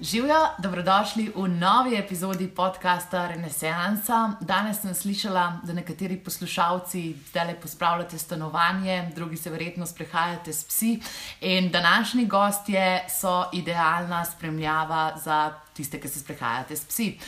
Živijo, 0.00 0.46
dobrodošli 0.58 1.32
v 1.34 1.48
novi 1.48 1.96
epizodi 1.96 2.46
podcasta 2.48 3.26
Renesansa. 3.26 4.32
Danes 4.40 4.80
sem 4.80 4.94
slišala, 4.94 5.60
da 5.62 5.72
nekateri 5.72 6.16
poslušalci 6.16 7.16
zdaj 7.30 7.56
pospravljate 7.60 8.18
stanovanje, 8.18 9.10
drugi 9.14 9.36
se 9.36 9.50
verjetno 9.50 9.86
sprehajate 9.86 10.52
s 10.52 10.64
psi. 10.64 11.00
In 11.40 11.70
današnji 11.70 12.26
gostje 12.26 13.04
so 13.20 13.44
idealna 13.52 14.24
spremljava 14.24 15.16
za 15.24 15.52
tiste, 15.74 16.00
ki 16.00 16.08
se 16.08 16.20
sprehajate 16.20 16.76
s 16.76 16.84
psi. 16.84 17.18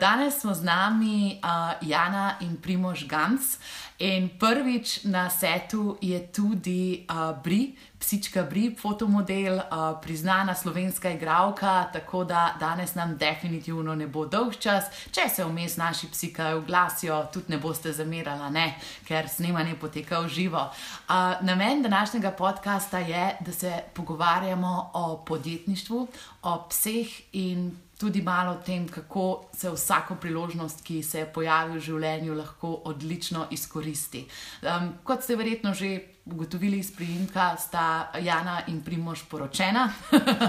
Danes 0.00 0.40
smo 0.40 0.54
z 0.54 0.64
nami 0.64 1.40
Jana 1.80 2.34
in 2.40 2.56
Primož 2.56 3.04
Gans. 3.04 3.58
In 4.00 4.30
prvič 4.38 5.04
na 5.04 5.30
setu 5.30 5.98
je 6.00 6.32
tudi 6.32 7.04
uh, 7.04 7.36
Bri, 7.44 7.76
psička 8.00 8.42
Bri, 8.42 8.74
fotomodel, 8.78 9.56
uh, 9.58 10.00
priznana 10.02 10.54
slovenska 10.54 11.10
igralka, 11.10 11.84
tako 11.92 12.24
da 12.24 12.56
danes 12.60 12.94
nam 12.94 13.16
definitivno 13.16 13.94
ne 13.94 14.06
bo 14.06 14.24
dolg 14.26 14.56
čas. 14.58 14.84
Če 15.12 15.28
se 15.28 15.44
vmes 15.44 15.76
naši 15.76 16.08
psi 16.12 16.32
kaj 16.32 16.54
oglasijo, 16.54 17.20
tudi 17.32 17.52
ne 17.52 17.58
boste 17.58 17.92
zamerali, 17.92 18.50
ne? 18.52 18.66
ker 19.04 19.28
snemanje 19.28 19.76
poteka 19.80 20.20
v 20.20 20.28
živo. 20.28 20.64
Uh, 21.08 21.44
namen 21.44 21.82
današnjega 21.82 22.30
podcasta 22.30 22.98
je, 22.98 23.36
da 23.40 23.52
se 23.52 23.82
pogovarjamo 23.94 24.90
o 24.94 25.24
podjetništvu, 25.26 26.08
o 26.42 26.58
pseh 26.68 27.20
in 27.32 27.70
tudi 28.00 28.22
malo 28.22 28.52
o 28.52 28.62
tem, 28.64 28.88
kako 28.88 29.44
se 29.52 29.70
vsako 29.70 30.14
priložnost, 30.14 30.80
ki 30.84 31.02
se 31.02 31.26
pojavi 31.34 31.76
v 31.76 31.82
življenju, 31.84 32.34
lahko 32.34 32.72
odlično 32.88 33.46
izkoristi. 33.52 34.24
Um, 34.64 34.94
kot 35.04 35.22
ste 35.22 35.36
verjetno 35.36 35.74
že 35.74 35.90
ugotovili 36.30 36.78
iz 36.78 36.90
prijimka, 36.96 37.56
sta 37.58 38.12
Jana 38.22 38.62
in 38.68 38.80
Primož 38.84 39.26
poročena. 39.28 39.88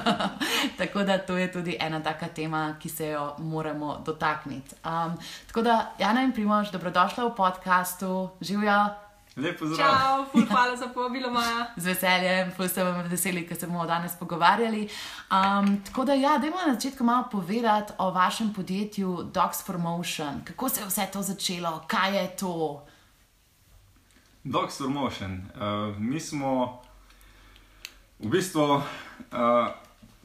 tako 0.80 1.04
da 1.04 1.18
to 1.18 1.38
je 1.38 1.52
tudi 1.52 1.78
ena 1.80 2.00
taka 2.00 2.28
tema, 2.28 2.76
ki 2.80 2.90
se 2.90 3.12
jo 3.12 3.36
moramo 3.40 4.02
dotakniti. 4.06 4.76
Um, 4.86 5.18
tako 5.48 5.62
da, 5.62 5.94
Jana 6.00 6.24
in 6.24 6.32
Primož, 6.32 6.72
dobrodošla 6.72 7.28
v 7.28 7.36
podkastu, 7.36 8.30
živijo. 8.42 9.11
Lepo 9.36 9.66
zdrav. 9.66 9.88
Čau, 9.88 10.26
ful, 10.32 10.46
hvala 10.46 10.76
za 10.76 10.88
povabilo, 10.88 11.30
Maja. 11.32 11.72
Z 11.78 11.86
veseljem, 11.86 12.50
ful 12.52 12.68
sem 12.68 12.84
vam 12.84 13.06
veseli, 13.08 13.46
ker 13.48 13.56
se 13.56 13.68
bomo 13.68 13.86
danes 13.88 14.18
pogovarjali. 14.20 14.82
Um, 15.32 15.78
tako 15.88 16.04
da, 16.06 16.14
ja, 16.20 16.36
dajmo 16.38 16.58
na 16.68 16.74
začetku 16.74 17.04
malo 17.04 17.30
povedati 17.32 17.94
o 17.98 18.10
vašem 18.12 18.54
podjetju 18.54 19.32
Dogs 19.34 19.64
for 19.66 19.78
Motion. 19.78 20.42
Kako 20.44 20.70
se 20.70 20.82
je 20.82 20.88
vse 20.88 21.08
to 21.14 21.22
začelo, 21.22 21.84
kaj 21.88 22.18
je 22.18 22.36
to? 22.36 22.84
Dogs 24.44 24.78
for 24.78 24.90
Motion. 24.90 25.32
Uh, 25.56 25.96
mi 25.98 26.20
smo 26.20 26.82
v 28.20 28.28
bistvu 28.28 28.64
uh, 28.64 28.84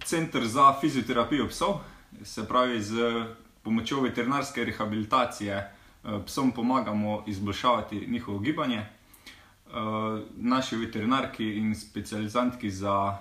center 0.05 0.47
za 0.47 0.75
fizioterapijo 0.81 1.47
psov, 1.49 1.79
se 2.25 2.49
pravi, 2.49 2.83
z 2.83 3.25
pomočjo 3.63 4.01
veterinarske 4.01 4.65
rehabilitacije 4.65 5.73
uh, 6.03 6.25
psom 6.27 6.53
pomagamo 6.53 7.23
izboljšavati 7.27 8.07
njihovo 8.11 8.39
gibanje. 8.39 8.96
Uh, 9.67 10.21
naši 10.37 10.77
veterinarki 10.77 11.45
in 11.59 11.75
specializantki 11.75 12.71
za 12.71 13.19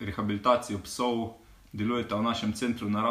rehabilitacijo 0.00 0.78
psov 0.82 1.34
delujeta 1.72 2.16
v 2.16 2.22
našem 2.22 2.52
centru 2.52 2.90
na 2.90 3.02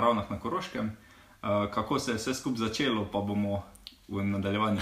Ravnah 0.00 0.30
na 0.30 0.40
Koroškem. 0.40 0.86
Uh, 0.86 1.70
kako 1.70 1.98
se 1.98 2.10
je 2.10 2.16
vse 2.16 2.34
skupaj 2.34 2.58
začelo, 2.58 3.04
pa 3.12 3.20
bomo 3.20 3.62
v 4.08 4.24
nadaljevanju. 4.24 4.80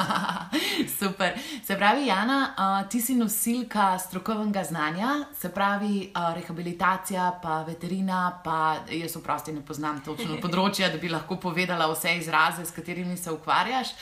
Super. 0.98 1.32
Se 1.64 1.76
pravi, 1.76 2.06
Jana, 2.06 2.54
uh, 2.58 2.88
ti 2.88 3.00
si 3.00 3.14
nosilka 3.14 3.98
strokovnega 3.98 4.64
znanja, 4.64 5.08
se 5.34 5.48
pravi, 5.48 6.12
uh, 6.14 6.34
rehabilitacija, 6.34 7.40
pa 7.42 7.62
veterina, 7.62 8.40
pa 8.44 8.76
jaz 8.90 9.16
vprosti 9.16 9.52
ne 9.52 9.64
poznam 9.66 9.98
točno 10.04 10.38
področja, 10.42 10.92
da 10.94 10.98
bi 11.02 11.10
lahko 11.10 11.40
povedala 11.42 11.90
vse 11.90 12.16
izraze, 12.18 12.64
s 12.64 12.70
katerimi 12.70 13.16
se 13.16 13.34
ukvarjaš. 13.34 13.94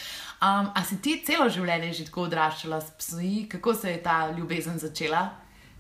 Um, 0.45 0.71
a 0.75 0.85
si 0.85 0.99
ti 1.01 1.23
celo 1.25 1.47
življenje 1.49 1.93
že 1.97 2.05
tako 2.11 2.27
odraščala 2.29 2.77
s 2.83 2.91
psi, 2.99 3.47
kako 3.49 3.73
se 3.75 3.95
je 3.95 4.01
ta 4.05 4.29
ljubezen 4.37 4.77
začela? 4.79 5.23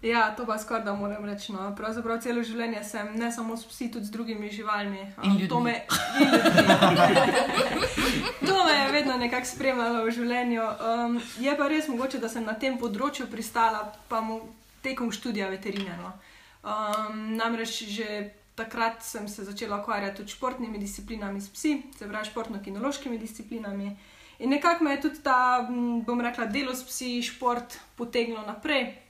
Ja, 0.01 0.31
to 0.37 0.47
pa 0.49 0.57
skoraj 0.59 0.85
da 0.85 0.95
moram 0.97 1.25
reči. 1.25 1.53
No. 1.53 1.67
Pravzaprav 1.77 2.23
celo 2.25 2.41
življenje 2.45 2.81
sem 2.85 3.11
ne 3.17 3.29
samo 3.33 3.57
s 3.57 3.65
psi, 3.69 3.91
tudi 3.93 4.09
s 4.09 4.13
drugimi 4.15 4.49
živalmi. 4.53 5.03
Um, 5.19 5.37
in 5.37 5.49
to, 5.49 5.61
me, 5.61 5.75
in 6.21 6.33
to 8.49 8.57
me 8.65 8.73
je 8.73 8.89
vedno 8.93 9.19
nekako 9.21 9.51
spremljalo 9.53 10.05
v 10.07 10.17
življenju. 10.17 10.63
Um, 10.65 11.21
je 11.45 11.57
pa 11.57 11.69
res 11.69 11.89
mogoče, 11.93 12.23
da 12.25 12.33
sem 12.33 12.45
na 12.49 12.57
tem 12.57 12.81
področju 12.81 13.29
pristala, 13.33 13.85
pa 14.09 14.21
mu 14.25 14.41
tekom 14.85 15.13
študija 15.13 15.51
veterine. 15.53 15.99
No. 16.01 16.15
Um, 16.65 17.37
namreč 17.37 17.83
že 17.93 18.31
takrat 18.57 19.05
sem 19.05 19.29
se 19.29 19.45
začela 19.45 19.83
ukvarjati 19.83 20.23
tudi 20.23 20.33
s 20.33 20.37
športnimi 20.39 20.81
disciplinami, 20.81 21.41
s 21.41 21.53
psi, 21.53 21.79
se 21.99 22.09
pravi 22.09 22.33
športno-kinološkimi 22.33 23.21
disciplinami. 23.21 23.93
In 24.39 24.51
nekako 24.51 24.85
me 24.85 24.91
je 24.91 25.01
tudi 25.01 25.23
ta, 25.23 25.69
bom 26.07 26.21
rekla, 26.21 26.47
delo 26.47 26.75
s 26.75 26.83
psi, 26.85 27.23
šport 27.23 27.79
potegnilo 27.97 28.43
naprej 28.47 29.05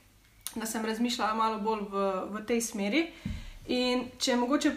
da 0.55 0.65
sem 0.65 0.85
razmišljala 0.85 1.33
malo 1.33 1.59
bolj 1.59 1.81
v, 1.89 2.11
v 2.31 2.45
tej 2.47 2.61
smeri. 2.61 3.07
In 3.67 4.07
če 4.19 4.35
mogoče 4.35 4.71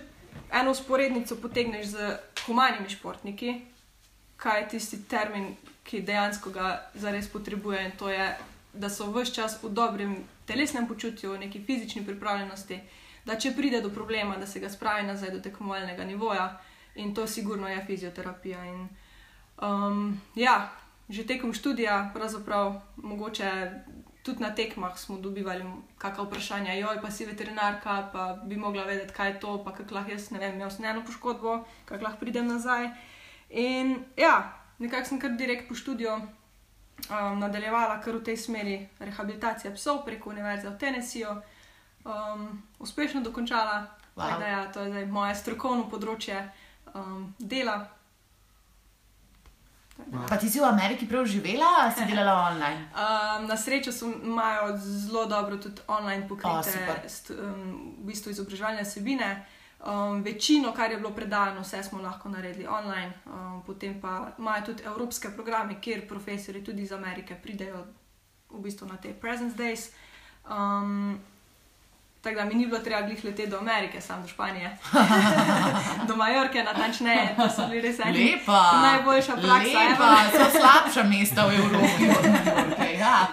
eno 0.60 0.70
usporednico 0.70 1.36
potegneš 1.36 1.86
z 1.86 2.12
humanimi 2.46 2.90
športniki, 2.90 3.54
kaj 4.36 4.60
je 4.60 4.68
tisti 4.68 5.02
termin, 5.08 5.52
ki 5.84 6.02
dejansko 6.04 6.50
ga 6.50 6.90
zares 6.94 7.28
potrebuje, 7.32 7.84
in 7.84 7.92
to 7.98 8.10
je, 8.10 8.26
da 8.72 8.90
so 8.90 9.08
vse 9.12 9.34
čas 9.34 9.58
v 9.62 9.70
dobrem 9.72 10.16
telesnem 10.46 10.86
počutju, 10.88 11.32
v 11.32 11.44
neki 11.46 11.62
fizični 11.64 12.04
pripravljenosti, 12.04 12.80
da 13.24 13.36
če 13.36 13.54
pride 13.56 13.80
do 13.80 13.90
problema, 13.90 14.36
da 14.36 14.46
se 14.46 14.60
ga 14.60 14.70
spravi 14.70 15.06
nazaj 15.06 15.30
do 15.30 15.40
tekmovalnega 15.40 16.04
nivoja, 16.04 16.48
in 16.96 17.14
to 17.14 17.26
sigurno 17.26 17.68
je 17.68 17.84
fizioterapija. 17.86 18.64
Um, 19.62 20.20
ja, 20.34 20.70
že 21.08 21.26
tekom 21.26 21.52
študija, 21.52 22.10
pravzaprav 22.14 22.80
mogoče 22.96 23.70
tudi 24.22 24.42
na 24.42 24.54
tekmah 24.54 24.98
smo 24.98 25.18
dobivali 25.18 25.64
kakšno 25.98 26.24
vprašanje, 26.24 26.80
joj, 26.80 27.00
pa 27.02 27.10
si 27.10 27.24
veterinarka, 27.24 28.10
pa 28.12 28.38
bi 28.44 28.56
mogla 28.56 28.84
vedeti, 28.84 29.14
kaj 29.14 29.30
je 29.30 29.40
to, 29.40 29.64
pa 29.64 29.72
kako 29.72 29.94
lahko 29.94 30.10
jaz, 30.10 30.30
ne 30.30 30.38
vem, 30.38 30.54
imel 30.54 30.70
sem 30.70 30.84
eno 30.84 31.04
poškodbo, 31.06 31.64
kako 31.84 32.04
lahko 32.04 32.20
pridem 32.20 32.46
nazaj. 32.46 32.90
In 33.50 34.04
ja, 34.16 34.52
nekako 34.78 35.08
sem 35.08 35.20
kar 35.20 35.30
direkt 35.30 35.68
po 35.68 35.74
študiju 35.74 36.12
um, 36.12 37.38
nadaljevala 37.40 38.00
kar 38.04 38.16
v 38.16 38.24
tej 38.24 38.36
smeri 38.36 38.78
rehabilitacija 38.98 39.72
psov 39.74 40.04
preko 40.04 40.30
Univerze 40.30 40.68
v 40.68 40.78
Tennesseeju, 40.78 41.36
um, 42.04 42.62
uspešno 42.78 43.24
dokončala. 43.24 43.86
Wow. 44.16 44.38
Da, 44.38 44.46
ja, 44.46 44.72
to 44.72 44.82
je 44.82 44.90
zdaj 44.90 45.06
moje 45.06 45.34
strokovno 45.34 45.88
področje 45.88 46.42
um, 46.94 47.34
dela. 47.38 47.86
Pa 50.28 50.36
ti 50.36 50.48
si 50.50 50.60
v 50.60 50.64
Ameriki 50.64 51.08
prav 51.08 51.26
živela 51.26 51.66
ali 51.82 51.92
si 51.92 52.04
delala 52.06 52.50
online? 52.52 52.88
Um, 52.98 53.46
na 53.46 53.56
srečo 53.56 53.90
imajo 54.24 54.76
zelo 54.76 55.26
dobro 55.26 55.56
tudi 55.56 55.80
online 55.86 56.28
pokrite, 56.28 56.70
oh, 56.88 57.44
um, 57.44 57.94
v 58.00 58.06
bistvu 58.06 58.30
izobraževalne 58.30 58.84
sebine. 58.84 59.46
Um, 59.86 60.22
večino, 60.22 60.72
kar 60.72 60.90
je 60.90 60.96
bilo 60.96 61.10
predano, 61.10 61.60
vse 61.60 61.82
smo 61.82 62.02
lahko 62.02 62.28
naredili 62.28 62.66
online. 62.66 63.12
Um, 63.26 63.62
potem 63.66 64.00
pa 64.00 64.32
imajo 64.38 64.64
tudi 64.64 64.82
evropske 64.86 65.30
programe, 65.30 65.80
kjer 65.80 66.08
profesori 66.08 66.64
tudi 66.64 66.82
iz 66.82 66.92
Amerike 66.92 67.34
pridejo 67.42 67.86
v 68.50 68.62
bistvu 68.62 68.86
na 68.86 68.96
te 68.96 69.14
Presence 69.14 69.56
Days. 69.56 69.90
Um, 70.50 71.20
Tako 72.22 72.36
da 72.36 72.44
mi 72.44 72.54
ni 72.54 72.66
bilo 72.66 72.78
treba 72.78 73.02
glih 73.06 73.24
leteti 73.24 73.50
do 73.50 73.58
Amerike, 73.58 74.00
samo 74.00 74.22
do 74.22 74.28
Španije. 74.28 74.78
do 76.08 76.16
Majorke, 76.16 76.62
natančneje, 76.62 77.36
to 77.36 77.50
so 77.50 77.68
bili 77.68 77.80
res 77.80 77.98
eni. 77.98 78.24
Lepa. 78.24 78.72
Najboljša 78.82 79.36
praksa. 79.36 79.78
Lepa, 79.78 80.16
so 80.32 80.58
slabša 80.58 81.02
mesta 81.08 81.46
v 81.46 81.54
Evropi 81.54 82.10
od 82.18 82.30
Majorke. 82.30 82.98
Ja. 82.98 83.26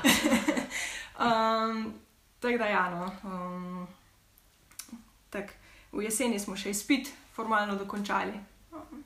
um, 1.26 1.94
tako 2.40 2.58
da, 2.58 2.66
ja, 2.66 2.90
no. 2.90 3.12
Um, 3.24 3.88
tak, 5.30 5.54
v 5.92 6.02
jeseni 6.02 6.40
smo 6.40 6.56
še 6.56 6.70
izpit 6.70 7.14
formalno 7.36 7.76
dokončali. 7.76 8.40
Um, 8.72 9.05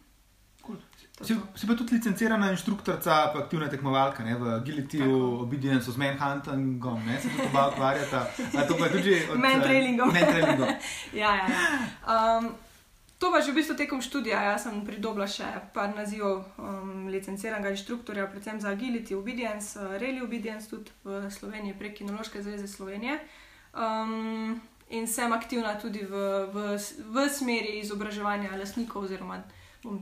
Si, 1.21 1.35
si 1.55 1.67
pa 1.67 1.75
tudi 1.75 1.97
licencirana 1.97 2.51
inštruktorica, 2.51 3.31
pa 3.33 3.43
aktivna 3.43 3.67
tekmovalka 3.67 4.23
ne, 4.23 4.37
v 4.39 4.53
Agilityju, 4.55 5.41
Obedience, 5.43 5.91
z 5.91 5.97
Manhuntingom, 5.99 7.03
ne 7.05 7.19
se 7.19 7.27
tudi 7.29 7.47
oba 7.49 7.67
ukvarjata. 7.67 8.23
To 8.67 8.77
pa 8.79 8.87
tudi 8.87 9.17
od 9.31 9.39
Mentrailingom. 9.39 10.13
Mentrailingom. 10.13 10.67
ja, 11.21 11.35
ja. 11.35 11.45
ja. 11.51 12.37
Um, 12.39 12.55
To 13.19 13.35
pa 13.35 13.43
že 13.43 13.51
v 13.51 13.59
bistvu 13.59 13.75
tekom 13.75 13.99
študija. 13.99 14.55
Jaz 14.55 14.63
sem 14.63 14.79
pridobila 14.87 15.27
še 15.27 15.43
par 15.75 15.91
nazivov 15.91 16.47
um, 16.55 17.11
licenciranega 17.11 17.75
inštruktorja, 17.75 18.31
predvsem 18.31 18.63
za 18.63 18.71
Agility 18.71 19.11
Obedience, 19.11 19.75
uh, 19.75 19.99
Rally 19.99 20.23
Obedience, 20.23 20.71
tudi 20.71 20.87
v 21.03 21.27
Sloveniji, 21.27 21.75
prek 21.75 21.99
Kinološke 21.99 22.39
zveze 22.39 22.63
Slovenije. 22.71 23.19
Um, 23.75 24.55
in 24.87 25.03
sem 25.03 25.35
aktivna 25.35 25.75
tudi 25.75 25.99
v, 25.99 26.15
v, 26.47 26.79
v 27.11 27.27
smeri 27.27 27.83
izobraževanja 27.83 28.55
lastnikov 28.55 29.03
oziroma 29.03 29.43
bom, 29.83 29.99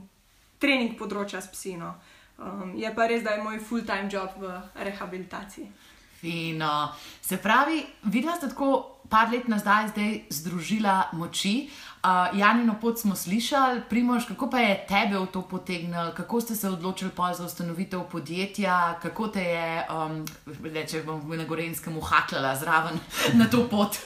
trening 0.58 0.96
področja 0.98 1.40
s 1.42 1.50
psino. 1.54 1.94
Um, 2.38 2.76
je 2.78 2.90
pa 2.94 3.08
res, 3.10 3.24
da 3.26 3.34
je 3.34 3.42
moj 3.42 3.58
full-time 3.58 4.10
job 4.10 4.36
v 4.38 4.52
rehabilitaciji. 4.78 5.70
Fino. 6.18 6.94
Se 7.22 7.36
pravi, 7.38 7.86
videla 8.10 8.34
ste 8.36 8.48
tako 8.50 8.98
par 9.08 9.30
let 9.32 9.48
nazaj, 9.48 9.88
zdaj 9.88 10.20
združila 10.30 11.08
moči. 11.12 11.70
Uh, 12.02 12.38
Janino 12.38 12.74
pot 12.80 12.98
smo 12.98 13.14
slišali, 13.14 13.82
Primož, 13.90 14.26
kako 14.28 14.50
pa 14.50 14.58
je 14.58 14.86
tebe 14.88 15.18
v 15.18 15.26
to 15.34 15.42
potegnil, 15.42 16.12
kako 16.14 16.40
ste 16.40 16.54
se 16.54 16.68
odločili 16.68 17.10
za 17.34 17.44
ustanovitev 17.44 18.00
podjetja, 18.10 18.98
kako 19.02 19.28
te 19.28 19.42
je, 19.42 19.86
um, 19.90 20.24
reče, 20.62 21.02
bom 21.02 21.36
na 21.36 21.44
Gorenskem 21.44 21.96
uhaklala 21.96 22.54
zraven 22.56 22.98
na 23.34 23.46
to 23.50 23.68
pot. 23.68 23.98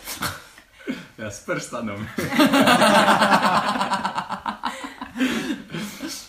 Ja, 1.18 1.30
s 1.30 1.44
prstanom. 1.46 2.06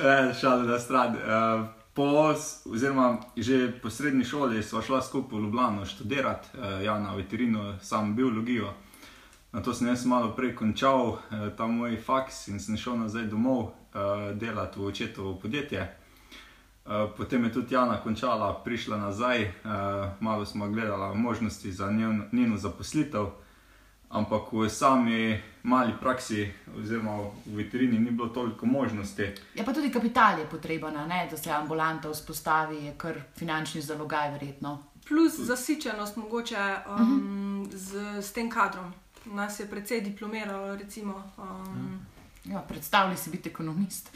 e, 0.04 0.34
Šalo 0.34 0.64
na 0.64 0.80
stran. 0.80 1.16
Uh, 1.16 1.66
po, 1.94 2.04
oziroma, 2.72 3.18
že 3.38 3.72
po 3.82 3.90
srednji 3.90 4.24
šoli 4.24 4.64
smo 4.64 4.82
šla 4.82 5.02
skupaj 5.02 5.40
v 5.40 5.42
Ljubljano 5.42 5.86
študirati, 5.86 6.48
uh, 6.58 6.84
ja, 6.84 7.00
na 7.00 7.16
veterino, 7.16 7.78
sam 7.82 8.16
biologijo. 8.16 8.74
Na 9.52 9.62
to 9.62 9.74
sem 9.74 9.88
jaz 9.88 10.06
malo 10.06 10.34
prej 10.36 10.56
končal 10.56 11.08
uh, 11.08 11.20
ta 11.58 11.68
moj 11.68 11.98
faks 11.98 12.48
in 12.48 12.60
sem 12.60 12.78
šel 12.78 12.98
nazaj 12.98 13.24
domov 13.24 13.60
uh, 13.60 13.72
delati 14.34 14.80
v 14.80 14.86
očetovo 14.86 15.36
podjetje. 15.40 15.98
Uh, 16.86 16.92
potem 17.18 17.44
je 17.44 17.54
tudi 17.54 17.76
Jana 17.76 18.02
končala, 18.04 18.62
prišla 18.64 18.98
nazaj, 18.98 19.44
uh, 19.44 19.72
malo 20.20 20.46
smo 20.46 20.68
gledali 20.70 21.18
možnosti 21.18 21.72
za 21.72 21.92
njeno 22.32 22.58
zaposlitev 22.58 23.43
ampak 24.13 24.54
v 24.54 24.69
sami 24.69 25.42
mali 25.63 25.94
praksi, 26.00 26.51
oziroma 26.77 27.18
v 27.45 27.56
veterini, 27.57 28.00
ni 28.00 28.12
bilo 28.12 28.30
toliko 28.30 28.65
možnosti. 28.65 29.33
Ja, 29.56 29.63
pa 29.63 29.74
tudi 29.74 29.92
kapital 29.92 30.39
je 30.39 30.45
potreben, 30.45 30.94
da 31.31 31.38
se 31.38 31.51
ambulanta 31.51 32.10
vzpostavi, 32.10 32.86
je 32.86 32.94
kar 32.98 33.15
finančni 33.36 33.81
zalogaj, 33.81 34.31
verjetno. 34.31 34.83
Plus 35.07 35.39
zasičenost, 35.39 36.18
mogoče 36.18 36.75
um, 36.88 36.94
uh 36.94 37.00
mhm. 37.00 37.63
-huh. 37.63 37.75
z, 37.75 38.21
z 38.21 38.33
tem 38.33 38.50
kadrom. 38.50 38.94
Nas 39.25 39.60
je 39.60 39.65
precej 39.65 40.01
diplomiralo. 40.01 40.75
Recimo, 40.75 41.24
um, 41.38 42.00
ja, 42.45 42.59
predstavljaj 42.59 43.18
si 43.18 43.30
biti 43.30 43.50
ekonomist. 43.50 44.12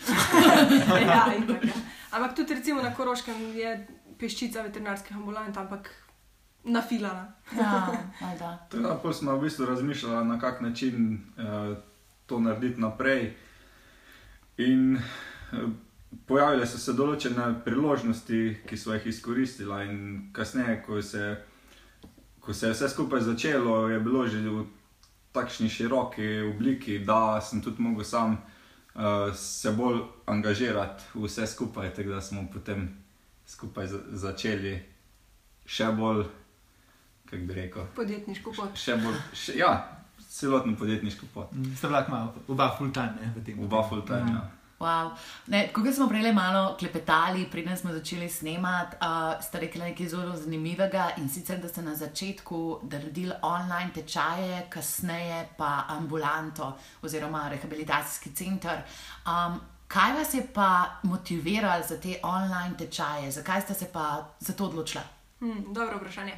ja, 1.08 1.34
itak, 1.44 1.66
ja. 1.66 1.74
Ampak 2.12 2.36
tudi 2.36 2.54
recimo, 2.54 2.82
na 2.82 2.96
Koroškem 2.96 3.36
je 3.56 3.88
peščica 4.20 4.62
veterinarskih 4.62 5.18
ambulant, 5.18 5.58
ampak 5.58 6.07
nafilana. 6.68 7.34
Ja, 7.58 7.88
Tako 8.72 9.14
smo 9.14 9.36
v 9.36 9.42
bistvu 9.42 9.66
razmišljali, 9.66 10.28
na 10.28 10.40
kak 10.40 10.62
način 10.62 11.24
uh, 11.38 11.78
to 12.26 12.40
narediti 12.40 12.82
naprej. 12.82 13.34
In 14.58 14.96
uh, 14.96 15.70
pojavile 16.26 16.68
so 16.68 16.80
se 16.80 16.94
določene 16.94 17.52
priložnosti, 17.66 18.42
ki 18.68 18.78
so 18.78 18.94
jih 18.96 19.08
izkoristila, 19.08 19.84
in 19.84 20.30
kasneje, 20.34 20.82
ko 20.86 21.02
se, 21.02 21.38
ko 22.40 22.54
se 22.54 22.68
je 22.68 22.74
vse 22.74 22.90
skupaj 22.90 23.22
začelo, 23.22 23.88
je 23.90 24.00
bilo 24.00 24.28
že 24.28 24.42
v 24.44 24.66
takšni 25.32 25.70
široki 25.70 26.42
obliki, 26.52 27.00
da 27.00 27.42
sem 27.42 27.62
tudi 27.62 27.82
mogel 27.82 28.04
sam 28.04 28.38
uh, 28.96 29.34
se 29.36 29.72
bolj 29.72 30.02
angažirati 30.26 31.04
v 31.14 31.28
vse 31.28 31.48
skupaj, 31.48 31.94
tako 31.94 32.18
da 32.18 32.22
smo 32.22 32.48
potem 32.54 32.90
skupaj 33.48 33.88
začeli 34.12 34.80
še 35.68 35.92
bolj 35.96 36.26
kako 37.30 37.44
bi 37.46 37.54
rekel. 37.54 37.88
Podjetniško 37.96 38.54
pot. 38.58 38.78
Še 38.80 38.98
bolj, 39.04 39.18
še, 39.34 39.58
ja, 39.60 39.72
celotno 40.30 40.76
podjetniško 40.78 41.32
pot. 41.34 41.52
Mm, 41.54 41.76
ste 41.76 41.88
bili 41.88 42.04
malo, 42.10 42.46
oba 42.48 42.72
full 42.78 42.94
time 42.94 43.34
v 43.36 43.44
tem. 43.46 43.60
Oba 43.64 43.84
full 43.90 44.06
time, 44.08 44.32
ja. 44.36 44.46
Wow. 44.80 45.10
Ne, 45.48 45.72
ko 45.74 45.82
smo 45.92 46.06
prej 46.08 46.34
malo 46.34 46.76
klepetali, 46.78 47.48
preden 47.50 47.78
smo 47.78 47.92
začeli 47.92 48.30
snemati, 48.30 48.98
uh, 49.02 49.42
ste 49.42 49.60
rekli 49.60 49.82
nekaj 49.82 50.08
zelo 50.08 50.36
zanimivega 50.38 51.16
in 51.18 51.30
sicer, 51.30 51.58
da 51.58 51.68
ste 51.68 51.82
na 51.82 51.96
začetku 51.96 52.80
naredili 52.92 53.34
online 53.42 53.90
tečaje, 53.96 54.68
kasneje 54.70 55.48
pa 55.58 55.86
ambulanto 55.90 56.78
oziroma 57.02 57.50
rehabilitacijski 57.50 58.36
center. 58.36 58.84
Um, 59.26 59.58
kaj 59.88 60.14
vas 60.14 60.34
je 60.34 60.46
pa 60.54 61.00
motiviralo 61.04 61.84
za 61.88 61.98
te 61.98 62.20
online 62.24 62.78
tečaje, 62.78 63.32
zakaj 63.32 63.62
ste 63.62 63.74
se 63.74 63.90
pa 63.94 64.30
za 64.40 64.54
to 64.54 64.66
odločili? 64.66 65.04
Hmm, 65.40 65.74
dobro 65.74 65.98
vprašanje. 65.98 66.34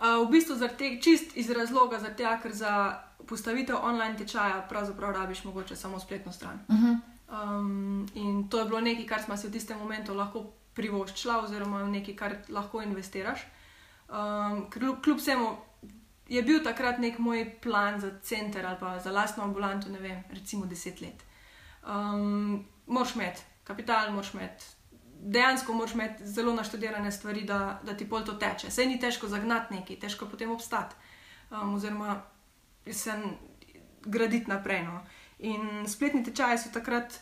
Uh, 0.00 0.28
v 0.28 0.30
bistvu 0.32 0.56
te, 0.78 0.94
čist 1.02 1.36
iz 1.36 1.50
razloga, 1.50 1.98
te, 2.16 2.24
ker 2.42 2.52
za 2.56 3.02
postavitev 3.28 3.76
online 3.82 4.16
tečaja 4.16 4.62
pravzaprav 4.68 5.12
rabiš 5.12 5.44
mogoče 5.44 5.76
samo 5.76 6.00
spletno 6.00 6.32
stran. 6.32 6.60
Uh 6.68 6.76
-huh. 6.76 6.96
um, 7.28 8.08
in 8.14 8.48
to 8.48 8.58
je 8.58 8.64
bilo 8.64 8.80
nekaj, 8.80 9.06
kar 9.06 9.22
smo 9.22 9.36
si 9.36 9.48
v 9.48 9.52
tistem 9.52 9.78
momentu 9.78 10.14
lahko 10.14 10.44
privoščili, 10.74 11.34
oziroma 11.34 11.84
nekaj, 11.84 12.16
kar 12.16 12.36
lahko 12.48 12.82
investiraš. 12.82 13.40
Um, 14.08 14.70
kljub 15.02 15.18
vsemu 15.18 15.56
je 16.28 16.42
bil 16.42 16.64
takrat 16.64 16.98
nek 16.98 17.18
moj 17.18 17.60
plan 17.62 18.00
za 18.00 18.10
center 18.22 18.66
ali 18.66 18.76
pa 18.80 18.98
za 18.98 19.10
lastno 19.10 19.44
ambulanto, 19.44 19.88
ne 19.88 19.98
vem, 19.98 20.24
recimo 20.30 20.66
deset 20.66 21.00
let. 21.00 21.24
Um, 21.86 22.64
moš 22.86 23.14
imeti 23.14 23.42
kapital, 23.64 24.12
moš 24.12 24.34
imeti 24.34 24.64
dejansko 25.22 25.72
moraš 25.72 25.94
imeti 25.94 26.26
zelo 26.26 26.54
naštudirane 26.54 27.12
stvari, 27.12 27.44
da, 27.44 27.80
da 27.82 27.96
ti 27.96 28.08
pol 28.08 28.24
to 28.24 28.32
teče. 28.32 28.70
Sej 28.70 28.86
ni 28.86 29.00
težko 29.00 29.28
zagnati 29.28 29.74
nekaj, 29.74 29.98
težko 30.00 30.26
potem 30.26 30.50
obstati, 30.50 30.94
um, 31.50 31.74
oziroma 31.74 32.22
se 32.92 33.12
graditi 34.04 34.50
naprej. 34.50 34.82
No. 34.84 35.00
In 35.38 35.88
spletni 35.88 36.24
tečaji 36.24 36.58
so 36.58 36.72
takrat 36.72 37.20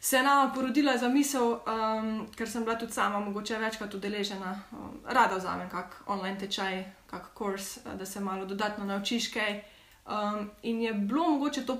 se 0.00 0.22
nama 0.22 0.52
porodila 0.54 0.96
za 0.98 1.08
misel, 1.08 1.52
um, 1.52 2.26
ker 2.36 2.50
sem 2.50 2.64
bila 2.64 2.78
tudi 2.78 2.92
sama 2.92 3.20
mogoče 3.20 3.58
večkrat 3.58 3.94
udeležena, 3.94 4.62
um, 4.72 5.00
rada 5.04 5.36
vzamem 5.36 5.68
kak 5.70 6.02
online 6.06 6.38
tečaj, 6.38 6.84
kak 7.06 7.32
kurs, 7.34 7.78
da 7.98 8.06
se 8.06 8.20
malo 8.20 8.44
dodatno 8.46 8.84
naučiš 8.84 9.32
kaj. 9.32 9.64
Um, 10.06 10.50
in 10.62 10.80
je 10.82 10.92
bilo 10.92 11.30
mogoče 11.30 11.66
to 11.66 11.76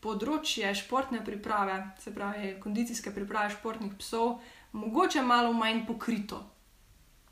področje 0.00 0.70
športne 0.74 1.24
priprave, 1.24 1.82
se 2.00 2.14
pravi 2.14 2.54
kondicijske 2.62 3.10
priprave 3.10 3.50
športnih 3.50 3.96
psov 3.98 4.38
mogoče 4.72 5.22
malo 5.22 5.52
manj 5.52 5.86
pokrito. 5.86 6.44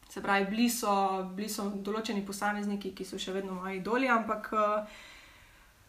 Se 0.08 0.22
pravi, 0.22 0.46
bili 0.50 0.70
so, 0.70 1.25
bili 1.34 1.49
so 1.49 1.66
določeni 1.70 2.25
posamezniki, 2.26 2.94
ki 2.94 3.04
so 3.04 3.18
še 3.18 3.34
vedno 3.34 3.58
moji 3.58 3.80
dolji, 3.84 4.08
ampak 4.08 4.49
uh, 4.54 4.96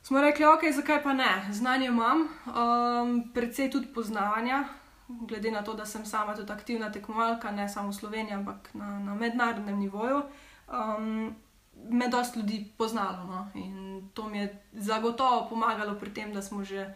smo 0.04 0.22
rekli, 0.22 0.46
ok, 0.46 0.66
zakaj 0.76 1.04
pa 1.04 1.14
ne? 1.14 1.30
Znanje 1.54 1.88
imam, 1.88 2.26
um, 2.50 3.14
predvsej 3.34 3.72
tudi 3.72 3.88
poznavanja, 3.94 4.66
glede 5.08 5.52
na 5.52 5.64
to, 5.64 5.74
da 5.74 5.86
sem 5.86 6.06
sama 6.06 6.36
tudi 6.36 6.52
aktivna 6.52 6.92
tekmovalka, 6.92 7.52
ne 7.52 7.70
samo 7.70 7.94
v 7.94 8.00
Sloveniji, 8.00 8.36
ampak 8.36 8.72
na, 8.74 9.00
na 9.00 9.16
mednarodnem 9.16 9.80
nivoju. 9.80 10.24
Um, 10.68 11.36
Me 11.78 12.08
dosta 12.10 12.40
ljudi 12.40 12.74
poznalo 12.78 13.24
no? 13.30 13.52
in 13.54 14.10
to 14.14 14.30
mi 14.30 14.40
je 14.40 14.48
zagotovo 14.74 15.46
pomagalo 15.50 15.94
pri 16.00 16.10
tem, 16.10 16.32
da 16.34 16.42
smo 16.42 16.64
že 16.66 16.88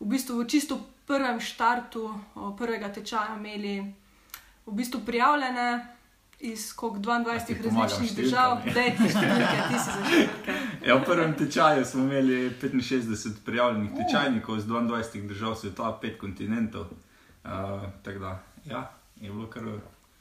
v 0.00 0.06
bistvu 0.10 0.42
v 0.42 0.46
čisto 0.50 0.80
prvem 1.06 1.40
štartu 1.40 2.20
prvega 2.58 2.92
tečaja 2.92 3.36
imeli 3.36 3.94
v 4.66 4.72
bistvu 4.72 5.00
prijavljene 5.06 5.96
iz 6.40 6.74
22 6.76 7.26
različnih 7.26 8.16
držav, 8.16 8.58
da 8.74 8.80
je 8.80 8.96
ti 8.96 9.08
številke, 9.08 9.60
ti 9.68 9.78
si 9.78 9.90
zaštevilke. 9.90 10.56
Ja, 10.84 10.96
v 10.98 11.04
prvem 11.04 11.32
tečaju 11.34 11.84
smo 11.84 12.04
imeli 12.04 12.50
65 12.60 13.40
prijavljenih 13.44 13.90
tečajnikov 13.96 14.58
iz 14.58 14.66
22 14.68 15.28
držav 15.28 15.56
sveta, 15.56 15.92
pet 16.00 16.18
kontinentov. 16.20 16.92
Uh, 17.46 17.86
tako 18.02 18.18
da, 18.18 18.38
ja, 18.66 18.82
je 19.20 19.30
bilo 19.30 19.46
kar. 19.46 19.62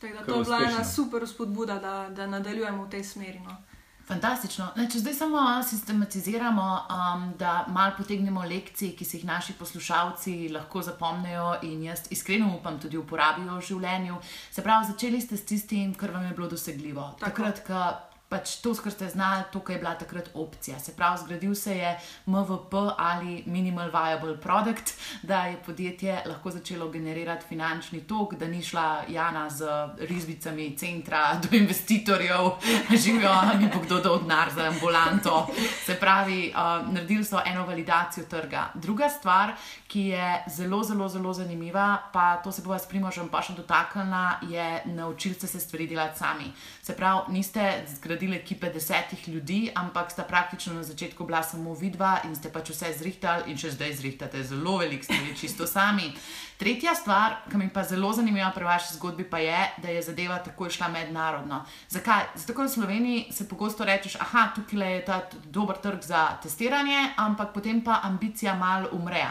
Tako 0.01 0.13
da 0.13 0.25
to 0.25 0.39
je 0.39 0.43
bila 0.43 0.61
ena 0.69 0.83
super 0.85 1.27
spodbuda, 1.27 1.79
da, 1.79 2.09
da 2.09 2.27
nadaljujemo 2.27 2.85
v 2.85 2.89
tej 2.89 3.03
smeri. 3.03 3.39
No. 3.39 3.57
Fantastično. 4.05 4.67
Ne, 4.77 4.85
če 4.91 4.99
zdaj 5.01 5.13
samo 5.17 5.43
sistematiziramo, 5.65 6.65
um, 6.93 7.23
da 7.39 7.65
malo 7.73 7.95
potegnemo 7.97 8.43
lekcije, 8.45 8.93
ki 8.93 9.05
si 9.05 9.17
jih 9.17 9.25
naši 9.25 9.55
poslušalci 9.57 10.35
lahko 10.53 10.83
zapomnijo 10.85 11.55
in 11.65 11.83
jaz 11.87 12.05
iskreno 12.13 12.51
upam, 12.59 12.77
tudi 12.79 12.99
uporabijo 13.01 13.57
v 13.57 13.65
življenju. 13.65 14.19
Se 14.51 14.61
pravi, 14.61 14.91
začeli 14.91 15.21
ste 15.21 15.37
s 15.37 15.45
tistim, 15.49 15.95
kar 15.97 16.13
vam 16.13 16.27
je 16.29 16.35
bilo 16.37 16.49
dosegljivo. 16.53 17.07
Tako. 17.19 17.25
Takrat, 17.25 17.63
ko 17.65 18.04
pač 18.29 18.57
to, 18.61 18.73
kar 18.73 18.91
ste 18.91 19.09
znali, 19.09 19.43
to, 19.53 19.59
kar 19.59 19.75
je 19.75 19.81
bila 19.81 19.93
takrat 19.95 20.29
opcija. 20.33 20.79
Se 20.79 20.95
pravi, 20.95 21.21
zgradil 21.23 21.55
se 21.55 21.77
je 21.77 21.91
MVP 22.25 22.73
ali 22.97 23.43
Minimal 23.45 23.89
Viable 23.93 24.37
Product, 24.41 24.93
da 25.23 25.45
je 25.45 25.57
podjetje 25.65 26.23
lahko 26.25 26.51
začelo 26.51 26.89
generirati 26.89 27.45
finančni 27.49 28.01
tok, 28.07 28.35
da 28.35 28.47
ni 28.47 28.63
šla 28.63 29.03
Jana 29.09 29.49
z 29.49 29.69
rizbicami 30.09 30.77
centra 30.77 31.39
do 31.43 31.57
investitorjev, 31.57 32.51
živijo, 33.03 33.33
ni 33.59 33.69
bo 33.73 33.79
kdo 33.79 33.99
dal 33.99 34.19
denar 34.19 34.49
za 34.55 34.67
ambulanto. 34.67 35.47
Se 35.85 35.95
pravi, 35.95 36.53
uh, 36.55 36.93
naredili 36.93 37.23
so 37.23 37.41
eno 37.45 37.65
validacijo 37.65 38.25
trga. 38.29 38.71
Druga 38.73 39.09
stvar, 39.09 39.53
ki 39.87 40.01
je 40.01 40.43
zelo, 40.49 40.83
zelo, 40.83 41.09
zelo 41.09 41.33
zanimiva, 41.33 41.97
pa 42.13 42.35
to 42.43 42.51
se 42.51 42.61
bova 42.61 42.79
s 42.79 42.89
Primožem 42.89 43.29
pa 43.29 43.41
še 43.41 43.53
dotaknila, 43.53 44.39
je 44.49 44.81
naučiti 44.85 45.47
se 45.47 45.59
stvari 45.59 45.87
delati 45.87 46.19
sami. 46.19 46.51
Se 46.85 46.93
pravi, 46.93 47.21
niste 47.33 47.83
zgradili 47.95 48.35
ekipe 48.35 48.69
desetih 48.69 49.27
ljudi, 49.27 49.71
ampak 49.75 50.11
sta 50.11 50.23
praktično 50.23 50.73
na 50.73 50.83
začetku 50.83 51.25
bila 51.25 51.43
samo 51.43 51.73
vidva 51.73 52.19
in 52.23 52.35
ste 52.35 52.51
pač 52.53 52.69
vse 52.69 52.91
zrihtali 52.99 53.49
in 53.49 53.57
še 53.57 53.71
zdaj 53.73 53.93
zrihtate 53.97 54.43
zelo 54.45 54.77
velik 54.77 55.03
stvari, 55.03 55.33
čisto 55.39 55.65
sami. 55.67 56.11
Tretja 56.55 56.93
stvar, 56.95 57.33
ki 57.51 57.57
mi 57.57 57.65
pa 57.73 57.81
zelo 57.83 58.13
zanimiva 58.13 58.47
pri 58.55 58.63
vaši 58.63 58.93
zgodbi, 58.95 59.25
pa 59.27 59.41
je, 59.43 59.63
da 59.83 59.89
je 59.91 60.03
zadeva 60.05 60.37
takoj 60.39 60.69
šla 60.71 60.87
mednarodno. 60.93 61.63
Zakaj? 61.89 62.29
Zato, 62.35 62.53
ker 62.53 62.69
v 62.69 62.71
Sloveniji 62.71 63.25
se 63.33 63.47
pogosto 63.49 63.83
rečeš, 63.85 64.15
ah, 64.21 64.53
tukaj 64.55 64.93
je 64.93 65.01
ta 65.09 65.17
dober 65.43 65.81
trg 65.83 66.05
za 66.05 66.21
testiranje, 66.43 67.01
ampak 67.17 67.51
potem 67.53 67.81
pa 67.83 67.99
ambicija 68.03 68.53
mal 68.55 68.87
umre, 68.93 69.25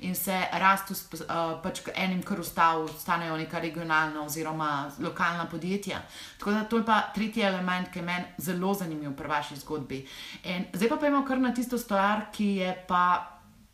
in 0.00 0.14
se 0.14 0.36
rastu 0.52 0.92
uh, 0.92 1.62
pač 1.62 1.80
enim, 1.94 2.20
kar 2.22 2.40
ustanejo 2.40 3.36
neka 3.36 3.58
regionalna 3.60 4.26
oziroma 4.26 4.90
lokalna 4.98 5.46
podjetja. 5.46 6.02
Tako 6.38 6.50
da 6.50 6.64
to 6.64 6.79
je 6.80 6.86
pa 6.86 7.00
tretji 7.14 7.42
element, 7.42 7.90
ki 7.92 7.98
je 7.98 8.04
meni 8.04 8.24
zelo 8.38 8.74
zanimiv 8.74 9.12
pri 9.16 9.28
vaši 9.28 9.56
zgodbi. 9.60 10.00
In 10.44 10.66
zdaj 10.72 10.88
pa 10.88 10.96
pojmo 10.96 11.24
kar 11.28 11.40
na 11.40 11.54
tisto 11.54 11.78
stvar, 11.78 12.28
ki 12.32 12.56
je 12.60 12.72
pa 12.88 13.04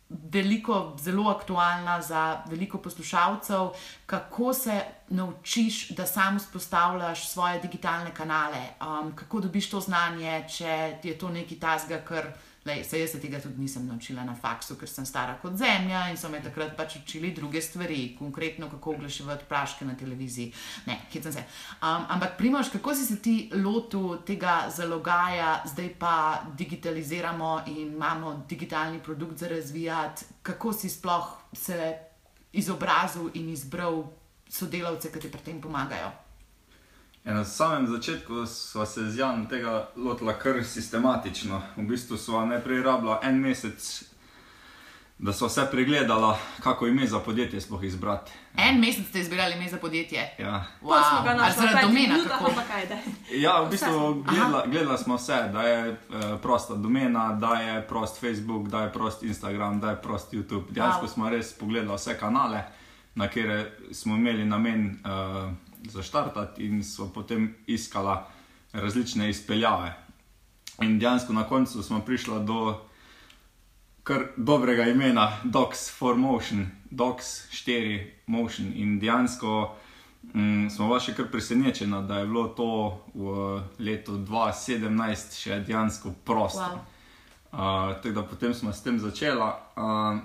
veliko, 0.09 0.95
zelo 0.99 1.29
aktualna 1.29 2.01
za 2.01 2.41
veliko 2.47 2.77
poslušalcev, 2.77 3.69
kako 4.05 4.53
se 4.53 4.81
naučiš, 5.09 5.89
da 5.89 6.05
sam 6.05 6.37
vzpostavljaš 6.39 7.27
svoje 7.29 7.59
digitalne 7.59 8.13
kanale, 8.15 8.61
um, 8.81 9.15
kako 9.15 9.39
dobiš 9.39 9.69
to 9.69 9.79
znanje, 9.79 10.45
če 10.57 10.99
je 11.03 11.17
to 11.17 11.29
nekaj 11.29 11.59
tasga, 11.59 12.01
kar. 12.07 12.31
Lej, 12.67 12.83
se 12.83 12.99
jaz 12.99 13.11
se 13.11 13.19
tega 13.23 13.39
tudi 13.39 13.61
nisem 13.61 13.85
naučila 13.87 14.23
na 14.27 14.33
faksu, 14.35 14.75
ker 14.75 14.89
sem 14.89 15.05
stara 15.05 15.37
kot 15.41 15.55
zemlja 15.55 16.09
in 16.11 16.17
so 16.19 16.27
me 16.29 16.41
takrat 16.43 16.73
pač 16.75 16.97
učili 16.99 17.31
druge 17.31 17.61
stvari, 17.61 18.15
konkretno 18.19 18.67
kako 18.69 18.97
oglaševati 18.97 19.47
praške 19.47 19.85
na 19.85 19.95
televiziji. 19.95 20.51
Ne, 20.85 20.99
hitem 21.13 21.31
se. 21.33 21.45
Um, 21.79 22.03
ampak, 22.09 22.35
primoš, 22.37 22.73
kako 22.75 22.95
si 22.95 23.05
se 23.05 23.21
ti 23.23 23.37
lotil 23.53 24.17
tega 24.27 24.57
zalogaja, 24.75 25.61
zdaj 25.65 25.89
pa 25.99 26.43
digitaliziramo 26.57 27.61
in 27.67 27.95
imamo 27.95 28.35
digitalni 28.49 28.99
produkt 28.99 29.39
za 29.39 29.47
razvijati, 29.47 30.25
kako 30.43 30.73
si 30.73 30.89
sploh 30.89 31.37
se 31.53 31.97
izobrazil 32.51 33.31
in 33.33 33.49
izbral 33.49 34.03
sodelavce, 34.49 35.11
ki 35.11 35.19
ti 35.19 35.31
pri 35.31 35.45
tem 35.45 35.61
pomagajo? 35.61 36.26
Ja, 37.27 37.33
na 37.33 37.43
samem 37.45 37.87
začetku 37.87 38.45
smo 38.45 38.85
se 38.85 39.11
z 39.11 39.17
Janom 39.17 39.45
tega 39.47 39.89
lotili 39.95 40.33
kar 40.39 40.63
sistematično. 40.63 41.61
V 41.77 41.81
bistvu 41.83 42.17
smo 42.17 42.45
najprej 42.45 42.83
rabili 42.83 43.15
en 43.23 43.35
mesec, 43.35 44.03
da 45.19 45.33
smo 45.33 45.47
vse 45.47 45.67
pregledali, 45.71 46.35
kako 46.59 46.87
ime 46.87 47.07
za 47.07 47.19
podjetje 47.19 47.61
sploh 47.61 47.83
izbrati. 47.83 48.31
En 48.57 48.79
mesec 48.79 49.07
ste 49.09 49.19
izbirali 49.19 49.53
ime 49.53 49.69
za 49.69 49.77
podjetje. 49.77 50.35
Ja, 50.39 50.65
Wow. 50.81 51.09
Smo 51.09 51.23
ga 51.23 51.33
našli 51.33 51.61
zaradi 51.61 51.87
domena. 51.87 52.15
kako? 52.29 52.51
ja 53.31 53.61
v 53.61 53.69
bistvu 53.69 54.13
gledali, 54.23 54.71
gledali 54.71 54.97
smo 54.97 55.15
vse, 55.15 55.49
da 55.53 55.61
je 55.61 55.89
eh, 55.89 55.97
prosta 56.41 56.75
domena, 56.75 57.33
da 57.33 57.53
je 57.53 57.87
prost 57.87 58.19
Facebook, 58.19 58.67
da 58.67 58.81
je 58.83 58.93
prost 58.93 59.23
Instagram, 59.23 59.79
da 59.79 59.89
je 59.89 60.01
prost 60.01 60.33
YouTube. 60.33 60.63
Dejansko 60.69 61.05
Wow. 61.05 61.09
smo 61.13 61.29
res 61.29 61.53
pogledali 61.53 61.95
vse 61.95 62.19
kanale, 62.19 62.63
na 63.15 63.27
kere 63.27 63.71
smo 63.91 64.15
imeli 64.15 64.45
namen. 64.45 64.99
Uh, 65.05 65.51
Zaštartati 65.83 66.65
in 66.65 66.83
so 66.83 67.09
potem 67.13 67.55
iskala 67.67 68.27
različne 68.73 69.29
izpeljave. 69.29 69.93
In 70.81 70.99
dejansko 70.99 71.33
na 71.33 71.43
koncu 71.43 71.83
smo 71.83 72.01
prišli 72.01 72.45
do 72.45 72.87
kar 74.03 74.23
dobrega 74.37 74.83
imena, 74.83 75.31
Docs 75.43 75.97
for 75.97 76.15
Motion, 76.15 76.67
Docs 76.91 77.51
4 77.51 78.11
Motion. 78.27 78.71
In 78.75 78.99
dejansko 78.99 79.75
mm, 80.33 80.69
smo 80.69 80.87
vaši 80.87 81.13
kar 81.13 81.31
presenečeni, 81.31 82.07
da 82.07 82.19
je 82.19 82.25
bilo 82.25 82.47
to 82.47 83.01
v 83.13 83.61
letu 83.79 84.11
2017 84.11 85.39
še 85.41 85.59
dejansko 85.59 86.13
prosto. 86.25 86.59
Wow. 86.61 86.79
Uh, 87.51 87.95
tako 88.03 88.11
da 88.11 88.23
potem 88.23 88.53
smo 88.53 88.73
s 88.73 88.83
tem 88.83 88.99
začeli. 88.99 89.41
Uh, 89.41 90.19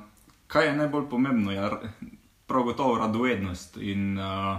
kaj 0.46 0.66
je 0.66 0.76
najbolj 0.76 1.08
pomembno, 1.10 1.52
je 1.52 1.58
r- 1.58 1.90
prav 2.46 2.62
gotovo 2.62 2.98
radovednost 2.98 3.76
in 3.76 4.18
uh, 4.18 4.58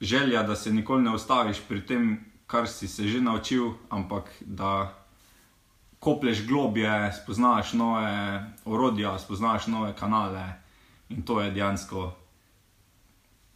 želja, 0.00 0.42
da 0.42 0.56
se 0.56 0.72
nikoli 0.72 1.02
ne 1.02 1.14
ustaviš 1.14 1.60
pri 1.68 1.86
tem, 1.86 2.24
kar 2.46 2.68
si 2.68 2.88
se 2.88 3.08
že 3.08 3.20
naučil, 3.20 3.72
ampak 3.90 4.30
da 4.40 4.94
koplješ 5.98 6.46
globje, 6.46 7.12
spoznaš 7.22 7.72
nove 7.72 8.44
orodja, 8.64 9.18
spoznaš 9.18 9.66
nove 9.66 9.96
kanale 9.96 10.52
in 11.08 11.22
to 11.22 11.40
je 11.40 11.50
dejansko 11.50 12.12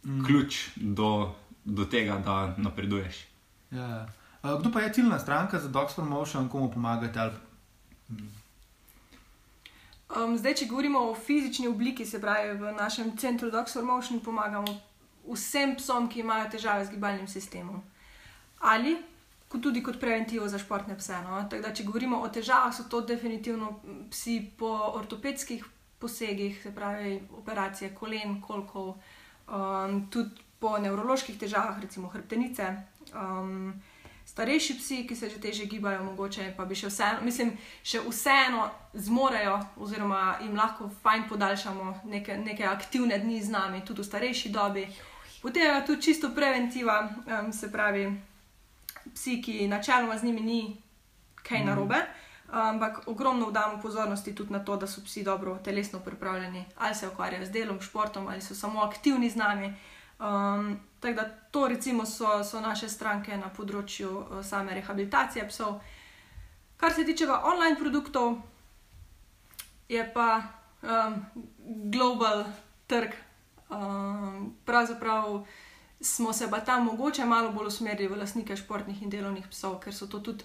mm. 0.03 0.25
ključ 0.25 0.67
do, 0.75 1.33
do 1.65 1.85
tega, 1.85 2.17
da 2.25 2.55
napreduješ. 2.57 3.27
Ja. 3.71 4.07
Uh, 4.43 4.59
kdo 4.59 4.71
pa 4.71 4.81
je 4.81 4.93
ciljna 4.93 5.19
stranka 5.19 5.59
za 5.59 5.67
Docs 5.67 5.95
Promotion, 5.95 6.49
komu 6.49 6.71
pomagate? 6.71 7.19
Ali... 7.19 7.33
Um, 10.23 10.37
zdaj, 10.37 10.53
če 10.53 10.65
govorimo 10.65 10.99
o 10.99 11.15
fizični 11.15 11.67
obliki, 11.67 12.05
se 12.05 12.21
pravi, 12.21 12.57
v 12.57 12.73
našem 12.75 13.17
centru 13.17 13.51
Docs 13.51 13.73
for 13.73 13.85
Motion 13.85 14.19
pomagamo 14.19 14.79
vsem 15.27 15.75
psom, 15.75 16.09
ki 16.09 16.23
imajo 16.23 16.49
težave 16.51 16.85
z 16.85 16.95
gibalnim 16.95 17.27
sistemom. 17.27 17.81
Ali 18.59 18.97
kot 19.51 19.61
tudi 19.61 19.83
kot 19.83 19.99
preventivo 19.99 20.47
za 20.47 20.59
športne 20.59 20.95
pse. 20.97 21.19
No? 21.25 21.41
Tako 21.49 21.61
da, 21.65 21.73
če 21.75 21.83
govorimo 21.83 22.21
o 22.23 22.29
težavah, 22.31 22.71
so 22.73 22.87
to 22.89 23.01
definitivno 23.01 23.73
psi 24.11 24.39
po 24.57 24.71
ortopedskih 24.95 25.65
posegih, 25.99 26.61
se 26.63 26.71
pravi, 26.75 27.19
operacije 27.37 27.91
kolen, 27.95 28.39
kolkov, 28.41 28.95
um, 29.47 30.05
tudi 30.09 30.47
po 30.61 30.77
nevroloških 30.79 31.37
težavah, 31.41 31.81
recimo 31.81 32.09
hrbtenice. 32.09 32.69
Um, 33.13 33.73
starejši 34.25 34.77
psi, 34.79 34.97
ki 35.07 35.15
se 35.15 35.29
že 35.29 35.41
teže 35.41 35.65
gibajo, 35.65 36.03
mogoče 36.03 36.53
pa 36.57 36.65
bi 36.65 36.77
še 36.77 36.87
vseeno, 36.87 37.21
mislim, 37.25 37.51
še 37.83 38.01
vseeno 38.07 38.69
zmorejo, 38.93 39.57
oziroma 39.77 40.37
jim 40.41 40.55
lahko 40.55 40.89
fajn 41.03 41.27
podaljšamo 41.29 41.95
neke, 42.13 42.37
neke 42.37 42.65
aktivne 42.65 43.19
dni 43.19 43.41
z 43.41 43.51
nami, 43.51 43.81
tudi 43.85 44.01
v 44.01 44.07
starejši 44.07 44.53
dobi. 44.53 44.85
Potem 45.41 45.63
je 45.63 45.85
tu 45.85 45.95
čisto 45.95 46.29
preventiva, 46.35 47.09
um, 47.09 47.53
se 47.53 47.71
pravi, 47.71 48.21
psi, 49.13 49.41
ki 49.41 49.67
načeloma 49.67 50.17
z 50.17 50.23
njimi 50.23 50.41
ni 50.41 50.77
kaj 51.43 51.65
narobe, 51.65 51.95
ampak 52.51 53.07
ogromno 53.07 53.45
vdamo 53.49 53.81
pozornosti 53.81 54.35
tudi 54.35 54.53
na 54.53 54.59
to, 54.59 54.77
da 54.77 54.87
so 54.87 55.01
psi 55.01 55.23
dobro 55.23 55.57
telesno 55.63 55.99
pripravljeni, 55.99 56.65
ali 56.77 56.95
se 56.95 57.07
ukvarjajo 57.07 57.45
z 57.45 57.51
delom, 57.51 57.81
športom, 57.81 58.27
ali 58.27 58.41
so 58.41 58.55
samo 58.55 58.81
aktivni 58.81 59.29
z 59.29 59.35
nami. 59.35 59.73
Um, 60.19 60.79
tako 60.99 61.15
da 61.15 61.29
to 61.51 61.67
recimo 61.67 62.05
so, 62.05 62.43
so 62.43 62.61
naše 62.61 62.89
stranke 62.89 63.37
na 63.37 63.49
področju 63.49 64.09
uh, 64.11 64.45
same 64.45 64.73
rehabilitacije 64.73 65.47
psov. 65.49 65.79
Kar 66.77 66.93
se 66.93 67.05
tiče 67.05 67.25
pa 67.27 67.41
online 67.45 67.79
produktov, 67.79 68.37
je 69.89 70.05
pa 70.13 70.43
um, 70.81 71.25
global 71.91 72.45
trg. 72.87 73.30
Um, 73.71 74.53
pravzaprav 74.65 75.45
smo 76.01 76.33
se 76.33 76.49
pa 76.49 76.59
tam 76.59 76.85
mogoče 76.85 77.25
malo 77.25 77.51
bolj 77.51 77.67
usmerili 77.67 78.07
v 78.07 78.19
lastnike 78.19 78.55
športnih 78.55 79.01
in 79.01 79.09
delovnih 79.09 79.47
psov, 79.47 79.79
ker 79.79 79.95
so 79.95 80.07
to 80.07 80.19
tudi 80.19 80.43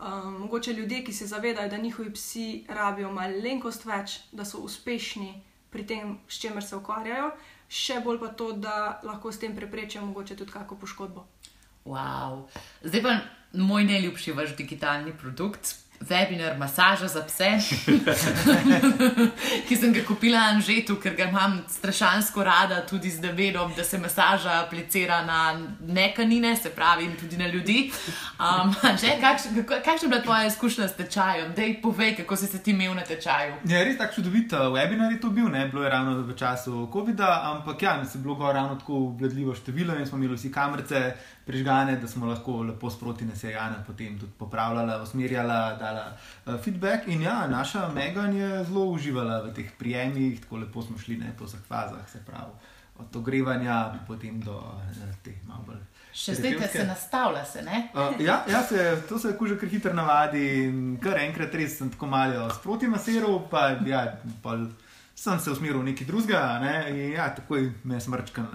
um, 0.00 0.40
mogoče 0.40 0.72
ljudje, 0.72 1.04
ki 1.04 1.12
se 1.12 1.26
zavedajo, 1.26 1.68
da 1.70 1.76
njihovi 1.76 2.12
psi 2.12 2.64
rabijo 2.68 3.12
malenkost 3.12 3.84
več, 3.84 4.20
da 4.32 4.44
so 4.44 4.58
uspešni 4.58 5.42
pri 5.70 5.86
tem, 5.86 6.18
s 6.28 6.40
čimer 6.40 6.64
se 6.64 6.76
ukvarjajo 6.76 7.30
še 7.68 8.00
bolj 8.04 8.20
pa 8.22 8.32
to, 8.38 8.52
da 8.52 9.00
lahko 9.04 9.32
s 9.32 9.40
tem 9.42 9.54
preprečijo 9.56 10.04
mogoče 10.06 10.36
tudi 10.36 10.52
kakšno 10.52 10.78
poškodbo. 10.80 11.24
Wow. 11.84 12.46
Zdaj 12.82 13.02
pa 13.02 13.14
moj 13.60 13.84
najljubši 13.84 14.32
vaš 14.32 14.54
digitalni 14.56 15.12
produkt. 15.12 15.74
Webinar 16.08 16.58
masaža 16.58 17.08
za 17.08 17.22
pse, 17.22 17.50
ki 19.68 19.76
sem 19.76 19.92
ga 19.92 20.04
kupila 20.06 20.38
na 20.38 20.54
Anžetu, 20.54 20.96
ker 21.00 21.14
ga 21.16 21.28
imam 21.28 21.58
strašansko 21.68 22.44
rada, 22.44 22.86
tudi 22.86 23.10
z 23.10 23.20
devedom, 23.20 23.72
da 23.76 23.84
se 23.84 23.98
masaža 23.98 24.60
aplicira 24.66 25.22
na 25.24 25.58
nekanine, 25.80 26.56
se 26.56 26.70
pravi, 26.70 27.08
tudi 27.20 27.36
na 27.36 27.46
ljudi. 27.48 27.90
Um, 28.38 28.74
Kakšna 29.84 30.02
je 30.02 30.08
bila 30.08 30.22
tvoja 30.22 30.46
izkušnja 30.46 30.88
s 30.88 30.96
tečajem? 30.96 31.52
Dej, 31.56 31.80
povej, 31.82 32.16
kako 32.16 32.36
si 32.36 32.46
se 32.46 32.62
ti 32.62 32.70
imel 32.70 32.94
na 32.94 33.02
tečaju. 33.02 33.54
Ja, 33.64 33.84
res 33.84 33.98
tako 33.98 34.14
čudovit 34.14 34.52
uh, 34.52 34.58
webinar 34.58 35.12
je 35.12 35.20
to 35.20 35.30
bil, 35.30 35.48
ne 35.48 35.68
bilo 35.68 35.82
je 35.82 35.90
ravno 35.90 36.20
v 36.22 36.36
času 36.36 36.88
COVID-a, 36.92 37.40
ampak 37.54 37.82
ja, 37.82 37.96
mi 38.00 38.06
se 38.06 38.18
je 38.18 38.22
bilo 38.22 38.52
ravno 38.52 38.74
tako 38.74 38.94
obledljivo 38.94 39.54
število 39.54 39.96
in 39.98 40.06
smo 40.06 40.18
imeli 40.18 40.34
vsi 40.34 40.52
kamerce 40.52 41.14
prižgane, 41.46 41.96
da 41.96 42.08
smo 42.08 42.26
lahko 42.26 42.62
lepo 42.62 42.90
sproti 42.90 43.24
nasejane 43.24 43.84
potem 43.86 44.18
tudi 44.18 44.32
popravljala, 44.38 45.02
usmerjala, 45.02 45.76
uh, 45.94 46.60
feedback. 46.60 47.08
In 47.08 47.22
ja, 47.22 47.46
naša 47.46 47.88
Megan 47.88 48.36
je 48.36 48.64
zelo 48.64 48.84
uživala 48.90 49.40
v 49.42 49.54
teh 49.54 49.72
prijemih, 49.78 50.40
tako 50.40 50.62
lepo 50.62 50.82
smo 50.82 50.98
šli 50.98 51.16
ne, 51.16 51.32
po 51.38 51.44
vseh 51.44 51.60
fazah, 51.68 52.08
se 52.10 52.22
pravi, 52.26 52.52
od 52.98 53.16
ogrevanja 53.16 53.94
potem 54.06 54.40
do 54.40 54.60
teh 55.22 55.36
malo 55.46 55.64
bolj. 55.66 55.82
Še 56.14 56.36
zdaj 56.38 56.68
se 56.70 56.84
nastavlja, 56.86 57.44
se 57.44 57.62
ne? 57.62 57.88
uh, 57.94 58.20
ja, 58.22 58.44
ja 58.50 58.62
se, 58.62 59.02
to 59.08 59.18
se 59.18 59.32
kuže 59.38 59.58
kar 59.58 59.68
hitro 59.68 59.94
navadi. 59.94 60.46
Kar 61.02 61.18
enkrat 61.18 61.54
res 61.54 61.78
sem 61.78 61.90
tako 61.90 62.06
malo 62.06 62.46
sproti 62.54 62.90
masiral, 62.90 63.40
pa 63.50 63.72
ja, 63.86 64.04
pol, 64.42 64.68
sem 65.14 65.40
se 65.40 65.50
usmeril 65.50 65.82
v 65.82 65.90
nekaj 65.90 66.06
drugega, 66.06 66.44
ne? 66.62 66.76
in 66.92 67.16
ja, 67.16 67.32
takoj 67.34 67.66
me 67.82 67.98
je 67.98 68.04
smrčkal. 68.06 68.46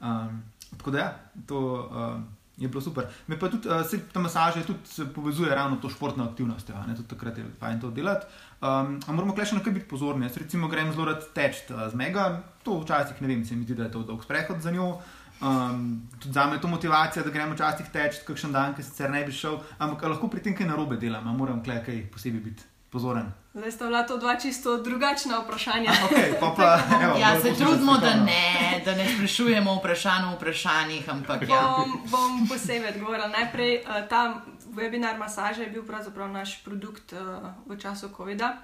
Um, 0.00 0.42
tako 0.76 0.92
da 0.96 1.00
ja, 1.06 1.08
to. 1.48 1.64
Um, 1.88 2.28
je 2.60 2.68
bilo 2.68 2.80
super. 2.80 3.06
Me 3.26 3.38
pa 3.38 3.48
tudi 3.48 3.68
uh, 3.68 4.12
ta 4.12 4.20
masaža 4.20 4.62
tudi 4.62 5.06
povezuje 5.14 5.54
ravno 5.54 5.76
to 5.76 5.88
športno 5.88 6.24
aktivnost, 6.24 6.68
ja, 6.68 6.84
tudi 6.96 7.08
takrat 7.08 7.38
je 7.38 7.44
fajn 7.60 7.80
to 7.80 7.90
delati. 7.90 8.26
Um, 8.60 9.00
moramo 9.08 9.34
kleše 9.34 9.56
na 9.56 9.62
kaj 9.64 9.72
biti 9.72 9.88
pozorni. 9.88 10.26
Jaz 10.26 10.36
recimo 10.36 10.68
grem 10.68 10.92
zelo 10.92 11.04
rad 11.04 11.24
teč 11.34 11.64
uh, 11.70 11.88
z 11.90 11.94
mega, 11.94 12.42
to 12.62 12.80
včasih 12.80 13.22
ne 13.22 13.28
vem, 13.28 13.44
se 13.44 13.56
mi 13.56 13.64
zdi, 13.64 13.74
da 13.74 13.88
je 13.88 13.92
to 13.96 14.02
dolg 14.02 14.24
sprehod 14.24 14.60
za 14.60 14.70
njo. 14.70 14.98
Um, 15.40 16.02
tudi 16.20 16.34
za 16.34 16.46
me 16.46 16.58
je 16.58 16.60
to 16.60 16.68
motivacija, 16.68 17.24
da 17.24 17.30
gremo 17.30 17.54
včasih 17.54 17.88
teč, 17.92 18.20
kakšen 18.26 18.52
dan, 18.52 18.74
ki 18.76 18.84
sicer 18.84 19.10
ne 19.10 19.24
bi 19.24 19.32
šel, 19.32 19.56
ampak 19.78 20.04
lahko 20.12 20.28
pri 20.28 20.44
tem 20.44 20.56
kaj 20.56 20.68
narobe 20.68 21.00
delam, 21.00 21.32
moram 21.36 21.64
klej 21.64 21.80
kaj 21.86 22.04
posebej 22.12 22.44
biti 22.50 22.69
pozoren. 22.90 23.32
Zdaj 23.54 23.72
sta 23.72 23.86
bila 23.86 24.02
to 24.02 24.18
dva 24.18 24.36
čisto 24.36 24.76
drugačna 24.78 25.38
vprašanja. 25.38 25.90
Okay, 25.90 26.40
pa 26.40 26.54
pa, 26.56 26.78
evo, 27.04 27.18
ja, 27.18 27.40
se 27.40 27.54
trudimo, 27.54 27.98
da 27.98 28.14
ne, 28.14 28.82
da 28.84 28.94
ne 28.94 29.08
sprašujemo 29.14 29.74
vprašanj 29.74 30.24
o 30.24 30.36
vprašanjih. 30.36 31.08
Ampak, 31.10 31.42
ja. 31.48 31.74
bom, 31.78 32.00
bom 32.10 32.48
posebej 32.48 32.90
odgovorila. 32.94 33.28
Najprej 33.28 33.76
uh, 33.76 34.08
ta 34.08 34.42
webinar 34.74 35.18
masaže 35.18 35.62
je 35.62 35.70
bil 35.70 35.86
pravzaprav 35.86 36.30
naš 36.30 36.62
produkt 36.64 37.12
uh, 37.12 37.18
v 37.66 37.78
času 37.78 38.08
COVID-a. 38.16 38.56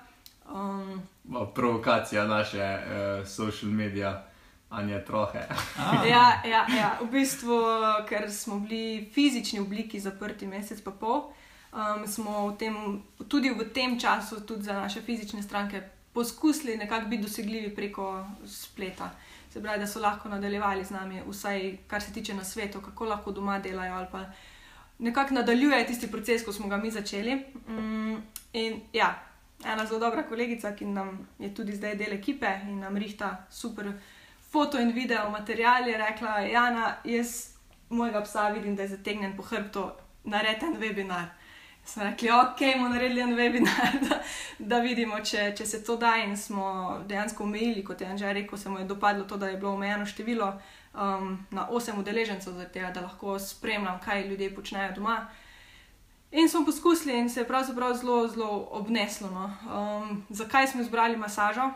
Um, 0.55 1.03
Provokacija 1.55 2.27
naše 2.27 2.63
uh, 2.63 3.27
social 3.29 3.71
medije. 3.71 4.23
Anja 4.71 5.05
trohe. 5.05 5.47
ja, 6.13 6.43
ja, 6.45 6.67
ja, 6.77 6.99
v 7.01 7.07
bistvu, 7.07 7.55
ker 8.09 8.27
smo 8.33 8.59
bili 8.59 9.07
v 9.07 9.15
fizični 9.15 9.61
obliki 9.61 10.01
zaprti 10.01 10.47
mesec 10.47 10.81
pa 10.83 10.91
pol, 10.91 11.19
uh, 11.19 11.46
um, 11.73 12.07
smo 12.07 12.49
v 12.49 12.57
tem, 12.59 13.03
tudi 13.29 13.51
v 13.51 13.73
tem 13.73 14.01
času, 14.01 14.41
tudi 14.41 14.63
za 14.63 14.73
naše 14.73 15.03
fizične 15.03 15.43
stranke, 15.43 15.83
poskusili 16.13 16.77
nekako 16.77 17.09
biti 17.09 17.23
dosegljivi 17.23 17.75
preko 17.75 18.27
spleta. 18.47 19.11
Se 19.53 19.63
pravi, 19.63 19.79
da 19.79 19.87
so 19.87 20.01
lahko 20.01 20.29
nadaljevali 20.29 20.85
z 20.85 20.91
nami, 20.91 21.23
vsaj 21.29 21.77
kar 21.87 22.03
se 22.03 22.13
tiče 22.13 22.35
na 22.35 22.45
svetu, 22.45 22.81
kako 22.81 23.05
lahko 23.05 23.33
doma 23.33 23.59
delajo 23.59 23.95
ali 23.95 24.07
pa 24.13 24.25
nekako 24.99 25.35
nadaljujejo 25.35 25.87
tisti 25.87 26.11
proces, 26.11 26.45
ko 26.45 26.53
smo 26.53 26.69
ga 26.69 26.77
mi 26.77 26.91
začeli. 26.91 27.45
Um, 27.69 28.23
in 28.53 28.81
ja, 28.93 29.23
ena 29.65 29.87
zelo 29.87 29.99
dobra 30.01 30.23
kolegica, 30.23 30.75
ki 30.77 30.85
nam 30.85 31.29
je 31.39 31.55
tudi 31.55 31.77
zdaj 31.77 31.95
del 31.95 32.13
ekipe 32.13 32.61
in 32.69 32.81
nam 32.81 32.97
rihta 32.97 33.47
super 33.51 33.93
foto 34.51 34.81
in 34.81 34.93
video 34.93 35.31
material, 35.31 35.89
je 35.89 35.99
rekla: 35.99 36.39
Jana, 36.41 36.97
jaz 37.05 37.57
mojega 37.91 38.23
psa 38.23 38.49
vidim, 38.49 38.77
da 38.77 38.83
je 38.83 38.89
zategnjen 38.89 39.37
po 39.37 39.43
hrbtu, 39.43 39.91
nareden 40.25 40.77
webinar 40.81 41.27
smo 41.87 42.05
rekli, 42.05 42.31
ok, 42.31 42.59
bomo 42.77 42.89
naredili 42.89 43.21
en 43.21 43.35
webinar, 43.37 44.01
da, 44.09 44.19
da 44.59 44.79
vidimo, 44.79 45.21
če, 45.21 45.53
če 45.57 45.67
se 45.67 45.85
to 45.85 45.97
da. 45.97 46.17
In 46.25 46.37
smo 46.37 46.99
dejansko 47.07 47.45
omejili, 47.45 47.85
kot 47.85 48.01
je 48.01 48.07
Anžaj 48.07 48.33
rekel, 48.33 48.59
se 48.59 48.69
mu 48.69 48.79
je 48.79 48.85
dopadlo 48.85 49.25
to, 49.25 49.37
da 49.37 49.49
je 49.49 49.57
bilo 49.57 49.73
omejeno 49.73 50.07
število 50.07 50.53
um, 50.95 51.47
na 51.51 51.69
osem 51.71 51.99
udeležencev, 51.99 52.59
tega, 52.73 52.91
da 52.91 53.07
lahko 53.07 53.39
spremljam, 53.39 54.01
kaj 54.05 54.29
ljudje 54.29 54.55
počnejo 54.55 54.93
doma. 54.97 55.27
In 56.33 56.49
smo 56.49 56.65
poskusili, 56.65 57.19
in 57.19 57.31
se 57.31 57.41
je 57.41 57.49
pravzaprav 57.49 57.95
zelo, 57.95 58.29
zelo 58.29 58.69
obneslo. 58.71 59.31
No. 59.31 59.45
Um, 59.47 60.25
zakaj 60.29 60.67
smo 60.67 60.81
izbrali 60.81 61.17
masažo? 61.17 61.71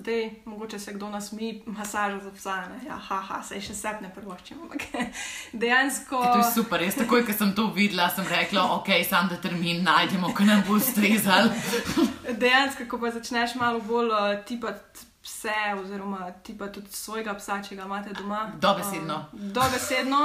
Zdaj, 0.00 0.30
mogoče 0.44 0.78
se 0.78 0.92
kdo 0.92 1.08
nasmi, 1.08 1.62
masaža 1.66 2.20
za 2.20 2.30
psa, 2.30 2.56
ne, 2.56 2.80
ja, 2.86 2.96
haha, 2.96 3.42
se 3.42 3.60
še 3.60 3.74
sep 3.74 4.00
ne 4.00 4.08
prvoščimo. 4.14 4.68
Dejansko. 5.62 6.22
Je 6.24 6.30
to 6.32 6.38
je 6.38 6.52
super, 6.54 6.82
jaz 6.82 6.96
takoj, 6.96 7.24
ko 7.26 7.36
sem 7.36 7.52
to 7.58 7.66
videla, 7.76 8.06
sem 8.08 8.24
rekla, 8.30 8.62
ok, 8.78 8.88
sam 9.08 9.28
da 9.28 9.36
termin 9.36 9.82
najdemo, 9.84 10.32
ko 10.32 10.46
nam 10.48 10.62
bo 10.68 10.78
ustrezal. 10.80 11.50
Dejansko, 12.44 12.88
ko 12.88 13.02
pa 13.02 13.12
začneš 13.12 13.58
malo 13.60 13.84
bolj 13.84 14.14
uh, 14.14 14.30
tipati 14.48 15.04
pse, 15.20 15.58
oziroma 15.82 16.32
tipati 16.48 16.80
tudi 16.80 16.96
svojega 16.96 17.36
psa, 17.36 17.60
če 17.68 17.76
ga 17.76 17.84
imate 17.84 18.16
doma. 18.16 18.46
Dobesedno. 18.56 19.20
Um, 19.36 19.52
dobesedno 19.52 20.22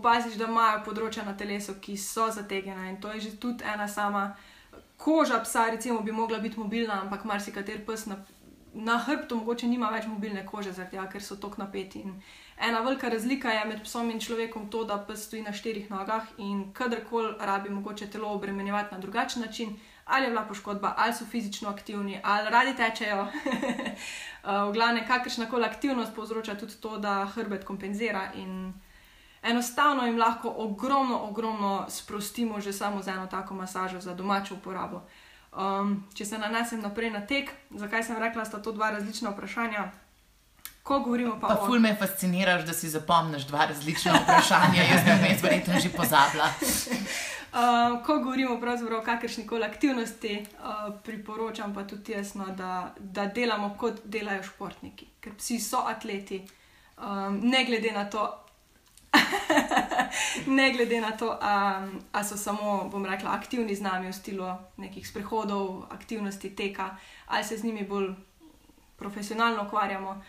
opaziš, 0.00 0.34
da 0.40 0.50
imajo 0.50 0.82
področja 0.88 1.22
na 1.22 1.36
telesu, 1.38 1.78
ki 1.78 1.94
so 1.94 2.26
zategena 2.34 2.90
in 2.90 2.98
to 2.98 3.14
je 3.14 3.28
že 3.28 3.36
tudi 3.38 3.62
ena 3.62 3.86
sama. 3.86 4.32
Koža 4.98 5.38
psa, 5.46 5.70
recimo, 5.70 6.02
bi 6.02 6.10
mogla 6.10 6.42
biti 6.42 6.58
mobilna, 6.58 7.00
ampak 7.06 7.24
marsikater 7.26 7.86
pes 7.86 8.06
na 8.10 8.18
na 8.74 8.98
hrbtu 8.98 9.36
mogoče 9.36 9.66
nima 9.66 9.90
več 9.92 10.06
mobilne 10.06 10.46
kože, 10.46 10.72
tega, 10.72 11.06
ker 11.12 11.22
so 11.22 11.36
tako 11.36 11.62
napeti. 11.62 12.00
In 12.00 12.14
ena 12.56 12.80
velika 12.80 13.08
razlika 13.08 13.50
je 13.52 13.64
med 13.68 13.82
psom 13.84 14.10
in 14.10 14.20
človekom 14.20 14.70
to, 14.70 14.84
da 14.84 14.98
pes 15.06 15.26
stoji 15.26 15.42
na 15.42 15.52
štirih 15.52 15.90
nogah 15.90 16.28
in 16.38 16.72
kadarkoli 16.72 17.34
rabi 17.40 17.70
mogoče 17.70 18.10
telo 18.10 18.32
obremenjevati 18.32 18.94
na 18.94 19.00
drugačen 19.00 19.42
način, 19.42 19.76
ali 20.04 20.24
je 20.24 20.30
bila 20.30 20.44
poškodba, 20.44 20.94
ali 20.96 21.14
so 21.14 21.24
fizično 21.24 21.68
aktivni, 21.68 22.20
ali 22.24 22.50
radi 22.50 22.76
tečejo. 22.76 23.26
v 24.68 24.72
glavnem, 24.72 25.06
kakršna 25.06 25.46
koli 25.50 25.64
aktivnost 25.64 26.14
povzroča 26.14 26.54
tudi 26.54 26.80
to, 26.80 26.98
da 26.98 27.26
hrbet 27.34 27.64
kompenzira. 27.64 28.30
In 28.34 28.72
enostavno 29.42 30.06
jim 30.06 30.18
lahko 30.18 30.54
ogromno, 30.56 31.18
ogromno 31.28 31.86
sprostimo 31.88 32.60
že 32.60 32.72
samo 32.72 33.02
z 33.02 33.08
eno 33.08 33.26
tako 33.26 33.54
masažo 33.54 34.00
za 34.00 34.14
domačo 34.14 34.54
uporabo. 34.54 35.02
Um, 35.52 35.98
če 36.16 36.24
se 36.24 36.38
nanesem 36.40 36.80
naprej 36.80 37.10
na 37.12 37.20
tek, 37.28 37.50
zakaj 37.76 38.06
sem 38.06 38.16
rekla, 38.16 38.40
da 38.40 38.48
sta 38.48 38.62
to 38.62 38.72
dva 38.72 38.90
različna 38.90 39.34
vprašanja. 39.34 39.90
Ko 40.82 40.98
govorimo 41.04 41.36
pa, 41.40 41.52
pa 41.52 41.58
o. 41.60 41.66
Ful 41.66 41.78
me 41.80 41.92
fasciniraš, 41.98 42.64
da 42.66 42.72
si 42.72 42.88
zapomniš 42.88 43.44
dva 43.50 43.66
različna 43.70 44.16
vprašanja, 44.22 44.86
jaz 44.92 45.04
bi 45.04 45.28
jih 45.28 45.42
verjetno 45.42 45.80
že 45.80 45.92
pozabila. 45.96 46.48
Um, 47.52 47.98
ko 48.04 48.14
govorimo 48.18 48.54
o 48.54 49.00
kakršni 49.04 49.46
koli 49.46 49.64
aktivnosti, 49.64 50.46
uh, 50.56 50.94
priporočam 51.04 51.74
pa 51.74 51.82
tudi 51.84 52.12
jasno, 52.12 52.46
da, 52.56 52.94
da 52.98 53.26
delamo 53.26 53.76
kot 53.78 54.00
delajo 54.04 54.42
športniki, 54.42 55.06
ker 55.20 55.34
psi 55.36 55.60
so 55.60 55.82
atleti, 55.86 56.46
um, 56.96 57.40
ne 57.42 57.64
glede 57.64 57.92
na 57.92 58.06
to, 58.10 58.41
ne 60.56 60.72
glede 60.72 61.00
na 61.00 61.10
to, 61.16 61.38
ali 62.12 62.24
so 62.24 62.36
samo, 62.36 62.88
bom 62.92 63.06
rekla, 63.06 63.30
aktivni 63.30 63.74
z 63.74 63.82
nami 63.82 64.08
v 64.08 64.12
stilu 64.12 64.46
nekih 64.76 65.08
sprehodov, 65.08 65.86
aktivnosti 65.90 66.56
teka, 66.56 66.96
ali 67.26 67.44
se 67.44 67.56
z 67.56 67.64
njimi 67.64 67.84
bolj 67.84 68.14
profesionalno 68.96 69.66
ukvarjamo. 69.66 70.22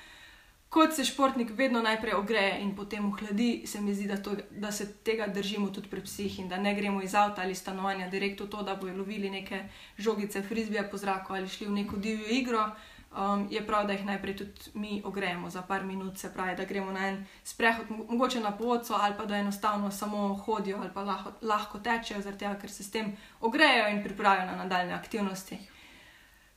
Kot 0.69 0.95
se 0.95 1.05
športnik 1.05 1.51
vedno 1.53 1.81
najprej 1.81 2.13
ogreje 2.13 2.61
in 2.61 2.75
potem 2.75 3.05
ohladi, 3.05 3.67
se 3.67 3.81
mi 3.81 3.93
zdi, 3.93 4.07
da, 4.07 4.17
to, 4.17 4.31
da 4.49 4.71
se 4.71 4.87
tega 4.93 5.27
držimo 5.27 5.69
tudi 5.69 5.89
pri 5.89 6.01
psih 6.01 6.39
in 6.39 6.47
da 6.49 6.57
ne 6.57 6.73
gremo 6.75 7.01
iz 7.01 7.13
avta 7.15 7.41
ali 7.41 7.55
stanovanja 7.55 8.07
direkt 8.09 8.41
v 8.41 8.47
to, 8.49 8.63
da 8.63 8.75
bojo 8.75 8.97
lovili 8.97 9.29
neke 9.29 9.63
žogice, 9.97 10.41
frizbije 10.41 10.89
po 10.89 10.97
zraku 10.97 11.33
ali 11.33 11.49
šli 11.49 11.67
v 11.67 11.71
neko 11.71 11.97
divjo 11.97 12.25
igro 12.29 12.71
um, 13.17 13.47
je 13.51 13.67
prav, 13.67 13.87
da 13.87 13.93
jih 13.93 14.05
najprej 14.05 14.37
tudi 14.37 14.71
mi 14.73 15.01
ogrejemo 15.05 15.49
za 15.49 15.61
par 15.61 15.83
minut, 15.83 16.17
se 16.17 16.33
pravi, 16.33 16.55
da 16.55 16.65
gremo 16.65 16.91
na 16.91 17.07
en 17.07 17.25
sprehod, 17.43 17.85
mogoče 17.89 18.39
na 18.39 18.51
povodcu, 18.57 18.93
ali 18.93 19.15
pa 19.17 19.25
da 19.25 19.35
enostavno 19.35 19.91
samo 19.91 20.33
hodijo 20.35 20.77
ali 20.77 20.89
pa 20.93 21.01
lahko, 21.01 21.31
lahko 21.41 21.79
tečejo, 21.79 22.21
tega, 22.21 22.55
ker 22.61 22.71
se 22.71 22.83
s 22.83 22.91
tem 22.91 23.17
ogrejejo 23.41 23.87
in 23.89 24.03
pripravijo 24.03 24.45
na 24.45 24.55
nadaljne 24.55 24.93
aktivnosti. 24.93 25.57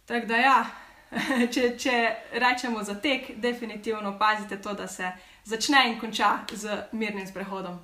Tako 0.07 0.27
da, 0.27 0.37
ja, 0.37 0.67
če, 1.53 1.77
če 1.79 2.15
rečemo 2.33 2.83
za 2.83 2.95
tek, 2.95 3.37
definitivno 3.37 4.19
pazite 4.19 4.63
to, 4.63 4.75
da 4.75 4.87
se 4.87 5.13
začne 5.45 5.89
in 5.89 6.01
konča 6.01 6.39
z 6.53 6.83
mirnim 6.93 7.27
sprehodom. 7.27 7.79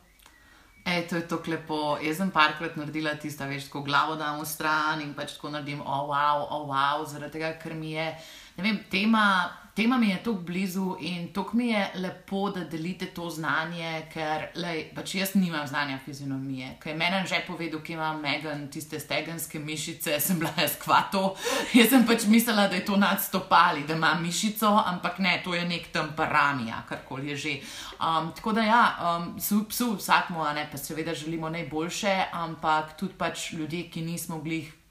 E, 0.85 1.07
to 1.09 1.17
je 1.17 1.29
tako 1.29 1.51
lepo. 1.51 1.99
Jaz 2.03 2.17
sem 2.19 2.31
parkrat 2.35 2.77
naredila 2.77 3.15
tisto, 3.15 3.47
veš, 3.47 3.69
ko 3.71 3.85
glavo 3.87 4.17
dam 4.19 4.41
v 4.41 4.47
stran 4.51 5.03
in 5.05 5.13
pač 5.15 5.37
tako 5.37 5.53
naredim, 5.55 5.81
oh, 5.81 6.09
wow, 6.11 6.43
oh, 6.51 6.65
wow, 6.67 7.05
zaradi 7.07 7.39
tega, 7.39 7.53
ker 7.63 7.75
mi 7.79 7.93
je 7.95 8.09
vem, 8.57 8.79
tema 8.91 9.51
tema 9.75 9.99
mi 9.99 10.09
je 10.09 10.17
tako 10.17 10.33
blizu 10.33 10.97
in 11.01 11.33
tako 11.33 11.57
mi 11.57 11.69
je 11.69 11.91
lepo, 11.95 12.51
da 12.51 12.65
delite 12.65 13.07
to 13.07 13.31
znanje, 13.31 14.07
ker 14.13 14.47
lej, 14.55 14.85
pač 14.95 15.15
jaz 15.15 15.35
nimam 15.35 15.67
znanja 15.67 15.99
fizionomije. 16.05 16.77
Ker 16.83 16.93
je 16.93 16.99
meni 16.99 17.27
že 17.27 17.41
povedal, 17.47 17.81
ki 17.81 17.93
ima 17.93 18.13
Megan 18.13 18.69
tiste 18.69 19.01
stegenske 19.01 19.59
mišice, 19.59 20.21
sem 20.21 20.39
bila 20.39 20.53
jaz 20.59 20.77
kvato. 20.77 21.37
Jaz 21.73 21.89
sem 21.89 22.07
pač 22.07 22.27
mislila, 22.27 22.69
da 22.69 22.77
je 22.77 22.85
to 22.85 22.97
nadstopali, 22.97 23.87
da 23.89 23.95
ima 23.95 24.15
mišico, 24.21 24.83
ampak 24.87 25.19
ne, 25.19 25.41
to 25.45 25.55
je 25.55 25.65
nek 25.65 25.89
tam 25.93 26.13
paramija, 26.17 26.85
karkoli 26.89 27.29
je 27.29 27.37
že. 27.37 27.57
Um, 28.03 28.33
tako 28.37 28.53
da 28.53 28.63
ja, 28.63 28.85
um, 29.01 29.37
psu, 29.39 29.65
psu 29.69 29.95
vsakmo, 29.97 30.45
ne, 30.53 30.69
pa 30.71 30.79
seveda 30.79 31.15
želimo 31.15 31.49
najboljše, 31.49 32.25
ampak 32.33 32.97
tudi 32.97 33.15
pač 33.19 33.53
ljudje, 33.53 33.89
ki 33.91 34.03
nismo 34.03 34.39
bili 34.39 34.82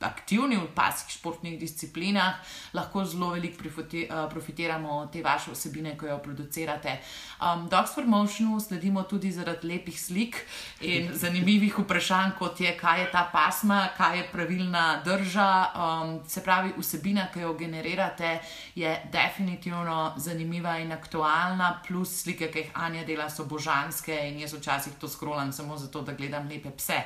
aktivni 0.00 0.56
v 0.56 0.68
pasih 0.74 1.08
športnih 1.08 1.56
disciplinah, 1.60 2.36
lahko 2.76 3.04
zelo 3.04 3.30
veliko 3.32 3.64
uh, 3.64 4.28
profitiramo 4.30 4.90
od 4.98 5.12
te 5.12 5.22
vaše 5.22 5.50
osebine, 5.50 5.96
ko 5.96 6.06
jo 6.06 6.18
producirate. 6.18 6.98
Um, 7.40 7.68
Dogs 7.68 7.94
for 7.94 8.04
Motionu 8.04 8.60
sledimo 8.60 9.02
tudi 9.02 9.32
zaradi 9.32 9.66
lepih 9.66 10.00
slik 10.00 10.36
in 10.80 11.08
zanimivih 11.22 11.78
vprašanj, 11.78 12.36
kot 12.38 12.60
je, 12.60 12.76
kaj 12.76 13.00
je 13.00 13.10
ta 13.12 13.28
pasma, 13.32 13.88
kaj 13.96 14.18
je 14.18 14.28
pravilna 14.32 15.02
drža. 15.04 15.48
Um, 15.74 16.20
se 16.28 16.44
pravi, 16.44 16.74
vsebina, 16.76 17.28
ki 17.32 17.40
jo 17.40 17.54
generirate, 17.54 18.38
je 18.74 18.92
definitivno 19.12 20.12
zanimiva 20.16 20.78
in 20.78 20.92
aktualna, 20.92 21.80
plus 21.88 22.22
slike, 22.22 22.50
ki 22.52 22.58
jih 22.58 22.70
Anja 22.74 23.04
dela, 23.04 23.30
so 23.30 23.44
božanske 23.48 24.12
in 24.28 24.40
jaz 24.40 24.52
včasih 24.52 24.92
to 25.00 25.08
skrolam 25.08 25.52
samo 25.52 25.76
zato, 25.76 26.02
da 26.02 26.12
gledam 26.12 26.48
lepe 26.48 26.70
pse. 26.76 27.00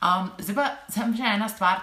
Um, 0.00 0.30
zdaj 0.40 0.54
pa 0.56 0.64
sem 0.88 1.10
še 1.12 1.28
ena 1.28 1.44
stvar, 1.52 1.82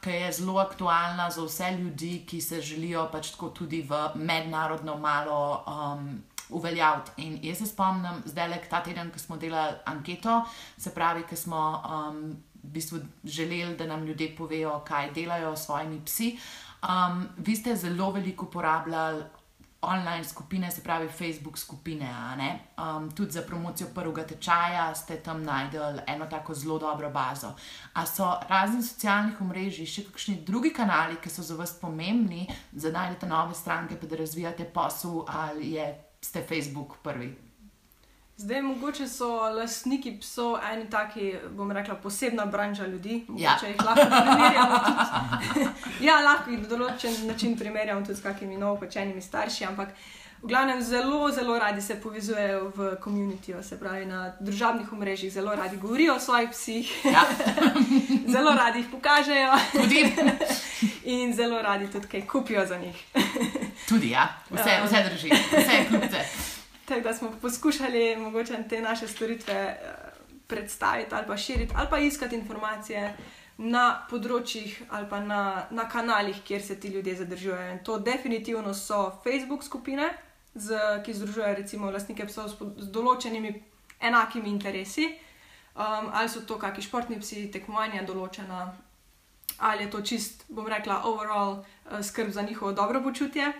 ki 0.00 0.14
je 0.14 0.28
zelo 0.38 0.56
aktualna 0.62 1.26
za 1.30 1.42
vse 1.44 1.68
ljudi, 1.76 2.24
ki 2.24 2.40
se 2.40 2.62
želijo 2.64 3.04
pač 3.12 3.34
tako 3.34 3.50
tudi 3.52 3.82
v 3.84 3.98
mednarodno 4.16 4.96
malo 4.96 5.64
um, 5.68 6.06
uveljaviti. 6.48 7.12
In 7.26 7.38
jaz 7.44 7.60
se 7.60 7.66
spomnim, 7.68 8.22
zdaj 8.24 8.48
le 8.48 8.60
ta 8.70 8.80
teden, 8.80 9.10
ko 9.12 9.20
smo 9.20 9.36
delali 9.36 9.76
anketo, 9.84 10.40
se 10.78 10.94
pravi, 10.94 11.26
ki 11.28 11.36
smo 11.36 11.60
um, 11.84 12.22
v 12.62 12.72
bistvu 12.72 13.02
želeli, 13.24 13.76
da 13.76 13.86
nam 13.86 14.06
ljudje 14.06 14.32
povejo, 14.36 14.80
kaj 14.88 15.12
delajo 15.12 15.52
s 15.56 15.66
svojimi 15.66 16.00
psi. 16.04 16.38
Um, 16.88 17.28
vi 17.36 17.56
ste 17.56 17.76
zelo 17.76 18.10
veliko 18.16 18.46
uporabljali 18.46 19.24
online 19.80 20.24
skupine, 20.24 20.70
se 20.70 20.82
pravi 20.82 21.08
Facebook 21.08 21.58
skupine. 21.58 22.10
Um, 22.78 23.10
tudi 23.10 23.30
za 23.30 23.42
promocijo 23.42 23.88
prvega 23.94 24.26
tečaja 24.26 24.94
ste 24.94 25.16
tam 25.16 25.42
najdel 25.42 25.98
eno 26.06 26.26
tako 26.26 26.54
zelo 26.54 26.78
dobro 26.78 27.10
bazo. 27.10 27.54
A 27.92 28.06
so 28.06 28.34
razni 28.48 28.82
socialnih 28.82 29.40
omrežij, 29.40 29.86
še 29.86 30.04
kakšni 30.10 30.40
drugi 30.46 30.72
kanali, 30.74 31.16
ki 31.22 31.30
so 31.30 31.42
za 31.42 31.54
vas 31.54 31.76
pomembni, 31.80 32.46
da 32.72 32.90
najdete 32.90 33.26
nove 33.26 33.54
stranke, 33.54 34.00
pa 34.00 34.06
da 34.06 34.16
razvijate 34.16 34.64
posel, 34.64 35.22
ali 35.26 35.72
je, 35.72 35.92
ste 36.22 36.42
Facebook 36.42 36.98
prvi? 37.02 37.47
Zdaj, 38.38 38.62
mogoče 38.62 39.08
so 39.08 39.28
lastniki 39.50 40.12
psov 40.20 40.60
eni 40.72 40.84
taki, 40.90 41.32
bom 41.50 41.72
rekla, 41.72 41.94
posebna 41.94 42.44
branža 42.46 42.86
ljudi. 42.86 43.24
Ja. 43.36 43.56
Če 43.60 43.72
jih 43.72 43.80
lahko 43.82 44.04
primerjamo, 44.06 44.76
tudi, 44.84 45.64
ja, 46.06 46.20
lahko 46.22 46.50
jih 46.50 46.60
na 46.62 46.68
določen 46.70 47.16
način 47.26 47.56
primerjamo 47.58 48.04
tudi 48.06 48.14
s 48.14 48.22
kakimi 48.22 48.54
novopečenimi 48.60 49.18
starši, 49.22 49.64
ampak 49.66 49.90
v 50.42 50.52
glavnem 50.52 50.78
zelo, 50.86 51.32
zelo 51.34 51.56
radi 51.58 51.82
se 51.82 51.96
povezujejo 51.98 52.68
v 52.76 52.90
komunitijo, 53.02 53.62
se 53.62 53.78
pravi 53.80 54.06
na 54.06 54.20
družabnih 54.38 54.92
omrežjih, 54.92 55.32
zelo 55.34 55.56
radi 55.58 55.80
govorijo 55.82 56.14
o 56.14 56.20
svojih 56.22 56.52
psih, 56.54 56.92
Ja. 57.10 57.24
zelo 58.36 58.52
radi 58.54 58.84
jih 58.84 58.92
pokažejo 58.92 59.58
in 61.16 61.34
zelo 61.34 61.58
radi 61.62 61.90
tudi 61.90 62.06
kaj 62.06 62.22
kupijo 62.26 62.66
za 62.66 62.78
njih. 62.78 63.02
tudi 63.88 64.14
ja, 64.14 64.28
vse, 64.50 64.78
vse 64.86 65.02
drži, 65.10 65.32
vse 65.34 65.74
je 65.74 65.86
kljubce. 65.90 66.22
Tako 66.88 67.00
da 67.00 67.14
smo 67.14 67.30
poskušali 67.40 68.16
mogoče 68.16 68.64
te 68.68 68.80
naše 68.80 69.08
storitve 69.08 69.54
eh, 69.54 69.78
predstaviti 70.46 71.14
ali 71.14 71.26
pa 71.26 71.36
širiti, 71.36 71.74
ali 71.76 71.86
pa 71.90 71.98
iskati 71.98 72.36
informacije 72.36 73.16
na 73.58 74.06
področjih 74.10 74.82
ali 74.88 75.08
pa 75.10 75.20
na, 75.20 75.66
na 75.70 75.88
kanalih, 75.88 76.36
kjer 76.46 76.62
se 76.62 76.80
ti 76.80 76.88
ljudje 76.88 77.16
zadržujejo. 77.16 77.72
In 77.72 77.78
to 77.84 77.98
definitivno 77.98 78.74
so 78.74 79.20
Facebook 79.24 79.64
skupine, 79.64 80.08
z, 80.54 80.78
ki 81.04 81.14
združujejo 81.14 81.54
recimo 81.54 81.90
lastnike 81.90 82.26
psov 82.26 82.48
s, 82.48 82.54
pod- 82.58 82.78
z 82.78 82.90
določenimi 82.94 83.52
enakimi 84.00 84.50
interesi, 84.50 85.08
um, 85.74 86.08
ali 86.12 86.28
so 86.28 86.44
to 86.46 86.58
kakšni 86.58 86.86
športni 86.86 87.18
psi, 87.20 87.48
tekmovanja 87.52 88.04
določena, 88.06 88.72
ali 89.58 89.84
je 89.84 89.90
to 89.90 90.02
čist, 90.02 90.46
bom 90.48 90.66
rekla, 90.70 91.02
overall 91.04 91.58
uh, 91.58 92.00
skrb 92.02 92.30
za 92.30 92.42
njihovo 92.42 92.72
dobro 92.72 93.02
počutje. 93.02 93.52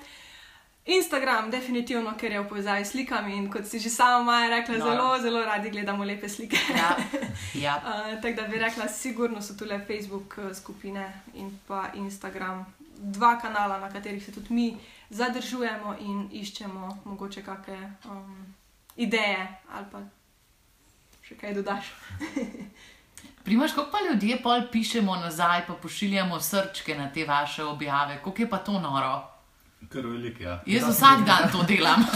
Instagram, 0.88 1.51
definitivno, 1.51 2.14
ker 2.16 2.33
je 2.33 2.40
v 2.40 2.48
povezavi 2.48 2.85
s 2.85 2.90
slikami 2.94 3.37
in 3.37 3.51
kot 3.53 3.66
si 3.68 3.79
že 3.79 3.90
sama 3.90 4.24
Maja 4.24 4.48
rekla, 4.48 4.79
No. 4.79 4.85
zelo, 4.85 5.18
zelo 5.20 5.44
radi 5.44 5.70
gledamo 5.70 6.05
lepe 6.05 6.29
slike. 6.29 6.57
Ja, 6.72 6.96
ja. 7.64 7.74
Uh, 7.85 8.22
tako 8.22 8.42
da 8.42 8.48
bi 8.48 8.59
rekla, 8.59 8.88
sigurno 8.88 9.42
so 9.42 9.55
tule 9.55 9.79
Facebook 9.87 10.38
eh, 10.38 10.55
skupine 10.55 11.12
in 11.35 11.59
pa 11.68 11.88
Instagram, 11.94 12.66
dva 12.96 13.38
kanala, 13.38 13.79
na 13.79 13.90
katerih 13.90 14.24
se 14.24 14.33
tudi 14.33 14.55
mi 14.55 14.77
zadržujemo 15.11 15.96
in 16.01 16.29
iščemo 16.33 16.98
mogoče 17.05 17.42
kakšne 17.42 17.92
um, 18.05 18.55
ideje 18.96 19.46
ali 19.72 19.87
pa 19.92 20.01
še 21.22 21.37
kaj 21.37 21.55
dodaš. 21.55 21.92
Primaš, 23.44 23.72
kako 23.72 23.90
pa 23.90 23.98
ljudje 24.11 24.42
pol 24.42 24.62
pišemo 24.72 25.16
nazaj, 25.16 25.66
pa 25.66 25.74
pošiljamo 25.74 26.40
srčke 26.40 26.94
na 26.94 27.12
te 27.12 27.24
vaše 27.24 27.64
objave, 27.64 28.20
kako 28.24 28.42
je 28.42 28.51
pa 28.51 28.59
to 28.59 28.81
noro? 28.81 29.38
Kar 29.86 30.06
velik, 30.06 30.40
ja. 30.40 30.58
Jaz 30.66 30.88
vsak 30.90 31.26
dan 31.26 31.50
to 31.52 31.62
delam. 31.62 32.04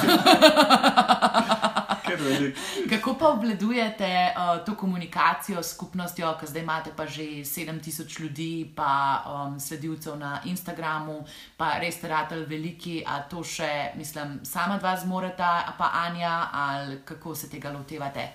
Kako 2.90 3.14
pa 3.14 3.28
obvladujete 3.28 4.34
uh, 4.36 4.64
to 4.64 4.74
komunikacijo 4.74 5.62
s 5.62 5.74
skupnostjo, 5.74 6.34
ki 6.40 6.46
zdaj 6.46 6.62
imate 6.62 6.90
pa 6.96 7.06
že 7.06 7.22
7000 7.22 8.20
ljudi, 8.20 8.72
pa 8.76 9.22
um, 9.26 9.60
sledilcev 9.60 10.18
na 10.18 10.40
Instagramu, 10.44 11.24
pa 11.56 11.78
res 11.78 11.94
ste 11.94 12.08
ratali 12.08 12.44
veliki, 12.44 13.02
a 13.06 13.22
to 13.22 13.44
še, 13.44 13.92
mislim, 13.96 14.40
sama 14.44 14.78
dva 14.78 14.96
zmoreta, 14.96 15.64
a 15.66 15.72
pa 15.78 15.90
Anja, 16.04 16.48
ali 16.52 16.98
kako 17.04 17.34
se 17.34 17.48
tega 17.48 17.70
lotevate? 17.70 18.28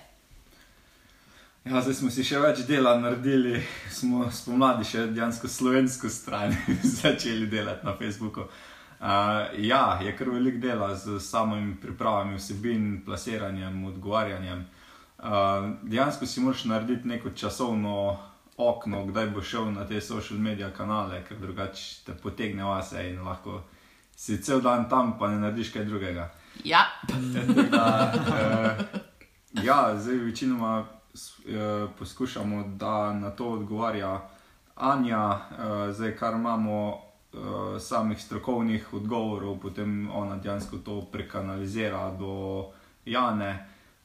Ja, 1.64 1.80
zdaj 1.80 1.94
smo 1.94 2.10
si 2.10 2.24
še 2.24 2.40
več 2.40 2.64
dela 2.66 2.96
naredili, 2.98 3.60
smo 3.92 4.30
spomladi 4.32 4.84
še 4.88 5.06
dejansko 5.12 5.48
slovensko 5.48 6.08
stran 6.08 6.56
začeli 7.02 7.46
delati 7.46 7.86
na 7.86 7.94
Facebooku. 7.94 8.40
Uh, 8.40 8.67
ja, 9.58 10.00
je 10.02 10.16
kar 10.16 10.30
velik 10.30 10.56
dela 10.60 10.94
z 10.94 11.20
samimi 11.20 11.76
pripravami 11.80 12.36
vsebin, 12.36 13.02
plasiranjem, 13.04 13.84
odgovarjanjem. 13.84 14.66
Uh, 15.18 15.24
dejansko 15.82 16.26
si 16.26 16.40
moraš 16.40 16.64
narediti 16.64 17.08
neko 17.08 17.30
časovno 17.30 18.18
okno, 18.56 19.04
kdaj 19.06 19.26
bo 19.30 19.42
šel 19.42 19.72
na 19.72 19.86
te 19.86 20.00
social 20.00 20.38
media 20.38 20.70
kanale, 20.70 21.22
ker 21.28 21.38
drugače 21.38 22.04
te 22.06 22.14
potegne 22.14 22.64
vase 22.64 23.10
in 23.10 23.22
lahko 23.22 23.62
si 24.16 24.42
cel 24.42 24.60
dan 24.60 24.88
tam, 24.88 25.14
pa 25.18 25.28
ne 25.28 25.38
narediš 25.38 25.70
kaj 25.72 25.84
drugega. 25.84 26.30
Ja, 26.64 26.86
da, 27.70 28.12
eh, 28.38 28.84
ja, 29.62 29.94
zdaj 29.98 30.16
večinoma 30.16 30.84
eh, 30.84 31.86
poskušamo, 31.98 32.64
da 32.76 33.12
na 33.12 33.30
to 33.30 33.48
odgovarja 33.48 34.28
Anja, 34.76 35.38
eh, 35.50 35.92
zdaj 35.92 36.16
kar 36.16 36.34
imamo 36.34 37.07
eh, 37.34 37.80
samih 37.80 38.20
strokovnih 38.20 38.94
odgovorov, 38.94 39.58
potem 39.60 40.10
ona 40.10 40.36
dejansko 40.36 40.78
to 40.78 41.00
prekanalizira 41.12 42.10
do 42.18 42.64
Jane, 43.04 43.50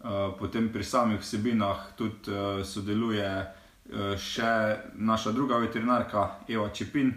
eh, 0.04 0.32
potem 0.40 0.70
pri 0.74 0.84
samih 0.84 1.20
vsebinah 1.20 1.96
tudi 1.96 2.32
eh, 2.32 2.64
sodeluje 2.64 3.30
eh, 3.30 4.18
še 4.18 4.78
naša 4.96 5.32
druga 5.32 5.58
veterinarka 5.58 6.30
Eva 6.48 6.70
Čepin. 6.70 7.14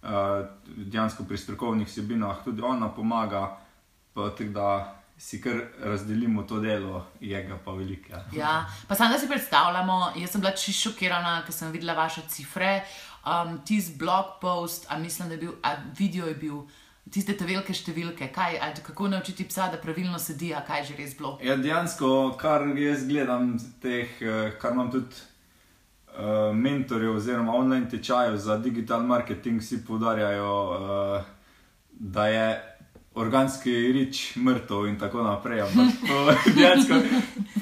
Uh, 0.00 0.48
dejansko 0.64 1.26
pri 1.28 1.36
strokovnih 1.36 1.84
vsebinah 1.84 2.38
tudi 2.40 2.62
ona 2.64 2.88
pomaga, 2.88 3.42
pa 4.16 4.30
tako 4.32 4.52
da 4.54 4.68
si 5.20 5.40
kar 5.40 5.60
razdelimo 5.82 6.42
to 6.42 6.60
delo, 6.60 7.06
je 7.20 7.42
ga 7.42 7.58
pa 7.64 7.72
veliko. 7.72 8.12
Ja. 8.12 8.24
Ja, 8.32 8.66
pa 8.88 8.94
samo 8.94 9.12
da 9.12 9.18
si 9.18 9.28
predstavljamo, 9.28 10.12
jaz 10.16 10.30
sem 10.30 10.40
bila 10.40 10.54
čisto 10.56 10.90
šokirana, 10.90 11.42
ker 11.44 11.52
sem 11.52 11.72
videla 11.72 11.92
vaše 11.94 12.22
cifre. 12.28 12.80
Um, 13.20 13.58
Tisti 13.64 13.98
blog 13.98 14.24
post, 14.40 14.86
a 14.88 14.98
mislim, 14.98 15.28
da 15.28 15.34
je 15.34 15.40
bil, 15.40 15.52
a 15.62 15.74
video 15.98 16.26
je 16.26 16.34
bil, 16.34 16.62
tiste 17.12 17.34
te 17.36 17.44
velike 17.44 17.74
številke, 17.74 18.30
kaj, 18.32 18.56
kako 18.86 19.10
naučiti 19.12 19.44
psa, 19.48 19.68
da 19.72 19.80
pravilno 19.80 20.18
sedi, 20.18 20.54
a 20.54 20.62
kaj 20.64 20.86
že 20.88 20.96
res 20.96 21.16
bilo. 21.18 21.34
Ja, 21.44 21.56
dejansko, 21.60 22.36
kar 22.40 22.64
jaz 22.78 23.04
gledam, 23.08 23.58
teh, 23.82 24.16
eh, 24.22 24.54
kar 24.60 24.72
imam 24.72 24.88
tudi 24.94 25.20
uh, 26.16 26.50
mentorjev 26.56 27.18
oziroma 27.18 27.52
online 27.52 27.90
tečajev 27.90 28.38
za 28.40 28.56
digital 28.58 29.04
marketing, 29.06 29.60
vsi 29.60 29.82
poudarjajo, 29.84 30.56
uh, 30.70 31.30
da 31.92 32.26
je 32.26 32.46
organski 33.14 33.92
rič 33.92 34.36
mrtev 34.36 34.86
in 34.86 34.98
tako 34.98 35.22
naprej. 35.22 35.60
Ampak 35.60 35.86
to 36.08 36.32
dejansko 36.56 36.94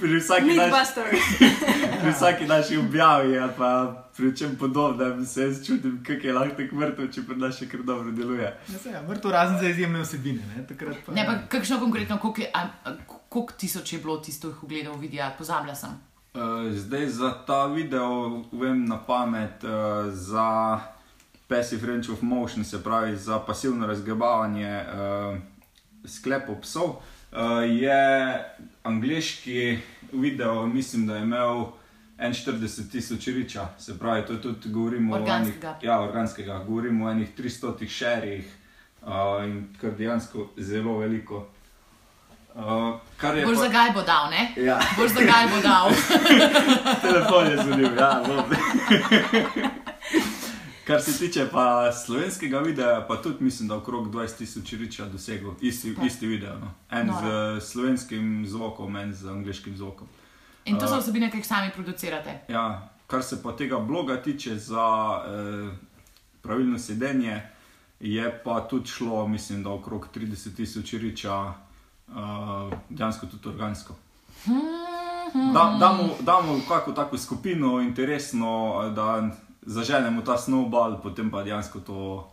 pri 0.00 0.18
vsaki, 0.20 0.46
naš, 0.46 0.56
Mythbusters. 0.56 1.20
pri 2.02 2.12
vsaki 2.12 2.46
naši 2.46 2.76
objavi 2.76 3.38
ali 3.38 3.52
pa 3.58 4.04
pri 4.16 4.36
čem 4.36 4.56
podobnem 4.56 5.26
se 5.26 5.42
jaz 5.42 5.66
čutim, 5.66 6.04
kako 6.06 6.26
je 6.26 6.32
lahko 6.32 6.56
tako 6.56 6.76
mrtev, 6.76 7.12
če 7.12 7.22
pri 7.22 7.36
nas 7.36 7.58
še 7.58 7.68
kar 7.68 7.82
dobro 7.82 8.12
deluje. 8.12 8.50
Ja, 8.68 8.92
ja, 8.92 9.02
mrtev 9.08 9.30
razen 9.30 9.58
za 9.58 9.68
izjemne 9.68 10.02
vsebine. 10.02 10.42
Ne, 10.56 10.66
Takrat 10.66 11.00
pa, 11.06 11.12
Ne, 11.12 11.24
pa 11.26 11.38
kakšno 11.48 11.80
konkretno, 11.80 12.18
koliko, 12.18 12.40
je, 12.40 12.50
a, 12.54 12.94
koliko 13.28 13.52
tisoč 13.56 13.92
je 13.92 13.98
bilo 13.98 14.18
tistih 14.18 14.62
ogledov 14.62 15.00
videa, 15.00 15.30
pozabila 15.38 15.74
sem. 15.74 15.96
Uh, 16.34 16.68
zdaj 16.74 17.06
za 17.08 17.30
ta 17.46 17.66
video 17.66 18.44
vem 18.52 18.84
na 18.84 18.98
pamet 19.06 19.64
uh, 19.64 20.12
za 20.12 20.78
passive 21.48 21.86
range 21.86 22.12
of 22.12 22.22
motion, 22.22 22.64
se 22.64 22.84
pravi 22.84 23.16
za 23.16 23.38
pasivno 23.38 23.86
razgibavanje 23.86 24.82
uh, 24.82 25.38
sklepov 26.04 26.60
psov. 26.60 26.84
Uh, 26.84 27.38
je 27.66 28.34
angliški 28.82 29.78
video, 30.12 30.66
mislim, 30.66 31.06
da 31.06 31.16
je 31.16 31.22
imel 31.22 31.64
41 32.18 32.90
tisoč 32.90 33.26
riča, 33.26 33.68
se 33.78 33.98
pravi, 33.98 34.26
to 34.26 34.32
je 34.32 34.42
tudi 34.42 34.68
govorimo 34.68 35.14
Organskega. 35.14 35.68
o 35.68 35.72
enih, 35.72 35.84
ja, 35.84 36.00
organskega, 36.00 36.64
govorimo 36.66 37.06
o 37.06 37.10
enih 37.10 37.28
300 37.38 37.88
šerih 37.88 38.56
uh, 39.02 39.08
in 39.44 39.68
kar 39.80 39.90
dejansko 39.90 40.48
zelo 40.56 40.98
veliko. 40.98 41.46
Uh, 42.54 42.64
Boš 43.44 43.56
pa- 43.56 43.62
za 43.62 43.70
kaj 43.70 43.90
bo 43.94 44.02
dal, 44.02 44.30
ne? 44.30 44.52
Ja. 44.56 44.80
Boš 44.96 45.10
za 45.10 45.20
kaj 45.20 45.46
bo 45.46 45.60
dal. 45.62 45.90
Telefon 47.02 47.46
je 47.46 47.56
zanimiv, 47.56 47.96
ja, 47.98 48.22
bom. 48.26 48.44
Kar 50.88 51.02
se 51.02 51.18
tiče 51.18 51.48
pa 51.52 51.92
slovenskega 51.92 52.58
videa, 52.58 53.04
pa 53.08 53.16
tudi 53.16 53.44
mislim, 53.44 53.68
da 53.68 53.76
okrog 53.76 54.10
20 54.14 54.36
tisoč 54.38 54.72
riča 54.72 55.04
dosegel 55.04 55.50
isti, 55.60 55.94
isti 56.06 56.26
video. 56.26 56.58
No. 56.58 56.70
En 56.90 57.06
No. 57.06 57.14
z 57.20 57.66
slovenskim 57.66 58.46
zvokom, 58.46 58.96
en 58.96 59.14
z 59.14 59.28
angliškim 59.28 59.76
zvokom. 59.76 60.08
In 60.64 60.78
to 60.78 60.88
so 60.88 61.00
vsebine, 61.00 61.30
ki 61.30 61.36
jih 61.36 61.46
sami 61.46 61.70
producirate. 61.74 62.40
Ja, 62.48 62.88
kar 63.06 63.22
se 63.22 63.42
pa 63.42 63.52
tega 63.56 63.78
bloga 63.78 64.16
tiče 64.22 64.56
za 64.56 64.88
eh, 65.26 65.76
pravilno 66.42 66.78
sedenje, 66.78 67.42
je 68.00 68.40
pa 68.44 68.60
tudi 68.60 68.88
šlo, 68.88 69.28
mislim, 69.28 69.62
da 69.62 69.70
okrog 69.70 70.08
30 70.14 70.56
tisoč 70.56 70.92
riča, 70.92 71.52
eh, 72.08 72.76
dejansko 72.88 73.26
tudi 73.26 73.48
organsko. 73.48 73.94
Da, 75.54 75.76
damo, 75.80 76.08
damo 76.20 76.60
kako 76.68 76.92
tako 76.92 77.18
skupino, 77.18 77.80
interesno, 77.80 78.82
da 78.96 79.30
zaženemo 79.68 80.22
ta 80.22 80.38
snowball, 80.40 80.96
potem 81.02 81.30
pa 81.30 81.44
dejansko 81.44 81.80
to 81.80 82.30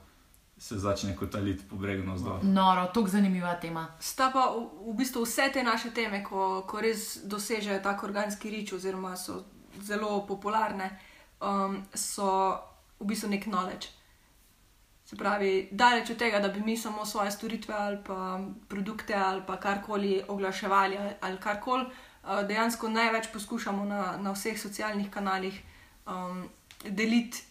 se 0.58 0.80
začne 0.80 1.16
kotaliti 1.16 1.64
po 1.70 1.76
bregu 1.76 2.08
navzdol. 2.08 2.40
Noro, 2.44 2.86
tako 2.94 3.08
zanimiva 3.08 3.56
tema. 3.60 3.88
Sta 4.00 4.32
pa 4.32 4.56
v, 4.56 4.64
v 4.92 4.96
bistvu 4.96 5.26
vse 5.28 5.50
te 5.54 5.64
naše 5.64 5.92
teme, 5.92 6.24
ko, 6.24 6.64
ko 6.68 6.80
res 6.80 7.26
dosežejo 7.28 7.82
tako 7.84 8.08
organski 8.08 8.50
rič, 8.50 8.72
oziroma 8.74 9.16
so 9.20 9.44
zelo 9.84 10.24
popularne, 10.28 10.90
um, 11.44 11.84
so 11.92 12.56
v 13.00 13.12
bistvu 13.12 13.36
nek 13.36 13.44
knowledge. 13.52 13.92
Se 15.06 15.20
pravi, 15.20 15.68
daleč 15.72 16.10
od 16.16 16.18
tega, 16.18 16.40
da 16.40 16.48
bi 16.50 16.64
mi 16.64 16.78
samo 16.78 17.06
svoje 17.06 17.32
storitve 17.32 17.76
ali 17.78 17.98
pa 18.08 18.40
produkte 18.68 19.14
ali 19.14 19.44
pa 19.48 19.60
karkoli 19.60 20.24
oglaševali 20.28 20.98
ali, 20.98 21.12
ali 21.22 21.38
karkoli, 21.38 21.84
uh, 21.84 22.48
dejansko 22.48 22.90
največ 22.90 23.28
poskušamo 23.34 23.86
na, 23.86 24.18
na 24.18 24.32
vseh 24.32 24.58
socialnih 24.62 25.12
kanalih 25.12 25.62
um, 26.08 26.48
deliti 26.90 27.44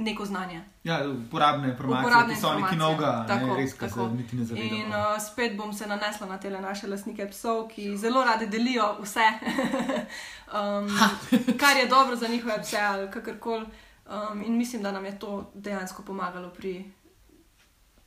neko 0.00 0.24
znanje. 0.24 0.64
Ja, 0.84 1.08
uporabne 1.08 1.68
informacije, 1.68 2.06
Uporabne 2.06 2.34
ki 2.34 2.40
so 2.40 2.54
neki 2.58 2.76
novega, 2.76 3.24
Tako, 3.28 3.46
ne, 3.46 3.56
res, 3.56 3.72
ki 3.72 3.78
se 3.78 3.88
tako. 3.88 4.08
niti 4.08 4.36
ne 4.36 4.44
zavedajo. 4.44 4.76
In 4.76 4.86
uh, 4.86 5.22
spet 5.32 5.56
bom 5.56 5.72
se 5.72 5.86
nanesla 5.86 6.26
na 6.26 6.38
te 6.38 6.50
naše 6.50 6.86
lastnike 6.86 7.28
psov, 7.30 7.68
ki 7.68 7.96
zelo 7.96 8.24
radi 8.24 8.46
delijo 8.46 8.96
vse, 9.02 9.26
um, 10.58 10.88
kar 11.58 11.76
je 11.76 11.86
dobro 11.86 12.16
za 12.16 12.28
njihove 12.28 12.62
pse 12.62 12.80
ali 12.80 13.10
kakorkoli. 13.10 13.66
Um, 14.10 14.42
in 14.42 14.58
mislim, 14.58 14.82
da 14.82 14.92
nam 14.92 15.04
je 15.04 15.18
to 15.18 15.50
dejansko 15.54 16.02
pomagalo 16.02 16.50
pri, 16.50 16.92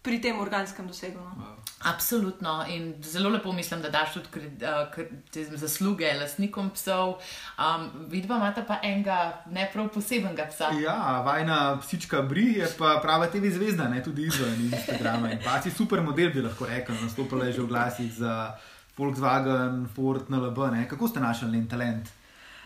pri 0.03 0.19
tem 0.21 0.39
organskem 0.39 0.87
dosegu. 0.87 1.19
No. 1.19 1.55
Absolutno. 1.83 2.65
In 2.67 2.93
zelo 3.03 3.29
lepo 3.29 3.51
mislim, 3.51 3.81
da 3.81 3.89
daš 3.89 4.13
tudi 4.13 4.27
kred, 4.31 4.63
uh, 4.63 4.93
kred, 4.93 5.07
te 5.31 5.43
zasluge 5.57 6.13
lastnikom 6.19 6.69
psov. 6.75 7.17
Um, 7.59 7.89
Vidva 8.11 8.37
imata 8.37 8.63
pa 8.67 8.79
enega 8.83 9.43
ne 9.51 9.69
prav 9.73 9.89
posebenega 9.93 10.47
psa. 10.51 10.71
Ja, 10.83 11.21
vajna 11.25 11.79
psička 11.81 12.21
Bri 12.21 12.53
je 12.53 12.69
pa 12.77 12.99
prava 13.03 13.27
TV 13.27 13.51
zvezda, 13.51 13.87
ne 13.89 14.03
tudi 14.03 14.27
izven 14.27 14.69
Instagrama. 14.71 15.31
In 15.31 15.43
pa 15.43 15.61
si 15.61 15.71
super 15.71 16.01
model, 16.01 16.31
bi 16.31 16.43
lahko 16.43 16.67
rekel. 16.67 16.95
Nastopila 17.03 17.45
je 17.45 17.59
že 17.59 17.61
v 17.61 17.67
glasih 17.67 18.11
za 18.13 18.55
Volkswagen, 18.97 19.87
Ford, 19.95 20.29
NLB. 20.29 20.57
Ne? 20.71 20.87
Kako 20.89 21.07
ste 21.07 21.19
našli 21.19 21.51
njen 21.51 21.67
talent? 21.67 22.11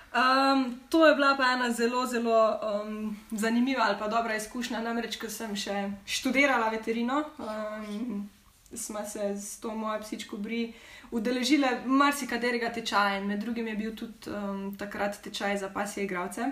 Um, 0.08 0.80
to 0.90 1.06
je 1.06 1.16
bila 1.16 1.36
pa 1.38 1.52
ena 1.54 1.72
zelo, 1.72 2.06
zelo 2.06 2.60
um, 2.84 3.18
zanimiva 3.32 3.84
ali 3.84 4.00
pa 4.00 4.08
dobra 4.08 4.36
izkušnja. 4.36 4.82
Namreč, 4.82 5.18
ko 5.20 5.30
sem 5.30 5.56
še 5.56 5.92
študirala 6.06 6.70
veterino, 6.72 7.24
um, 7.38 8.30
smo 8.74 9.04
se 9.06 9.36
z 9.36 9.60
to 9.62 9.76
mojo 9.76 10.00
psičko 10.02 10.38
Bri 10.38 10.74
udeležile 11.12 11.82
marsikaterega 11.86 12.72
tečaja, 12.74 13.20
in 13.20 13.28
med 13.28 13.44
drugim 13.44 13.68
je 13.68 13.76
bil 13.76 13.96
tudi 13.96 14.32
um, 14.32 14.72
takrat 14.78 15.20
tečaj 15.24 15.58
za 15.58 15.70
pasje 15.70 16.04
igralce. 16.04 16.52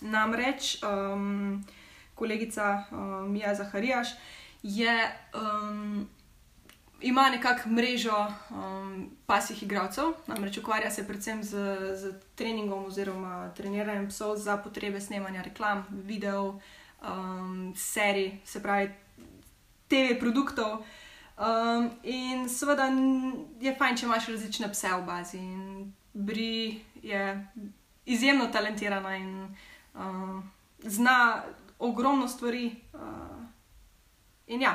Namreč 0.00 0.78
um, 0.82 1.64
kolegica 2.14 2.84
um, 2.90 3.32
Mija 3.32 3.54
Zaharijaš 3.54 4.14
je. 4.62 4.96
Um, 5.34 6.08
ima 7.00 7.30
nekako 7.30 7.68
mrežo 7.68 8.26
um, 8.50 9.10
pasih 9.26 9.62
igralcev, 9.62 10.04
namreč 10.26 10.58
ukvarja 10.58 10.90
se 10.90 11.06
predvsem 11.06 11.42
z, 11.42 11.56
z 11.94 12.12
treningom 12.34 12.84
oziroma 12.84 13.50
treniranjem 13.56 14.08
psov 14.08 14.36
za 14.36 14.56
potrebe 14.56 15.00
snemanja 15.00 15.42
reklam, 15.42 15.84
videov, 15.90 16.60
um, 17.02 17.74
serij, 17.76 18.38
se 18.44 18.62
pravi 18.62 18.90
TV 19.88 20.18
produktov. 20.20 20.84
Um, 21.40 21.90
in 22.02 22.48
seveda 22.48 22.90
je 23.60 23.74
fajn, 23.78 23.96
če 23.96 24.06
imaš 24.06 24.28
različne 24.28 24.68
pse 24.72 24.92
v 24.92 25.04
bazi. 25.06 25.38
In 25.38 25.92
Bri 26.12 26.80
je 27.02 27.46
izjemno 28.06 28.46
talentirana 28.52 29.16
in 29.16 29.56
um, 29.94 30.50
zna 30.82 31.42
ogromno 31.78 32.28
stvari. 32.28 32.74
Uh, 32.92 33.00
in 34.46 34.62
ja, 34.62 34.74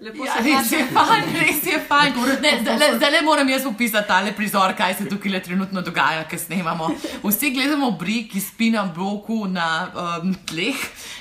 lepo 0.00 0.24
Ja, 0.24 0.32
se 0.32 0.42
res 0.42 0.72
je 0.72 0.78
znašla. 0.86 1.04
fajn, 1.08 1.24
res 1.40 1.66
je 1.66 1.78
fajn. 1.88 2.14
Ne, 2.42 2.52
zdaj, 2.96 3.10
le 3.10 3.22
moram 3.22 3.48
jaz 3.48 3.66
opisati 3.68 4.08
tale 4.08 4.32
prizor, 4.36 4.72
kaj 4.76 4.94
se 4.94 5.08
tukaj 5.08 5.32
le 5.32 5.40
trenutno 5.44 5.82
dogaja, 5.84 6.24
ker 6.28 6.40
snemamo. 6.40 6.88
Vsi 7.24 7.50
gledamo 7.54 7.90
bri, 8.00 8.22
ki 8.30 8.40
spi 8.40 8.70
na 8.72 8.86
bloku 8.88 9.44
na 9.48 9.66
um, 9.92 10.34
tleh 10.48 10.80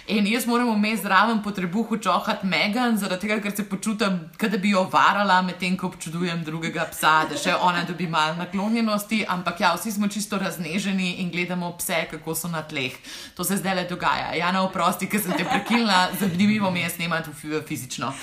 in 0.10 0.26
jaz 0.26 0.48
moram 0.50 0.72
vmes 0.74 1.04
zraven 1.04 1.44
po 1.44 1.52
trebuhu 1.52 2.00
čohati 2.02 2.48
Megan, 2.48 2.98
zaradi 2.98 3.28
tega, 3.28 3.38
ker 3.44 3.54
se 3.56 3.66
počutim, 3.70 4.16
da 4.42 4.58
bi 4.58 4.72
jo 4.72 4.86
varala, 4.92 5.42
medtem 5.46 5.76
ko 5.78 5.92
občudujem 5.92 6.42
drugega 6.48 6.88
psa, 6.90 7.28
da 7.30 7.38
še 7.38 7.54
ona 7.54 7.84
dobi 7.86 8.08
malo 8.10 8.40
naklonjenosti, 8.40 9.22
ampak 9.30 9.62
ja, 9.62 9.74
vsi 9.76 9.94
smo 10.00 10.08
čisto 10.10 10.40
razneženi 10.42 11.20
in 11.22 11.30
gledamo 11.30 11.70
pse, 11.78 12.06
kako 12.16 12.36
so 12.36 12.50
na 12.50 12.64
tleh. 12.66 12.96
To 13.38 13.46
se 13.46 13.60
zdaj 13.60 13.76
le 13.76 13.86
dogaja. 13.92 14.32
Jana, 14.40 14.64
oprosti, 14.66 15.12
ker 15.12 15.22
sem 15.22 15.36
te 15.38 15.46
prekinila, 15.46 16.08
zanimivo 16.20 16.72
mi 16.72 16.82
je 16.82 16.90
snemati 16.96 17.36
fizično. 17.68 18.14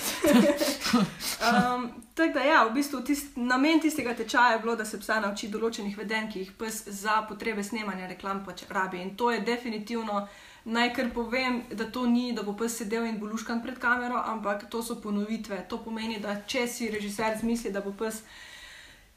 Um, 1.37 1.91
tako 2.13 2.33
da, 2.33 2.39
ja, 2.39 2.63
v 2.65 2.73
bistvu 2.73 3.01
tist, 3.05 3.35
namen 3.35 3.79
tistega 3.79 4.15
tečaja 4.15 4.53
je 4.53 4.59
bilo, 4.59 4.75
da 4.75 4.85
se 4.85 4.97
psa 4.99 5.19
nauči 5.21 5.51
določenih 5.53 5.97
vedenj, 5.97 6.31
ki 6.31 6.39
jih 6.39 6.51
pes 6.57 6.79
za 7.01 7.21
potrebe 7.29 7.63
snemanja 7.63 8.07
reklam 8.09 8.41
pač 8.45 8.63
rabi. 8.73 9.01
In 9.03 9.13
to 9.15 9.29
je 9.31 9.43
definitivno, 9.45 10.23
naj 10.65 10.93
kar 10.97 11.11
povem, 11.13 11.61
da 11.71 11.85
to 11.91 12.07
ni, 12.09 12.31
da 12.33 12.43
bo 12.43 12.55
pes 12.57 12.79
sedel 12.81 13.05
in 13.05 13.19
bo 13.21 13.29
luškan 13.29 13.61
pred 13.61 13.77
kamero, 13.79 14.17
ampak 14.17 14.65
to 14.71 14.81
so 14.81 14.97
ponovitve. 15.03 15.61
To 15.69 15.77
pomeni, 15.83 16.19
da 16.23 16.39
če 16.41 16.65
si 16.67 16.89
režiser 16.91 17.37
zmisli, 17.39 17.71
da 17.71 17.85
bo 17.85 17.93
pes 17.93 18.23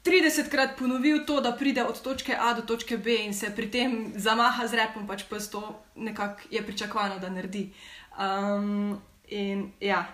30krat 0.05 0.77
ponovil 0.77 1.25
to, 1.25 1.41
da 1.41 1.51
pride 1.57 1.83
od 1.83 2.01
točke 2.01 2.37
A 2.37 2.53
do 2.53 2.61
točke 2.61 2.97
B 2.97 3.17
in 3.25 3.33
se 3.33 3.49
pri 3.55 3.69
tem 3.71 4.13
zamaha 4.15 4.67
z 4.67 4.77
repom, 4.77 5.07
pač 5.07 5.25
pes 5.29 5.49
to 5.49 5.61
nekako 5.95 6.53
je 6.53 6.61
pričakovano, 6.65 7.19
da 7.19 7.29
naredi. 7.29 7.71
Um, 8.17 8.99
in 9.31 9.71
ja, 9.79 10.05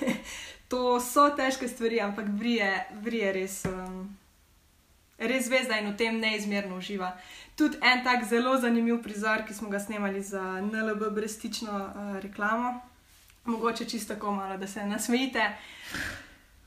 to 0.70 1.00
so 1.00 1.28
težke 1.36 1.68
stvari, 1.68 2.00
ampak 2.00 2.28
brije, 2.28 2.86
brije 3.02 3.32
res. 3.32 3.64
Um, 3.64 4.16
Res 5.18 5.44
zvezda 5.46 5.76
in 5.78 5.92
v 5.92 5.96
tem 5.96 6.16
neizmerno 6.18 6.80
uživa. 6.82 7.12
Tudi 7.54 7.78
en 7.86 8.00
tak 8.02 8.24
zelo 8.26 8.56
zanimiv 8.58 8.98
prizor, 9.02 9.44
ki 9.46 9.54
smo 9.54 9.68
ga 9.70 9.78
snemali 9.78 10.18
za 10.22 10.42
NLB 10.58 11.06
brestično 11.14 11.70
uh, 11.70 12.16
reklamo, 12.18 12.80
mogoče 13.44 13.84
čisto 13.84 14.14
tako 14.14 14.32
malo, 14.34 14.58
da 14.58 14.66
se 14.66 14.82
nasmejite. 14.86 15.52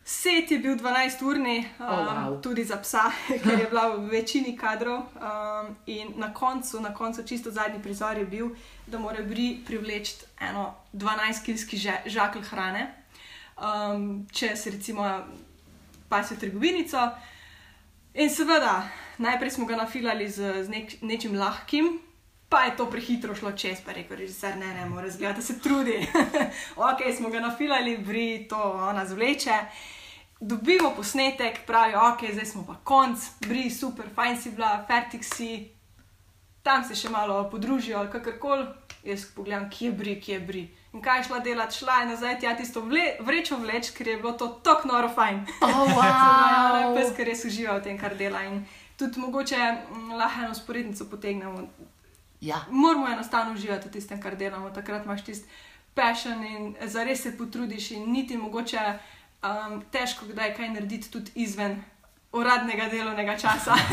Set 0.08 0.52
je 0.52 0.60
bil 0.60 0.78
12-urni, 0.80 1.66
um, 1.80 1.86
Oh, 1.86 2.08
wow. 2.08 2.42
tudi 2.42 2.64
za 2.64 2.78
psa, 2.78 3.12
ker 3.44 3.60
je 3.60 3.66
bila 3.68 3.90
v 3.90 4.08
večini 4.08 4.56
kadrov. 4.58 5.04
Um, 5.20 5.76
in 5.86 6.14
na 6.16 6.34
koncu, 6.34 6.80
na 6.80 6.94
koncu, 6.94 7.24
čisto 7.28 7.52
zadnji 7.52 7.84
prizor 7.84 8.18
je 8.18 8.26
bil, 8.26 8.50
da 8.88 9.00
mora 9.00 9.20
bri 9.24 9.60
privleči 9.68 10.16
eno 10.40 10.76
12-kilski 10.94 11.78
žakelj 12.06 12.42
hrane. 12.42 12.88
Um, 13.60 14.24
če 14.32 14.56
se 14.56 14.72
recimo 14.72 15.04
pas 16.10 16.32
v 16.32 16.40
trgovinico. 16.40 17.04
In 18.14 18.30
seveda, 18.30 18.88
najprej 19.18 19.52
smo 19.52 19.66
ga 19.66 19.76
nafilali 19.76 20.30
z, 20.30 20.64
z 20.64 20.70
nek, 20.70 21.02
nečim 21.02 21.36
lahkim, 21.36 22.00
pa 22.50 22.64
je 22.64 22.78
to 22.80 22.88
prehitro 22.88 23.36
šlo 23.36 23.52
čez, 23.52 23.84
pa 23.84 23.92
je 23.92 24.04
rekel, 24.04 24.24
režiser, 24.24 24.56
ne, 24.56 24.72
ne, 24.72 24.88
mora 24.88 25.12
zgledati, 25.12 25.44
se 25.44 25.60
trudi. 25.60 26.00
ok, 26.92 27.04
smo 27.18 27.30
ga 27.30 27.44
nafilali, 27.44 27.98
bri, 27.98 28.48
to 28.48 28.64
ona 28.88 29.04
zvleče. 29.06 29.60
Dobimo 30.40 30.92
posnetek, 30.96 31.60
pravijo, 31.66 32.00
ok, 32.14 32.32
zdaj 32.34 32.46
smo 32.46 32.66
pa 32.68 32.76
konc, 32.84 33.20
bri, 33.40 33.70
super, 33.72 34.06
fajn 34.16 34.42
si 34.42 34.52
bila, 34.52 34.84
fertik 34.88 35.24
si, 35.26 35.70
tam 36.64 36.84
se 36.84 36.96
še 36.96 37.10
malo 37.10 37.50
podružijo 37.50 37.98
ali 38.00 38.12
kakorkoli. 38.12 38.68
Jaz 39.08 39.24
pogledam, 39.36 39.70
kje 39.72 39.92
bri, 39.96 40.18
kje 40.22 40.40
bri. 40.40 40.62
In 40.94 41.02
kaj 41.02 41.20
je 41.20 41.24
šla 41.30 41.40
delati, 41.40 41.78
šla 41.78 42.00
je 42.02 42.08
nazaj 42.10 42.40
tja 42.42 42.56
tisto 42.58 42.82
vle, 42.84 43.06
vrečo 43.24 43.56
vleč, 43.62 43.92
ker 43.96 44.08
je 44.08 44.18
bilo 44.18 44.34
to 44.34 44.48
tako 44.66 44.88
noro 44.90 45.10
fajn. 45.10 45.46
Oh, 45.62 45.70
Wow. 45.96 46.02
wow. 46.02 46.96
Pes, 46.98 47.14
ker 47.16 47.30
res 47.30 47.46
uživa 47.48 47.78
v 47.78 47.86
tem, 47.86 47.98
kar 48.02 48.18
dela. 48.20 48.42
In 48.44 48.66
tudi 49.00 49.22
mogoče 49.22 49.56
mm, 49.56 50.12
lahko 50.20 50.44
eno 50.50 50.58
sporednico 50.58 51.08
potegnemo. 51.10 51.70
ja. 52.42 52.66
Moramo 52.70 53.08
enostavno 53.08 53.54
uživati 53.54 53.88
v 53.88 53.92
tistem, 53.92 54.20
kar 54.22 54.36
delamo. 54.36 54.70
Takrat 54.76 55.06
imaš 55.06 55.24
tisti 55.24 55.48
passion 55.96 56.44
in 56.44 56.76
zares 56.86 57.24
se 57.24 57.38
potrudiš, 57.38 57.92
in 57.92 58.12
niti 58.12 58.38
mogoče 58.38 59.00
um, 59.44 59.82
težko 59.92 60.26
kdaj 60.26 60.56
kaj 60.56 60.70
narediti 60.70 61.12
tudi 61.12 61.32
izven 61.36 61.84
uradnega 62.32 62.90
delovnega 62.92 63.38
časa. 63.38 63.76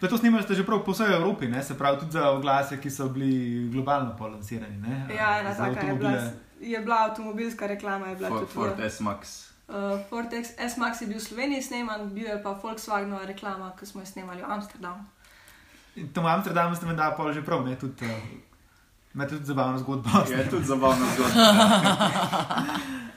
Pa 0.00 0.08
to 0.08 0.18
snimali 0.18 0.44
ste 0.44 0.54
že 0.54 0.64
prav 0.66 0.84
po 0.84 0.92
vsej 0.92 1.08
Evropi, 1.16 1.48
ne? 1.48 1.62
se 1.62 1.72
pravi 1.78 1.98
tudi 1.98 2.12
za 2.12 2.30
oglase, 2.30 2.76
ki 2.80 2.90
so 2.90 3.08
bili 3.08 3.68
globalno 3.72 4.16
polansirani. 4.16 4.76
ne? 4.76 5.08
ja, 5.16 5.40
ena 5.40 5.54
taka 5.54 5.86
je 5.86 5.94
bila, 5.94 6.12
je 6.60 6.78
bila 6.80 6.96
avtomobilska 7.08 7.66
reklama. 7.66 8.06
Je 8.06 8.16
bila 8.16 8.28
For, 8.28 8.38
tudi 8.38 8.52
Ford 8.52 8.80
S-Max. 8.80 9.50
Uh, 9.68 9.74
Ford 10.08 10.28
S-Max 10.58 11.00
je 11.00 11.06
bil 11.06 11.16
v 11.16 11.24
Sloveniji 11.24 11.62
sneman, 11.62 12.12
bil 12.12 12.28
je 12.28 12.42
pa 12.42 12.52
Volkswagenova 12.52 13.24
reklama, 13.24 13.72
ki 13.80 13.86
smo 13.86 14.04
jo 14.04 14.06
snemali 14.06 14.42
v 14.42 14.44
Amsterdamu. 14.44 15.04
In 15.96 16.12
Tam 16.12 16.24
v 16.24 16.28
Amsterdamu 16.28 16.76
ste 16.76 16.86
menda 16.86 17.10
pol 17.16 17.32
že 17.32 17.40
prav, 17.40 17.64
ne? 17.64 17.72
Tudi, 17.80 18.04
uh, 18.04 18.12
imate 19.16 19.34
tudi 19.34 19.44
zabavno 19.44 19.78
zgodbo. 19.78 20.10
Je 20.30 20.50
tudi 20.50 20.64
zabavna 20.64 21.06
zgodba. 21.14 21.40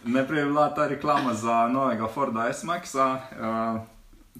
Najprej 0.16 0.40
je 0.40 0.46
bila 0.46 0.74
ta 0.74 0.88
reklama 0.88 1.34
za 1.34 1.68
novega 1.68 2.08
Forda 2.08 2.54
S-Maxa, 2.54 3.14
uh, 3.14 3.82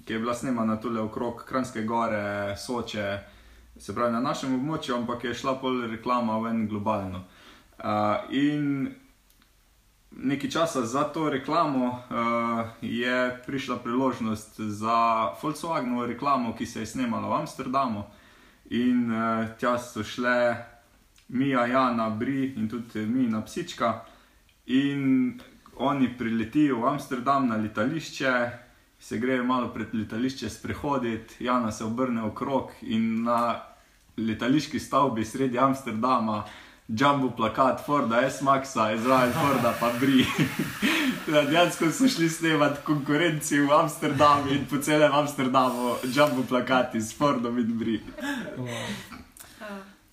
ki 0.04 0.12
je 0.12 0.18
bila 0.18 0.34
snemana 0.34 0.80
tukaj 0.80 0.98
okrog 0.98 1.44
Kranjske 1.44 1.82
gore, 1.82 2.56
Soče, 2.56 3.18
se 3.78 3.94
pravi 3.94 4.12
na 4.12 4.20
našem 4.20 4.54
območju, 4.54 4.94
ampak 4.96 5.24
je 5.24 5.34
šla 5.34 5.54
pol 5.60 5.82
reklama 5.90 6.38
ven 6.38 6.64
globalno. 6.68 7.24
Uh, 7.78 7.84
in 8.30 8.94
nekaj 10.10 10.50
časa 10.50 10.86
za 10.86 11.04
to 11.04 11.28
reklamo 11.30 11.86
uh, 11.86 12.66
je 12.80 13.42
prišla 13.46 13.76
priložnost 13.76 14.60
za 14.60 15.28
Volkswagenovo 15.42 16.06
reklamo, 16.06 16.56
ki 16.56 16.66
se 16.66 16.80
je 16.80 16.86
snemala 16.86 17.28
v 17.28 17.40
Amsterdamu. 17.42 18.04
In 18.70 19.12
uh, 19.12 19.46
tja 19.58 19.78
so 19.78 20.02
šle 20.02 20.69
Mija, 21.30 21.66
Jana, 21.66 22.10
Bri 22.10 22.54
in 22.56 22.68
tudi 22.68 23.06
Mina 23.06 23.42
psička. 23.44 24.04
In 24.66 25.40
oni 25.76 26.08
priletijo 26.18 26.80
v 26.80 26.88
Amsterdam 26.88 27.48
na 27.48 27.56
letališče, 27.56 28.32
se 29.00 29.18
grejo 29.18 29.44
malo 29.44 29.68
pred 29.68 29.94
letališče 29.94 30.50
sprehoditi, 30.50 31.44
Jana 31.44 31.72
se 31.72 31.84
obrne 31.84 32.22
okrog 32.22 32.70
in 32.82 33.22
na 33.24 33.60
letališki 34.16 34.80
stavbi 34.80 35.24
sredi 35.24 35.58
Amsterdama. 35.58 36.44
Jumbo 36.88 37.30
plakat 37.30 37.86
Forda, 37.86 38.30
S-Maxa, 38.30 38.92
Izrael, 38.92 39.30
Forda, 39.32 39.74
pa 39.80 39.92
Bri. 40.00 40.26
Dejansko 41.50 41.90
so 41.92 42.08
šli 42.08 42.28
snemati 42.28 42.80
konkurenci 42.84 43.60
v 43.60 43.72
Amsterdamu 43.72 44.50
in 44.50 44.66
po 44.70 44.82
celem 44.82 45.12
Amsterdamu, 45.14 45.94
jumbo 46.04 46.42
plakati 46.48 47.00
s 47.00 47.14
Fordom 47.16 47.58
in 47.58 47.78
Bri. 47.78 48.00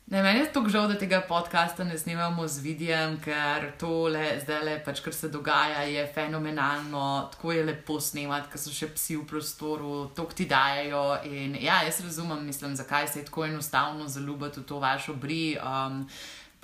Ne, 0.10 0.24
meni 0.24 0.40
je 0.40 0.52
tako 0.54 0.70
žal, 0.70 0.88
da 0.88 0.96
tega 0.96 1.22
podcasta 1.28 1.84
ne 1.84 1.98
snimamo 1.98 2.48
z 2.48 2.62
vidijem, 2.64 3.18
ker 3.20 3.66
tole 3.80 4.38
zdaj 4.40 4.62
le, 4.64 4.76
pač, 4.86 5.02
kar 5.04 5.14
se 5.14 5.28
dogaja, 5.28 5.82
je 5.84 6.06
fenomenalno, 6.16 7.28
tako 7.32 7.52
je 7.52 7.66
lepo 7.68 8.00
snemati, 8.00 8.48
ker 8.54 8.62
so 8.62 8.72
še 8.72 8.88
psi 8.94 9.18
v 9.18 9.26
prostoru, 9.28 10.06
to 10.16 10.24
ti 10.32 10.48
dajo. 10.48 11.18
In 11.28 11.60
ja, 11.60 11.82
jaz 11.84 12.00
razumem, 12.06 12.46
mislim, 12.48 12.78
zakaj 12.80 13.08
se 13.08 13.20
je 13.20 13.26
tako 13.28 13.50
enostavno 13.50 14.08
zaljubiti 14.08 14.64
v 14.64 14.66
to 14.72 14.80
vašo 14.80 15.18
bri. 15.20 15.58
Um, 15.60 16.06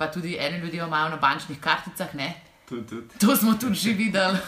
pa 0.00 0.08
tudi 0.08 0.38
eni 0.40 0.64
ljudje 0.64 0.80
imajo 0.80 1.12
na 1.12 1.20
bančnih 1.20 1.60
karticah, 1.60 2.16
ne? 2.16 2.32
Tud, 2.68 2.88
tud. 2.88 3.12
To 3.20 3.36
smo 3.36 3.58
tudi 3.60 3.76
že 3.76 3.92
videli. 3.92 4.40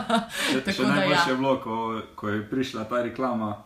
Še, 0.52 0.64
Tako 0.64 0.72
še 0.72 0.88
da 0.88 0.94
najboljše 0.94 1.20
ja. 1.20 1.30
je 1.34 1.36
bilo, 1.36 1.56
ko, 1.60 2.02
ko 2.16 2.32
je 2.32 2.44
prišla 2.48 2.88
ta 2.88 3.04
reklama 3.04 3.58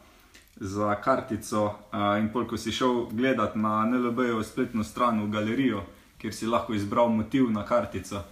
za 0.57 0.95
kartico 0.95 1.65
uh, 1.65 2.19
in 2.21 2.29
pol, 2.33 2.47
ko 2.47 2.57
si 2.57 2.73
šel 2.73 3.07
gledat 3.11 3.57
na 3.57 3.83
NLB-jo 3.87 4.43
spletno 4.45 4.85
stran 4.85 5.23
v 5.25 5.31
galerijo, 5.31 5.83
kjer 6.19 6.35
si 6.35 6.47
lahko 6.47 6.75
izbral 6.75 7.09
motiv 7.09 7.51
na 7.51 7.65
kartico. 7.65 8.23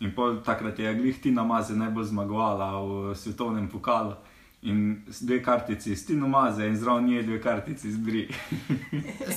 In 0.00 0.14
pol 0.14 0.40
takrat 0.44 0.78
je 0.78 0.94
glih 0.94 1.20
Tina 1.20 1.44
Maze 1.44 1.76
najbolj 1.76 2.04
zmagovala 2.12 2.70
v 2.80 3.14
svetovnem 3.14 3.68
pokalu. 3.68 4.14
In 4.62 5.04
dve 5.20 5.38
kartici 5.42 5.96
s 5.96 6.04
Tino 6.04 6.28
Maze 6.28 6.66
in 6.68 6.76
zraven 6.76 7.06
nje 7.08 7.22
dve 7.22 7.38
kartici 7.40 7.92
z 7.92 7.96
Bri. 7.96 8.28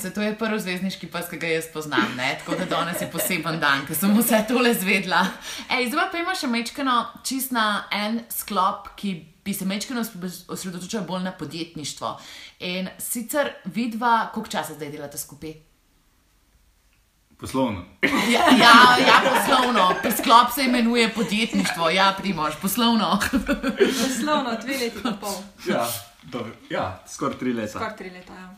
Se 0.00 0.10
to 0.12 0.22
je 0.22 0.34
prvi 0.38 0.60
zvezdniški 0.60 1.08
pas, 1.08 1.28
ki 1.30 1.38
ga 1.40 1.48
jaz 1.48 1.70
poznam, 1.72 2.12
ne? 2.16 2.34
tako 2.38 2.58
da 2.60 2.66
danes 2.68 3.00
je 3.00 3.08
poseben 3.12 3.56
dan, 3.60 3.86
ker 3.88 3.96
sem 3.96 4.12
vse 4.18 4.42
tole 4.48 4.74
zvedla. 4.76 5.24
Ej, 5.72 5.88
zdaj 5.94 6.10
pa 6.12 6.20
ima 6.20 6.36
še 6.36 6.50
mečkano 6.52 6.98
čist 7.24 7.56
na 7.56 7.86
en 7.88 8.20
sklop, 8.28 8.92
ki 9.00 9.16
bi 9.44 9.56
se 9.56 9.64
mečkano 9.64 10.04
osredotočal 10.48 11.08
bolj 11.08 11.24
na 11.24 11.32
podjetništvo. 11.32 12.18
In 12.68 12.92
sicer 12.98 13.54
vidva, 13.64 14.28
koliko 14.34 14.52
časa 14.58 14.76
zdaj 14.76 14.92
delate 14.92 15.18
skupaj? 15.18 15.73
Poslovno. 17.44 17.84
Ja, 18.02 18.44
ja, 18.56 18.74
ja 19.06 19.20
poslovno, 19.24 19.94
sklop 20.22 20.52
se 20.54 20.62
imenuje 20.64 21.08
podjetništvo, 21.14 21.90
ja, 21.90 22.14
primož, 22.18 22.54
poslovno. 22.62 23.18
Poslovno, 24.02 24.56
dve 24.62 24.72
leti 24.72 24.98
in 25.04 25.16
pol, 25.20 25.34
Ja, 25.66 25.86
dobro. 26.22 26.52
ja 26.70 27.02
skoraj 27.08 27.38
tri 27.38 27.52
leta. 27.52 27.70
skoraj 27.78 27.96
tri 27.96 28.10
leta. 28.10 28.32
Ja. 28.32 28.54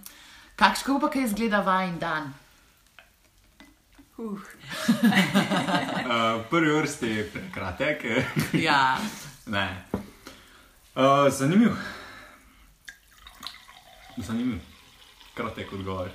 Kakšno 0.57 1.01
pa 1.01 1.11
kaj 1.11 1.23
izgleda 1.23 1.61
vajen 1.61 1.99
dan? 1.99 2.35
Uh. 4.17 4.39
Uh, 6.07 6.43
prvi 6.51 6.71
vrsti 6.73 7.07
je 7.07 7.31
prekratek. 7.31 8.05
Ja, 8.53 8.97
Ne. 9.47 9.85
Uh, 10.95 11.03
zanimiv. 11.31 11.73
Zanimiv. 14.17 14.59
Kratek 15.35 15.73
odgovor. 15.73 16.09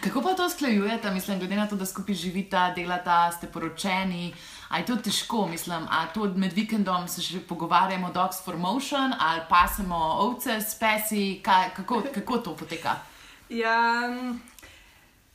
Kako 0.00 0.22
pa 0.22 0.34
to 0.34 0.50
sklajujete, 0.50 1.10
mislim, 1.10 1.38
glede 1.38 1.56
na 1.56 1.66
to, 1.68 1.76
da 1.76 1.86
skupaj 1.86 2.14
živita, 2.14 2.72
delata, 2.76 3.32
ste 3.32 3.46
poročeni? 3.46 4.34
A 4.68 4.78
je 4.78 4.86
to 4.86 4.96
težko, 4.96 5.46
mislim, 5.46 5.86
a 5.90 6.06
to 6.14 6.24
med 6.34 6.52
vikendom 6.52 7.08
se 7.08 7.22
še 7.22 7.40
pogovarjamo, 7.40 8.12
dogs 8.14 8.38
for 8.44 8.56
motion, 8.56 9.12
ali 9.18 9.40
pasemo 9.48 9.96
ovce 9.96 10.60
s 10.60 10.78
pesi, 10.78 11.40
kaj, 11.42 11.70
kako, 11.76 12.02
kako 12.14 12.38
to 12.38 12.56
poteka? 12.56 12.94
Ja, 13.48 14.06
mm, 14.08 14.40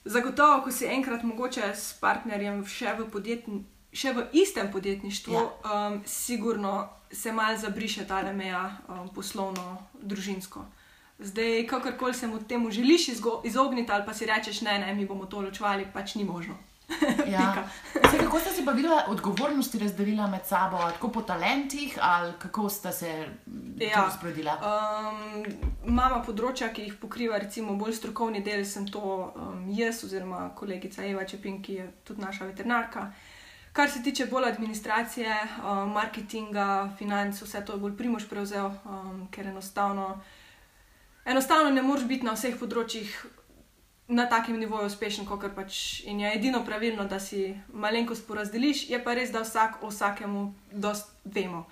zagotovo, 0.05 0.61
ko 0.63 0.71
si 0.71 0.85
enkrat 0.87 1.23
mogoče 1.23 1.73
s 1.75 1.93
partnerjem 1.99 2.63
še 2.65 2.95
v, 2.95 3.09
podjetn, 3.11 3.65
še 3.91 4.13
v 4.15 4.23
istem 4.33 4.71
podjetništvu, 4.71 5.33
Ja. 5.35 5.87
um, 5.89 6.01
sigurno 6.05 6.89
se 7.11 7.31
mal 7.31 7.57
zabriše 7.57 8.07
ta 8.07 8.23
meja 8.33 8.77
um, 8.87 9.09
poslovno, 9.09 9.77
družinsko. 10.01 10.65
Zdaj, 11.19 11.67
kakorkoli 11.67 12.13
se 12.13 12.27
mu 12.27 12.39
temu 12.43 12.71
želiš 12.71 13.07
izogniti, 13.43 13.91
ali 13.91 14.05
pa 14.05 14.13
si 14.13 14.25
rečeš, 14.25 14.61
ne, 14.61 14.79
ne, 14.79 14.93
mi 14.93 15.05
bomo 15.05 15.25
to 15.25 15.41
ločevali, 15.41 15.87
pač 15.93 16.15
ni 16.15 16.23
možno. 16.23 16.55
Ja. 17.27 17.67
Saj, 18.11 18.19
kako 18.19 18.39
ste 18.39 18.49
si 18.49 18.65
pa 18.65 18.71
videla 18.71 19.05
odgovornosti 19.07 19.79
razdelila 19.79 20.27
med 20.27 20.45
sabo, 20.45 20.77
tako 20.77 21.09
po 21.11 21.21
talentih, 21.21 21.97
ali 22.01 22.33
kako 22.39 22.69
ste 22.69 22.91
se 22.91 23.27
ja. 23.77 24.03
Razporedila? 24.03 24.57
Um, 24.61 25.45
imamo 25.87 26.21
področja, 26.25 26.69
ki 26.73 26.85
jih 26.89 26.97
pokriva, 27.01 27.39
recimo 27.41 27.75
bolj 27.75 27.97
strokovni 27.97 28.43
del, 28.45 28.65
sem 28.65 28.85
to 28.87 29.01
um, 29.01 29.65
jaz, 29.73 30.03
oziroma 30.05 30.49
kolegica 30.55 31.05
Eva 31.05 31.25
Čepin, 31.25 31.61
ki 31.61 31.79
je 31.79 31.87
tudi 32.03 32.21
naša 32.21 32.51
veterinarka. 32.51 33.09
Kar 33.75 33.89
se 33.91 34.03
tiče 34.03 34.29
bolj 34.31 34.51
administracije, 34.53 35.35
um, 35.59 35.91
marketinga, 35.97 36.91
financ, 36.97 37.41
vse 37.41 37.65
to 37.65 37.75
je 37.75 37.81
bolj 37.81 37.97
primož 37.97 38.29
prevzel, 38.29 38.71
um, 38.85 39.25
ker 39.31 39.49
enostavno, 39.51 40.21
enostavno 41.25 41.69
ne 41.69 41.81
moreš 41.81 42.05
biti 42.07 42.25
na 42.25 42.35
vseh 42.37 42.55
področjih 42.59 43.11
na 44.07 44.25
takem 44.29 44.59
nivoju 44.59 44.85
uspešen, 44.85 45.25
kot 45.25 45.45
pač. 45.55 46.03
In 46.05 46.19
je 46.19 46.31
edino 46.35 46.61
pravilno, 46.65 47.07
da 47.09 47.19
si 47.19 47.55
malenkost 47.73 48.27
porazdeliš, 48.27 48.89
je 48.89 49.01
pa 49.03 49.15
res, 49.17 49.31
da 49.33 49.41
vsak 49.41 49.81
o 49.81 49.89
vsakemu 49.89 50.53
dost 50.71 51.09
vemo. 51.25 51.65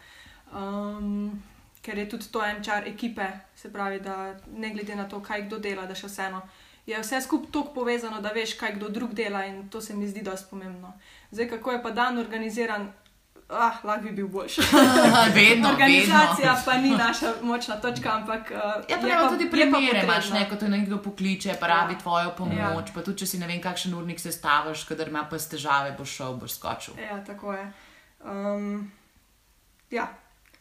Um, 0.53 1.43
ker 1.81 1.97
je 1.97 2.09
tudi 2.09 2.31
to 2.31 2.41
en 2.45 2.63
čar 2.63 2.87
ekipe, 2.87 3.27
se 3.55 3.71
pravi, 3.73 3.99
da 3.99 4.33
ne 4.47 4.73
glede 4.73 4.95
na 4.95 5.07
to, 5.09 5.21
kaj 5.21 5.45
kdo 5.45 5.59
dela, 5.59 5.85
da 5.85 5.95
še 5.95 6.09
vseeno. 6.09 6.41
Je 6.85 6.99
vse 6.99 7.21
skupaj 7.21 7.51
tako 7.53 7.73
povezano, 7.77 8.19
da 8.21 8.33
veš, 8.35 8.57
kaj 8.59 8.75
kdo 8.79 8.89
drug 8.89 9.13
dela, 9.13 9.45
in 9.45 9.69
to 9.69 9.81
se 9.81 9.93
mi 9.95 10.07
zdi 10.07 10.23
dosti 10.23 10.49
pomembno. 10.49 10.93
Zdaj, 11.31 11.49
kako 11.53 11.77
je 11.77 11.83
pa 11.83 11.91
dan 11.91 12.17
organiziran, 12.17 12.89
ah, 13.49 13.73
lahko 13.83 14.03
bi 14.03 14.11
bil 14.11 14.27
boljši. 14.27 14.61
vedno, 15.35 15.69
Organizacija 15.69 16.49
vedno. 16.49 16.61
pa 16.65 16.73
ni 16.75 16.89
naša 16.91 17.33
močna 17.41 17.75
točka, 17.77 18.09
ampak 18.11 18.51
uh, 18.51 18.57
Ja, 18.89 18.97
pa 18.97 19.07
je 19.07 19.13
pa- 19.15 19.29
tudi 19.29 19.49
primere, 19.49 19.99
imaš 19.99 20.15
potrebna. 20.17 20.39
neko, 20.39 20.55
te 20.55 20.69
nekdo 20.69 20.97
pokliče, 20.99 21.55
pa 21.59 21.67
rabi 21.67 21.93
Ja. 21.93 21.99
tvojo 21.99 22.31
pomoč, 22.31 22.57
Ja. 22.57 22.93
pa 22.93 23.01
tudi 23.01 23.17
če 23.17 23.25
si 23.27 23.37
ne 23.37 23.47
vem, 23.47 23.61
kakšen 23.61 23.93
urnik 23.93 24.19
se 24.19 24.31
staviš, 24.31 24.83
kadar 24.83 25.07
ima 25.07 25.23
pa 25.23 25.37
težave, 25.37 25.91
boš 25.93 26.09
šel, 26.11 26.33
boš 26.35 26.51
skočil. 26.51 26.93
Ja, 27.01 27.23
tako 27.23 27.53
je. 27.53 27.71
Um, 28.21 28.91
ja. 29.91 30.07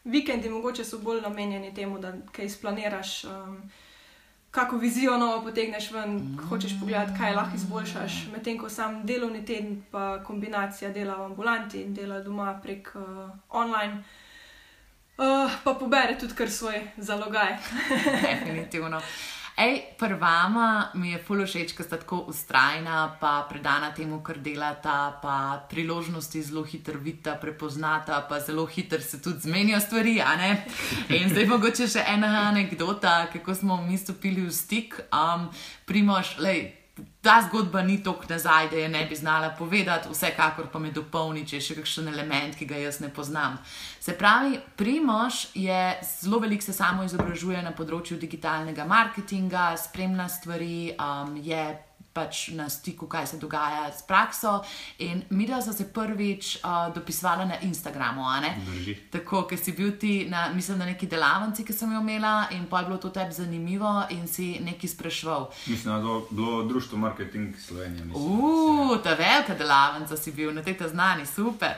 Vikendi 0.05 0.49
mogoče 0.49 0.83
so 0.83 0.97
bolj 0.99 1.21
namenjeni 1.21 1.73
temu, 1.73 1.99
da 1.99 2.13
kaj 2.31 2.49
splaniraš, 2.49 3.23
um, 3.23 3.71
kako 4.53 4.77
vizijo 4.77 5.17
novo 5.17 5.43
potegneš 5.43 5.91
ven, 5.91 6.37
hočeš 6.49 6.79
pogledati, 6.79 7.17
kaj 7.17 7.33
lahko 7.33 7.55
izboljšaš. 7.55 8.27
Medtem 8.33 8.57
ko 8.57 8.69
sam 8.69 9.05
delovni 9.05 9.45
teden, 9.45 9.83
pa 9.91 10.23
kombinacija 10.23 10.91
dela 10.91 11.15
v 11.15 11.25
ambulanti 11.25 11.81
in 11.81 11.93
dela 11.93 12.19
doma 12.21 12.59
prek 12.63 12.91
uh, 12.95 13.01
online, 13.49 14.03
uh, 15.17 15.51
pa 15.63 15.73
pobere 15.73 16.17
tudi 16.19 16.35
kar 16.35 16.51
svoj 16.51 16.81
zalogaj. 16.97 17.57
Definitivno. 18.45 19.01
Ej, 19.57 19.81
prvama 19.99 20.89
mi 20.93 21.11
je 21.11 21.19
fulo 21.21 21.45
všeč, 21.45 21.75
ker 21.77 21.85
sta 21.85 21.99
tako 22.01 22.23
ustrajna, 22.33 23.17
pa 23.21 23.45
predana 23.45 23.91
temu, 23.93 24.17
kar 24.25 24.39
delata, 24.41 25.19
pa 25.21 25.61
priložnosti 25.69 26.41
zelo 26.41 26.63
hitro 26.65 26.97
vidita, 26.97 27.35
prepoznata, 27.37 28.17
pa 28.29 28.39
zelo 28.39 28.65
hitro 28.65 29.01
se 29.01 29.21
tudi 29.21 29.45
zmenijo 29.45 29.79
stvari. 29.79 30.17
In 31.09 31.29
zdaj 31.29 31.45
mogoče 31.45 31.87
še 31.87 32.01
ena 32.07 32.49
anekdota, 32.49 33.27
kako 33.33 33.55
smo 33.55 33.77
mi 33.85 33.97
stopili 33.97 34.41
v 34.41 34.51
stik. 34.51 34.97
Um, 35.13 35.51
Primož, 35.85 36.39
lej, 36.41 36.82
ta 37.21 37.41
zgodba 37.47 37.81
ni 37.81 38.03
tako 38.03 38.25
nazaj, 38.29 38.69
da 38.69 38.77
je 38.77 38.89
ne 38.89 39.05
bi 39.05 39.15
znala 39.15 39.49
povedati, 39.49 40.09
vsekakor 40.11 40.67
pa 40.71 40.79
me 40.79 40.91
dopolni, 40.91 41.45
če 41.47 41.55
je 41.55 41.61
še 41.67 41.77
kakšen 41.79 42.07
element, 42.11 42.57
ki 42.59 42.67
ga 42.69 42.77
jaz 42.77 42.99
ne 43.01 43.09
poznam. 43.09 43.57
Se 43.99 44.13
pravi, 44.17 44.59
Primož 44.77 45.47
je 45.53 45.79
zelo 46.21 46.39
veliko 46.43 46.63
se 46.63 46.73
samo 46.73 47.03
izobražuje 47.03 47.63
na 47.63 47.71
področju 47.71 48.19
digitalnega 48.21 48.85
marketinga, 48.85 49.71
spremlja 49.77 50.27
stvari, 50.29 50.93
um, 50.99 51.37
je 51.41 51.63
pač 52.13 52.47
na 52.47 52.69
stiku, 52.69 53.07
kaj 53.07 53.27
se 53.27 53.37
dogaja 53.37 53.91
s 53.91 54.05
prakso. 54.07 54.61
In 54.99 55.23
mi 55.29 55.47
dva 55.47 55.61
sva 55.61 55.73
se 55.73 55.87
prvič 55.93 56.55
uh, 56.55 56.93
dopisvala 56.95 57.45
na 57.45 57.59
Instagramu. 57.61 58.23
Tako, 59.11 59.43
ker 59.49 59.57
si 59.57 59.71
bil 59.71 59.97
ti 59.99 60.25
na, 60.29 60.49
mislim, 60.53 60.77
na 60.77 60.85
neki 60.85 61.07
delavnici, 61.07 61.65
ki 61.65 61.73
sem 61.73 61.91
jo 61.91 62.01
imela, 62.01 62.47
in 62.51 62.65
pa 62.69 62.79
je 62.79 62.85
bilo 62.85 62.97
to 62.97 63.09
tebi 63.09 63.33
zanimivo, 63.33 64.03
in 64.09 64.27
si 64.27 64.59
nekaj 64.59 64.89
sprašval. 64.89 65.49
Mislim, 65.67 65.93
da 65.93 65.99
je 65.99 66.21
bilo 66.29 66.63
Društvo 66.63 66.97
Marketing 66.97 67.55
Slovenije. 67.57 68.05
da 68.05 68.13
Uf, 68.13 69.03
ta 69.03 69.13
velika 69.13 69.55
delavnica 69.55 70.17
si 70.17 70.31
bil, 70.31 70.53
na 70.53 70.63
tej 70.63 70.77
ta 70.77 70.87
znani, 70.87 71.25
super. 71.25 71.75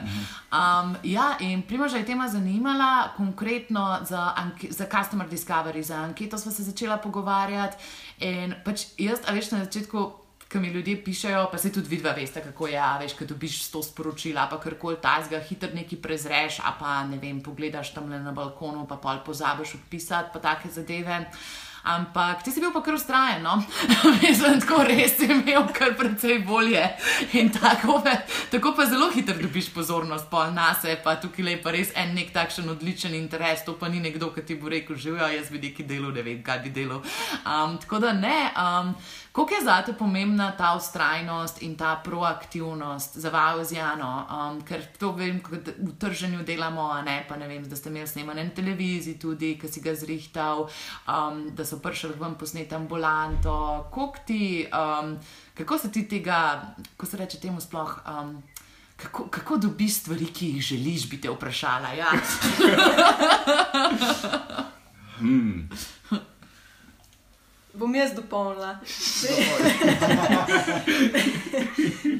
Um, 0.52 0.96
ja, 1.02 1.36
in 1.40 1.62
Primoža 1.62 1.96
je 1.96 2.06
tema 2.06 2.28
zanimala, 2.28 3.08
konkretno 3.16 3.98
za, 4.02 4.32
za 4.70 4.84
Customer 4.84 5.28
Discovery, 5.28 5.82
za 5.82 5.96
anketo 5.96 6.38
smo 6.38 6.52
se 6.52 6.62
začela 6.62 6.96
pogovarjati. 6.96 7.76
In 8.18 8.54
pač 8.64 8.86
jaz, 8.98 9.18
a 9.26 9.32
veš, 9.32 9.50
na 9.50 9.64
začetku. 9.64 10.25
Ko 10.56 10.60
mi 10.60 10.68
ljudje 10.68 11.04
pišejo, 11.04 11.48
pa 11.52 11.58
se 11.58 11.72
tudi 11.72 11.88
vidva 11.88 12.14
veste, 12.16 12.40
kako 12.40 12.66
je, 12.66 12.80
veš, 13.00 13.12
ko 13.18 13.26
dobiš 13.28 13.58
sto 13.66 13.82
sporočil, 13.82 14.38
pa 14.50 14.56
karkoli 14.60 14.96
tazga, 15.02 15.36
hitro 15.44 15.68
nekaj 15.74 16.00
prezreš, 16.00 16.62
a 16.64 16.72
pa 16.80 17.02
ne 17.04 17.18
vem, 17.20 17.42
pogledaš 17.44 17.92
tam 17.92 18.08
le 18.08 18.22
na 18.24 18.32
balkonu, 18.32 18.86
pa 18.88 18.96
pol 18.96 19.20
pozabiš 19.26 19.74
odpisati, 19.82 20.32
pa 20.32 20.40
take 20.40 20.72
zadeve. 20.72 21.26
Ampak 21.86 22.42
ti 22.42 22.50
si 22.50 22.58
bil 22.58 22.72
pa 22.74 22.80
kar 22.82 22.96
ustrajen, 22.96 23.44
no? 23.44 23.60
Mislim, 24.22 24.56
tako 24.58 24.80
res 24.88 25.12
si 25.20 25.28
imel 25.30 25.68
kar 25.76 25.92
precej 25.94 26.40
bolje. 26.42 26.82
In 27.38 27.52
tako, 27.54 28.00
pa- 28.02 28.24
tako 28.50 28.72
pa 28.74 28.88
zelo 28.90 29.06
hitro 29.14 29.36
dobiš 29.38 29.68
pozornost 29.74 30.26
pol 30.30 30.50
nas, 30.56 30.82
pa 31.04 31.14
tukaj 31.20 31.52
je 31.52 31.60
pa 31.62 31.70
res 31.76 31.92
en 31.94 32.16
nek 32.16 32.32
takšen 32.34 32.72
odličen 32.72 33.14
interes, 33.14 33.62
to 33.62 33.76
pa 33.78 33.92
ni 33.92 34.00
nekdo, 34.00 34.32
ki 34.34 34.42
ti 34.42 34.56
bo 34.58 34.72
rekel, 34.72 34.96
živijo, 34.96 35.28
jaz 35.36 35.52
bi 35.52 35.62
nekaj 35.62 35.86
delal, 35.86 36.10
ne 36.16 36.26
vem, 36.26 36.42
kaj 36.42 36.64
bi 36.64 36.74
delal. 36.74 37.04
Um, 37.44 37.78
tako 37.78 38.02
da 38.02 38.16
ne. 38.16 38.40
Um, 38.56 38.96
Kako 39.36 39.54
je 39.54 39.64
zate 39.64 39.92
pomembna 39.92 40.52
ta 40.52 40.74
ustrajnost 40.74 41.62
in 41.62 41.76
ta 41.76 42.00
proaktivnost 42.04 43.16
za 43.16 43.28
vaju 43.30 43.64
z 43.64 43.72
Jano? 43.72 44.26
Um, 44.26 44.62
ker 44.62 44.80
to 44.98 45.12
vem, 45.12 45.40
ko 45.40 45.56
d- 45.56 45.74
v 45.76 45.92
trženju 45.98 46.40
delamo, 46.42 47.02
ne 47.02 47.18
pa 47.28 47.36
ne 47.36 47.44
vem, 47.46 47.60
da 47.62 47.76
ste 47.76 47.88
imeli 47.88 48.08
snemanje 48.08 48.44
na 48.44 48.50
televiziji 48.50 49.18
tudi, 49.18 49.58
ki 49.60 49.68
si 49.68 49.80
ga 49.80 49.92
zrihtal, 49.94 50.64
um, 51.04 51.50
da 51.52 51.64
so 51.64 51.76
prišli 51.78 52.16
ven 52.16 52.34
posneti 52.34 52.74
ambulanto. 52.74 53.84
Ti, 54.26 54.40
um, 54.72 55.18
kako 55.54 55.78
se 55.78 55.92
ti 55.92 56.08
tega, 56.08 56.62
ko 56.96 57.06
se 57.06 57.16
reče 57.16 57.38
temu 57.38 57.60
sploh. 57.60 57.98
Um, 58.08 58.42
Kako, 58.96 59.26
kako 59.28 59.56
dobiš 59.58 59.94
stvari, 59.94 60.26
ki 60.26 60.46
jih 60.46 60.62
želiš, 60.62 61.10
bi 61.10 61.20
te 61.20 61.28
vprašala? 61.28 61.88
Ja. 61.92 62.12
Hmm. 65.18 65.68
Jaz 67.96 68.12
dopolnila. 68.12 68.76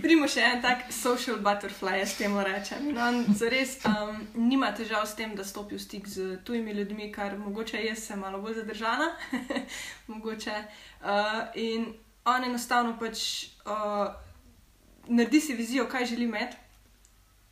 Primo 0.05 0.29
še 0.31 0.41
en 0.47 0.62
tak 0.64 0.87
social 0.95 1.37
butterfly, 1.45 1.99
jaz 2.01 2.14
temu 2.16 2.41
rečem. 2.47 2.87
In 2.93 3.01
on 3.03 3.18
zares 3.37 3.74
um, 3.85 4.22
nima 4.41 4.70
težav 4.77 5.05
s 5.05 5.12
tem, 5.18 5.35
da 5.37 5.45
stopi 5.45 5.77
v 5.77 5.83
stik 5.83 6.09
z 6.09 6.39
tujimi 6.49 6.72
ljudmi, 6.79 7.11
kar 7.12 7.37
mogoče 7.37 7.83
jaz 7.85 8.07
sem 8.09 8.18
malo 8.24 8.41
bolj 8.41 8.55
zadržana. 8.62 9.11
mogoče. 10.12 10.57
Uh, 11.03 11.45
in 11.61 11.93
on 12.24 12.49
enostavno 12.49 12.97
pač 12.97 13.18
uh, 13.68 14.09
naredi 15.12 15.41
si 15.41 15.55
vizijo, 15.55 15.85
kaj 15.93 16.09
želi 16.14 16.24
imeti, 16.24 16.57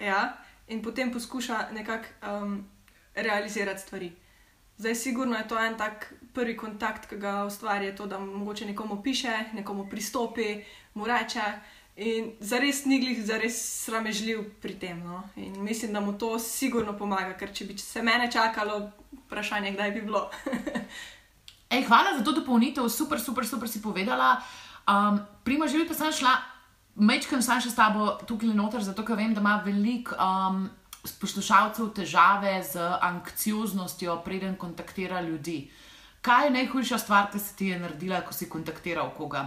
ja, 0.01 0.33
in 0.73 0.83
potem 0.83 1.13
poskuša 1.13 1.69
nekako 1.77 2.09
um, 2.25 2.69
realizirati 3.15 3.83
stvari. 3.83 4.13
Zdaj, 4.79 4.95
sigurno 4.95 5.37
je 5.37 5.49
to 5.49 5.59
en 5.59 5.77
tak 5.79 6.13
prvi 6.35 6.57
kontakt, 6.57 7.07
ki 7.07 7.17
ga 7.17 7.45
ustvari, 7.47 7.95
to, 7.97 8.07
da 8.07 8.19
mogoče 8.19 8.67
nekomu 8.67 9.03
piše, 9.03 9.33
nekomu 9.55 9.87
pristopi, 9.91 10.65
mu 10.95 11.07
reče. 11.07 11.43
In 11.97 12.33
zares 12.41 12.85
ni 12.85 12.99
glih, 12.99 13.21
zares 13.23 13.55
sramežljiv 13.85 14.41
pri 14.63 14.75
tem. 14.79 14.99
No? 14.99 15.23
In 15.37 15.63
mislim, 15.63 15.93
da 15.93 16.01
mu 16.01 16.19
to 16.19 16.39
sigurno 16.39 16.97
pomaga, 16.99 17.37
ker 17.39 17.53
če 17.55 17.69
bi 17.69 17.79
se 17.79 18.03
mene 18.03 18.27
čakalo, 18.33 18.91
vprašanje, 19.27 19.73
kdaj 19.77 19.91
bi 19.91 20.03
bilo. 20.03 20.27
Ej, 21.75 21.87
hvala 21.87 22.19
za 22.19 22.25
to 22.25 22.33
dopolnitev, 22.33 22.89
super, 22.89 23.21
super, 23.21 23.47
super 23.47 23.69
si 23.69 23.83
povedala. 23.83 24.41
Um, 24.91 25.21
Prima, 25.45 25.69
želim 25.71 25.87
pa 25.89 25.95
sem 25.95 26.13
šla, 26.13 26.35
mečkam 26.95 27.43
sem 27.43 27.63
še 27.63 27.71
s 27.71 27.79
tabo 27.79 28.19
tukaj 28.27 28.51
noter, 28.59 28.83
zato 28.83 29.07
ker 29.07 29.17
vem, 29.19 29.35
da 29.35 29.43
ima 29.43 29.61
veliko 29.65 30.19
um, 30.19 30.67
poslušalcev 31.15 31.89
težave 31.91 32.63
z 32.65 32.77
anksioznostjo, 33.01 34.17
preden 34.19 34.57
kontaktira 34.57 35.21
ljudi. 35.21 35.71
Kaj 36.21 36.45
je 36.45 36.51
najhujša 36.53 36.99
stvar, 36.99 37.31
ki 37.31 37.39
se 37.39 37.55
ti 37.55 37.67
je 37.67 37.79
naredila, 37.79 38.21
ko 38.21 38.33
si 38.33 38.49
kontaktiral 38.49 39.11
koga? 39.11 39.43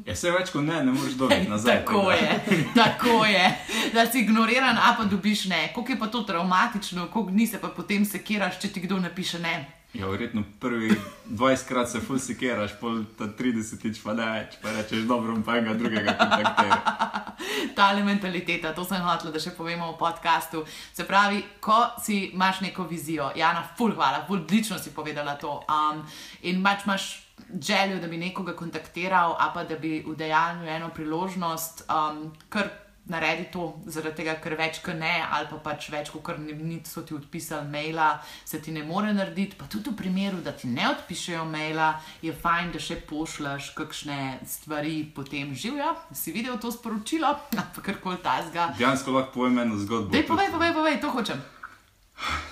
Ja, 0.00 0.14
vse 0.14 0.30
več 0.30 0.50
kot 0.50 0.62
ne, 0.62 0.80
ne 0.80 0.92
moreš 0.92 1.14
dobiti 1.14 1.48
nazaj. 1.54 1.80
tako 1.80 2.02
da- 2.02 2.14
je, 2.14 2.40
tako 2.74 3.24
je. 3.24 3.44
Da 3.92 4.06
si 4.06 4.20
ignoriran, 4.20 4.76
a 4.78 4.94
pa 4.96 5.04
dobiš 5.04 5.44
ne. 5.44 5.72
Kako 5.74 5.92
je 5.92 5.98
pa 5.98 6.06
to 6.08 6.20
traumatično, 6.22 7.08
koliko 7.08 7.30
dni 7.30 7.46
se 7.46 7.60
pa 7.60 7.68
potem 7.68 8.04
sekiraš, 8.04 8.58
če 8.58 8.68
ti 8.68 8.80
kdo 8.80 8.98
napiše 8.98 9.38
ne. 9.38 9.54
Ja, 9.92 10.06
verjetno 10.06 10.42
prvi 10.60 10.90
20 11.28 11.68
krat 11.68 11.90
se 11.90 12.00
fusikiraš, 12.00 12.76
pol 12.80 13.02
ta 13.18 13.26
30 13.26 13.80
tič 13.82 13.98
pa 14.04 14.12
ne 14.14 14.26
več, 14.30 14.54
pa 14.62 14.70
rečeš 14.70 15.02
dobro, 15.08 15.34
pa 15.42 15.56
enega 15.58 15.74
drugega 15.80 16.14
kontaktiral. 16.18 16.84
Tale 17.78 18.04
mentaliteta, 18.06 18.70
to 18.76 18.84
sem 18.86 19.02
hotel, 19.02 19.32
da 19.34 19.42
še 19.42 19.50
povemo 19.56 19.88
v 19.90 19.98
podkastu. 19.98 20.62
Se 20.94 21.06
pravi, 21.08 21.42
ko 21.58 21.80
si 21.98 22.20
imaš 22.28 22.60
neko 22.62 22.86
vizijo, 22.86 23.32
Jana, 23.34 23.64
ful, 23.78 23.96
hvala, 23.98 24.22
ful, 24.28 24.44
odlično 24.44 24.78
si 24.78 24.94
povedala 24.94 25.34
to. 25.42 25.58
Um, 25.66 26.04
in 26.46 26.62
pač 26.62 26.86
imaš 26.86 27.08
željo, 27.50 27.98
da 27.98 28.06
bi 28.06 28.20
nekoga 28.20 28.54
kontaktiral, 28.54 29.34
a 29.42 29.50
pa 29.50 29.66
da 29.66 29.74
bi 29.80 30.04
udejanil 30.06 30.70
eno 30.70 30.92
priložnost, 30.94 31.88
um, 31.90 32.28
kar 32.48 32.70
naredi 33.10 33.46
to, 33.52 33.74
zaradi 33.86 34.20
tega, 34.22 34.34
ker 34.42 34.54
več 34.58 34.80
kot 34.84 34.98
ne, 34.98 35.12
ali 35.32 35.48
pa 35.50 35.58
pač 35.64 35.88
več 35.92 36.10
kot 36.12 36.38
ne, 36.38 36.54
niso 36.54 37.02
ti 37.06 37.14
odpisali 37.16 37.68
maila, 37.70 38.10
se 38.44 38.60
ti 38.62 38.74
ne 38.74 38.84
more 38.86 39.12
narediti. 39.14 39.58
Pa 39.58 39.68
tudi 39.70 39.90
v 39.90 39.98
primeru, 39.98 40.42
da 40.44 40.52
ti 40.52 40.68
ne 40.70 40.88
odpišejo 40.90 41.44
maila, 41.48 41.92
je 42.22 42.34
fajn, 42.34 42.72
da 42.74 42.82
še 42.82 43.00
pošljaš 43.08 43.72
kakšne 43.78 44.18
stvari 44.46 45.02
potem 45.14 45.54
živijo. 45.54 45.94
Si 46.12 46.34
videl 46.36 46.60
to 46.62 46.72
sporočilo, 46.74 47.32
pa 47.76 47.86
karkoli 47.86 48.20
tazga. 48.22 48.70
Dejansko 48.78 49.16
lahko 49.16 49.40
povem 49.40 49.64
eno 49.64 49.80
zgodbo. 49.80 50.14
Dej, 50.14 50.28
povej, 50.28 50.52
povej, 50.54 50.76
povej, 50.76 51.00
to 51.02 51.14
hočem. 51.14 51.40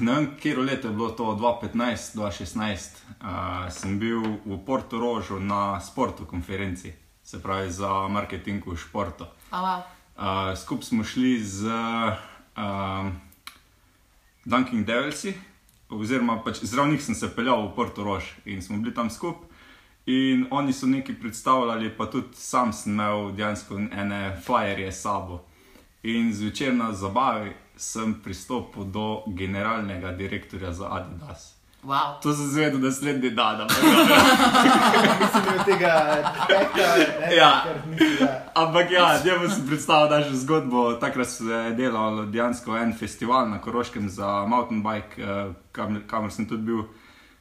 Ne 0.01 0.15
vem, 0.15 0.27
kje 0.41 0.57
leto 0.57 0.89
je 0.89 0.95
bilo 0.97 1.11
to, 1.13 1.35
2015, 1.37 2.17
2016. 2.17 2.97
Uh, 3.19 3.69
sem 3.69 3.99
bil 4.01 4.23
v 4.47 4.57
Porto 4.65 4.97
Rožu 4.97 5.37
na 5.41 5.77
sportu 5.81 6.25
konferenci, 6.25 6.95
se 7.23 7.43
pravi 7.43 7.71
za 7.71 8.09
marketing 8.09 8.65
v 8.65 8.79
športu. 8.81 9.29
A, 9.53 9.61
wow. 9.61 9.98
Uh, 10.19 10.59
skupaj 10.59 10.83
smo 10.83 11.05
šli 11.05 11.45
z 11.45 11.67
uh, 11.67 13.07
Dunkin' 14.45 14.85
Devilsi, 14.85 15.35
oziroma 15.89 16.41
pač 16.43 16.59
zraven 16.63 16.91
njih 16.91 17.05
sem 17.05 17.15
se 17.15 17.29
peljal 17.37 17.69
v 17.69 17.75
Porto 17.77 18.05
Rož 18.05 18.25
in 18.45 18.63
smo 18.63 18.81
bili 18.83 18.95
tam 18.95 19.11
skupaj. 19.11 19.47
In 20.07 20.47
oni 20.51 20.73
so 20.73 20.87
nekaj 20.87 21.21
predstavljali, 21.21 21.93
pa 21.97 22.07
tudi 22.11 22.35
sam 22.35 22.73
sem 22.73 22.93
imel 22.93 23.31
dejansko 23.37 23.79
ene 23.79 24.41
flyerje 24.47 24.91
s 24.93 25.03
sabo. 25.03 25.45
In 26.03 26.33
zvečer 26.33 26.75
na 26.75 26.93
zabavi 26.93 27.53
sem 27.77 28.15
pristopil 28.25 28.85
do 28.85 29.23
generalnega 29.27 30.13
direktorja 30.13 30.73
za 30.73 30.89
Adidas. 30.91 31.58
Wow. 31.83 32.19
To 32.23 32.33
sem 32.33 32.47
zvedel 32.47 32.81
naslednji 32.81 33.31
dan. 33.31 33.61
Mislim, 35.21 35.43
da 35.45 35.53
je 35.53 35.65
tega 35.65 35.93
efekta, 36.19 36.97
ne, 37.21 37.37
Ja. 37.37 37.63
ker 37.65 37.77
nisi, 37.89 38.23
ja. 38.23 38.43
Ampak 38.55 38.91
ja, 38.91 39.21
njemu 39.25 39.49
sem 39.49 39.67
predstavil 39.67 40.11
našo 40.11 40.35
zgodbo. 40.35 40.93
Takrat 40.95 41.29
se 41.29 41.45
je 41.45 41.71
delal 41.73 42.27
dejansko 42.27 42.77
en 42.77 42.95
festival 42.95 43.49
na 43.49 43.61
Koroškem 43.61 44.09
za 44.09 44.45
mountain 44.45 44.83
bike, 44.83 45.23
eh, 45.23 45.27
kam- 45.73 46.03
kamor 46.07 46.31
sem 46.31 46.47
tudi 46.47 46.63
bil. 46.63 46.83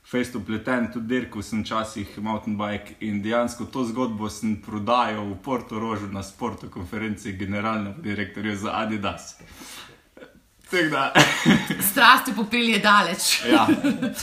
Face 0.05 0.37
upleten, 0.37 0.87
tudi 0.93 1.07
dirkal 1.09 1.41
sem 1.41 1.63
včasih 1.63 2.19
mountain 2.19 2.57
bike 2.57 2.93
in 3.01 3.21
dejansko 3.21 3.65
to 3.65 3.83
zgodbo 3.83 4.29
sem 4.29 4.55
prodajal 4.57 5.25
v 5.25 5.35
Porto 5.37 5.79
Rožu 5.79 6.07
na 6.07 6.23
sportu 6.23 6.69
konferenci 6.69 7.31
generalnemu 7.33 7.95
direktorju 7.97 8.55
za 8.55 8.71
Adidas. 8.73 9.35
Strast 11.91 12.25
te 12.25 12.33
popelje 12.35 12.79
daleč. 12.79 13.41
ja. 13.53 13.67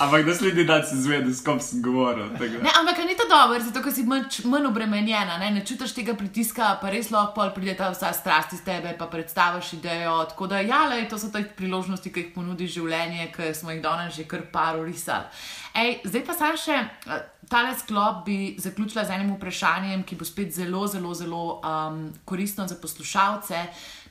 Ampak 0.01 0.27
naslednji 0.27 0.65
dan 0.65 0.85
sem 0.87 1.01
zvedel, 1.01 1.33
s 1.33 1.41
kom 1.45 1.61
sem 1.61 1.83
govoril. 1.83 2.29
Ne, 2.37 2.71
ampak 2.81 3.01
ni 3.07 3.17
to 3.17 3.25
dobro, 3.29 3.61
zato 3.65 3.83
ker 3.83 3.93
si 3.93 4.05
manj, 4.09 4.43
manj 4.45 4.69
obremenjena, 4.69 5.39
ne? 5.41 5.51
ne 5.57 5.65
čutiš 5.65 5.95
tega 5.97 6.17
pritiska, 6.19 6.75
pa 6.83 6.93
res 6.93 7.11
lahko 7.15 7.49
pride 7.57 7.77
ta 7.79 7.89
vsa 7.95 8.13
strast 8.13 8.53
iz 8.53 8.63
tebe, 8.67 8.93
pa 8.99 9.09
predstaviš 9.09 9.73
idejo. 9.79 10.21
Tako 10.35 10.51
da, 10.53 10.61
ja, 10.61 10.85
lej, 10.91 11.09
to 11.09 11.19
so 11.19 11.33
te 11.33 11.45
priložnosti, 11.57 12.13
ki 12.13 12.27
jih 12.27 12.33
ponudi 12.37 12.69
življenje, 12.69 13.31
ki 13.35 13.53
smo 13.57 13.73
jih 13.73 13.83
danes 13.85 14.15
že 14.15 14.29
kar 14.29 14.45
par 14.53 14.81
risali. 14.85 15.31
Ej, 15.75 16.05
zdaj 16.07 16.23
pa 16.29 16.35
sam 16.39 16.59
še 16.61 16.77
eh, 16.77 17.23
tale 17.51 17.73
sklop 17.75 18.25
bi 18.29 18.55
zaključila 18.63 19.03
z 19.05 19.17
enim 19.17 19.33
vprašanjem, 19.35 20.05
ki 20.07 20.17
bo 20.21 20.29
spet 20.29 20.53
zelo, 20.55 20.85
zelo, 20.87 21.15
zelo 21.19 21.45
um, 21.59 22.13
koristno 22.25 22.69
za 22.69 22.77
poslušalce. 22.81 23.65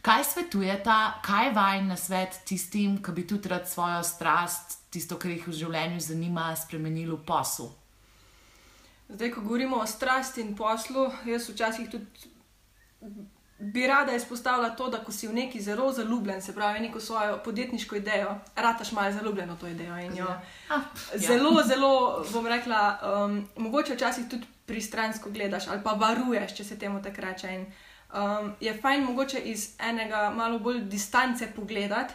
Kaj 0.04 0.24
svetujete, 0.24 0.96
kaj 1.24 1.46
je 1.46 1.52
vajen 1.56 1.88
na 1.88 1.96
svet 1.96 2.42
tistim, 2.46 2.98
ki 3.04 3.12
bi 3.16 3.24
tudi 3.28 3.48
rad 3.50 3.70
svojo 3.70 4.02
strast, 4.04 4.82
tisto, 4.92 5.16
kar 5.16 5.32
jih 5.32 5.46
v 5.48 5.54
življenju 5.56 6.02
zanima, 6.04 6.50
spremenili 6.60 7.14
v 7.14 7.22
posel? 7.24 7.70
Zdaj, 9.08 9.32
ko 9.32 9.44
govorimo 9.46 9.80
o 9.80 9.88
strasti 9.88 10.44
in 10.44 10.58
poslu, 10.60 11.06
jaz 11.30 11.48
včasih 11.50 11.88
tudi 11.92 12.28
bi 13.64 13.88
rada 13.88 14.12
izpostavila 14.16 14.70
to, 14.76 14.90
da 14.90 15.00
ko 15.04 15.12
si 15.12 15.28
v 15.28 15.34
neki 15.34 15.62
zelo 15.62 15.92
zaljubljen, 15.92 16.42
se 16.42 16.56
pravi, 16.56 16.80
neko 16.80 17.00
svojo 17.00 17.40
podjetniško 17.46 17.96
idejo, 17.96 18.36
rataš 18.56 18.92
malo 18.92 19.12
zaljubljen 19.12 19.52
v 19.52 19.58
to 19.60 19.68
idejo 19.68 19.98
jo 20.18 20.28
Ah, 20.70 20.82
zelo, 21.16 21.64
zelo, 21.64 22.26
bom 22.34 22.48
rekla, 22.48 23.00
um, 23.04 23.48
mogoče 23.58 23.96
včasih 23.96 24.28
tudi 24.30 24.48
pristransko 24.66 25.30
gledaš 25.30 25.68
ali 25.68 25.84
pa 25.84 25.94
varuješ, 25.94 26.56
če 26.56 26.64
se 26.64 26.80
temu 26.80 27.02
tako 27.04 27.22
reče. 27.22 27.56
In, 27.56 27.66
um, 28.14 28.54
je 28.60 28.74
fajn 28.82 29.04
mogoče 29.04 29.40
iz 29.40 29.76
enega 29.80 30.30
malo 30.36 30.60
bolj 30.60 30.82
distance 30.82 31.52
pogledati, 31.56 32.14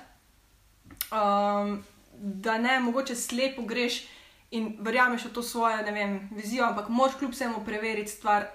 um, 1.12 1.82
da 2.12 2.59
ne 2.59 2.80
mogoče 2.80 3.14
slepo 3.14 3.62
greš 3.62 4.07
in 4.51 4.76
verjameš 4.80 5.24
v 5.24 5.32
to 5.32 5.42
svojo 5.42 5.82
ne 5.82 5.92
vem, 5.92 6.28
vizijo, 6.32 6.64
ampak 6.64 6.88
moraš 6.88 7.18
kljub 7.18 7.32
vsemu 7.32 7.64
preveriti 7.64 8.11
stvar, 8.11 8.46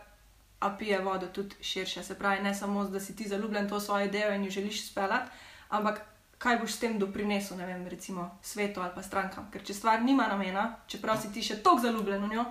a 0.59 0.77
pije 0.77 0.99
vodo 0.99 1.27
tudi 1.27 1.55
širše. 1.61 2.03
Se 2.03 2.19
pravi, 2.19 2.43
ne 2.43 2.55
samo, 2.55 2.83
da 2.83 2.99
si 2.99 3.15
ti 3.15 3.27
zaljubljen 3.27 3.69
to 3.69 3.79
svojo 3.79 4.05
idejo 4.05 4.33
in 4.33 4.43
jo 4.43 4.51
želiš 4.51 4.87
speljati, 4.89 5.31
ampak 5.69 6.01
kaj 6.37 6.57
boš 6.59 6.73
s 6.73 6.79
tem 6.79 6.99
doprinesel, 6.99 7.57
ne 7.57 7.65
vem, 7.65 7.87
recimo 7.87 8.37
svetu 8.41 8.81
ali 8.81 8.91
pa 8.95 9.03
strankam. 9.03 9.49
Ker 9.51 9.63
če 9.63 9.73
stvar 9.73 10.01
nima 10.03 10.27
namena, 10.27 10.75
čeprav 10.87 11.21
si 11.21 11.31
ti 11.33 11.43
še 11.43 11.61
tako 11.63 11.83
zaljubljen 11.83 12.23
v 12.23 12.31
njo, 12.33 12.45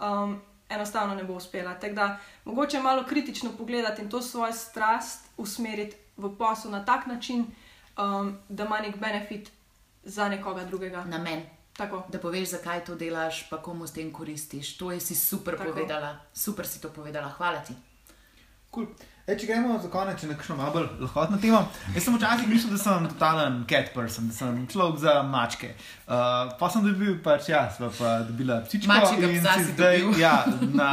um, 0.00 0.36
enostavno 0.74 1.14
ne 1.14 1.24
bo 1.24 1.34
uspela. 1.34 1.74
Tako 1.74 1.94
da 1.94 2.18
mogoče 2.44 2.80
malo 2.80 3.04
kritično 3.08 3.52
pogledati 3.58 4.02
in 4.02 4.10
to 4.10 4.22
svojo 4.22 4.52
strast 4.52 5.28
usmeriti 5.36 5.96
v 6.16 6.36
posel 6.38 6.70
na 6.70 6.84
tak 6.84 7.06
način, 7.06 7.46
um, 7.98 8.38
da 8.48 8.64
ima 8.64 8.80
nek 8.80 8.96
benefit 8.96 9.50
za 10.02 10.28
nekoga 10.28 10.64
drugega. 10.64 11.04
Namen, 11.04 11.42
Tako. 11.76 12.02
da 12.08 12.18
poveš, 12.18 12.48
zakaj 12.48 12.84
to 12.84 12.94
delaš, 12.94 13.48
pa 13.50 13.62
komu 13.62 13.86
s 13.86 13.92
tem 13.92 14.12
koristiš. 14.12 14.76
To 14.76 14.92
je 14.92 15.00
si 15.00 15.14
super 15.14 15.58
Tako. 15.58 15.70
povedala, 15.70 16.16
super 16.34 16.66
si 16.66 16.80
to 16.80 16.88
povedala. 16.88 17.28
Hvala 17.28 17.60
ti. 17.60 17.74
Cool. 18.74 18.86
E, 19.24 19.32
če 19.40 19.46
gremo 19.48 19.78
za 19.80 19.88
konec 19.88 20.20
na 20.28 20.34
kakšno 20.36 20.54
malo 20.58 20.72
bolj 20.74 20.88
lahkotno 21.00 21.38
temo. 21.40 21.62
Jaz 21.94 22.04
sem 22.04 22.16
včasih 22.18 22.48
mislil, 22.50 22.74
da 22.74 22.80
sem 22.82 23.06
totalen 23.08 23.54
cat 23.70 23.86
person, 23.94 24.26
da 24.28 24.36
sem 24.36 24.58
človek 24.68 24.98
za 25.00 25.14
mačke. 25.24 25.70
Uh, 26.04 26.50
pa 26.60 26.68
sem 26.68 26.84
dobil, 26.84 27.14
pač 27.24 27.48
ja, 27.48 27.62
sva 27.72 27.88
pa 27.96 28.18
dobila 28.28 28.58
psičko 28.66 28.92
Mačjega 28.92 29.32
in 29.32 29.40
psa 29.40 29.56
si 29.56 29.64
si 29.64 29.72
zdaj 29.78 29.96
dobil. 30.02 30.20
ja, 30.20 30.34
na 30.76 30.90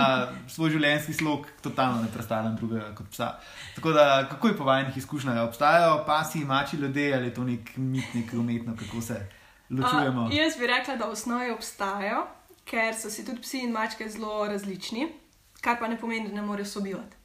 svoj 0.48 0.72
življenjski 0.78 1.18
slog 1.20 1.52
totalno 1.60 2.06
ne 2.06 2.14
predstavljam 2.16 2.56
drugega 2.56 2.94
kot 2.96 3.12
psa. 3.12 3.34
Tako 3.76 3.98
da, 4.00 4.08
kako 4.32 4.54
je 4.54 4.60
po 4.64 4.72
vajnih 4.72 5.04
izkušnjah? 5.04 5.44
Obstajajo 5.50 6.02
pasi, 6.08 6.48
mači 6.48 6.80
ljudje 6.80 7.12
ali 7.20 7.34
je 7.34 7.36
to 7.36 7.44
nek 7.52 7.76
mit, 7.76 8.16
nek 8.16 8.32
umetno, 8.32 8.80
kako 8.80 9.04
se 9.12 9.26
ločujemo? 9.68 10.30
Uh, 10.32 10.36
jaz 10.40 10.56
bi 10.56 10.72
rekla, 10.72 10.96
da 10.96 11.12
v 11.12 11.20
osnovi 11.20 11.52
obstajajo, 11.52 12.30
ker 12.64 12.96
so 12.96 13.12
si 13.12 13.28
tudi 13.28 13.44
psi 13.44 13.68
in 13.68 13.76
mačke 13.76 14.08
zelo 14.08 14.46
različni, 14.48 15.12
kar 15.60 15.84
pa 15.84 15.92
ne 15.92 16.00
pomeni, 16.00 16.32
da 16.32 16.40
ne 16.40 16.48
morejo 16.48 16.80
sobivati. 16.80 17.20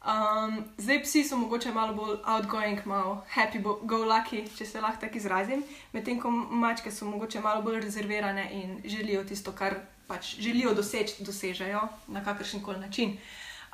Um, 0.00 0.64
zdaj 0.78 1.02
psi 1.02 1.24
so 1.24 1.36
mogoče 1.36 1.72
malo 1.72 1.94
bolj 1.94 2.16
outgoing, 2.24 2.86
malo 2.86 3.24
happy 3.34 3.60
go 3.62 4.04
lucky, 4.04 4.46
če 4.56 4.66
se 4.66 4.80
lahko 4.80 5.00
tako 5.00 5.18
izrazim, 5.20 5.64
medtem 5.92 6.20
ko 6.20 6.30
mačke 6.30 6.90
so 6.90 7.04
mogoče 7.04 7.40
malo 7.40 7.62
bolj 7.62 7.82
rezervirane 7.84 8.46
in 8.52 8.78
želijo 8.84 9.24
tisto, 9.24 9.52
kar 9.52 9.76
pač 10.08 10.36
želijo 10.40 10.72
doseči, 10.74 11.24
dosežejo 11.24 11.82
na 12.08 12.24
kakršen 12.24 12.62
koli 12.62 12.80
način. 12.80 13.18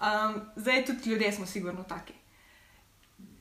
Um, 0.03 0.41
zdaj 0.57 0.85
tudi 0.85 1.11
ljudje 1.11 1.33
smo 1.33 1.47
sigurno 1.47 1.85
taki. 1.85 2.13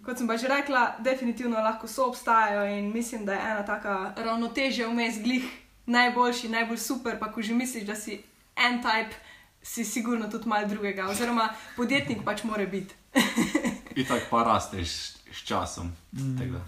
Kot 0.05 0.17
sem 0.17 0.27
pa 0.27 0.38
že 0.38 0.47
rekla, 0.47 0.95
definitivno 0.99 1.59
lahko 1.59 1.88
so 1.88 2.05
obstajajo 2.05 2.77
in 2.77 2.93
mislim, 2.93 3.25
da 3.25 3.33
je 3.33 3.39
ena 3.39 3.65
taka 3.65 4.13
ravnotežja 4.17 4.88
vmes 4.88 5.17
glih 5.23 5.49
najboljši, 5.86 6.49
najbolj 6.49 6.77
super, 6.77 7.19
pa 7.19 7.31
ko 7.31 7.41
že 7.41 7.53
misliš, 7.53 7.83
da 7.83 7.95
si 7.95 8.21
en 8.55 8.77
type, 8.83 9.17
si 9.66 9.86
sigurno 9.86 10.30
tudi 10.30 10.49
mal 10.49 10.68
drugega, 10.70 11.07
oziroma 11.09 11.49
podjetnik 11.76 12.22
pač 12.26 12.43
mora 12.45 12.66
biti. 12.70 12.93
Itak 14.01 14.30
pa 14.30 14.43
rasteš 14.45 14.89
s 15.34 15.43
časom. 15.47 15.91
Mm. 16.13 16.38
tako 16.38 16.61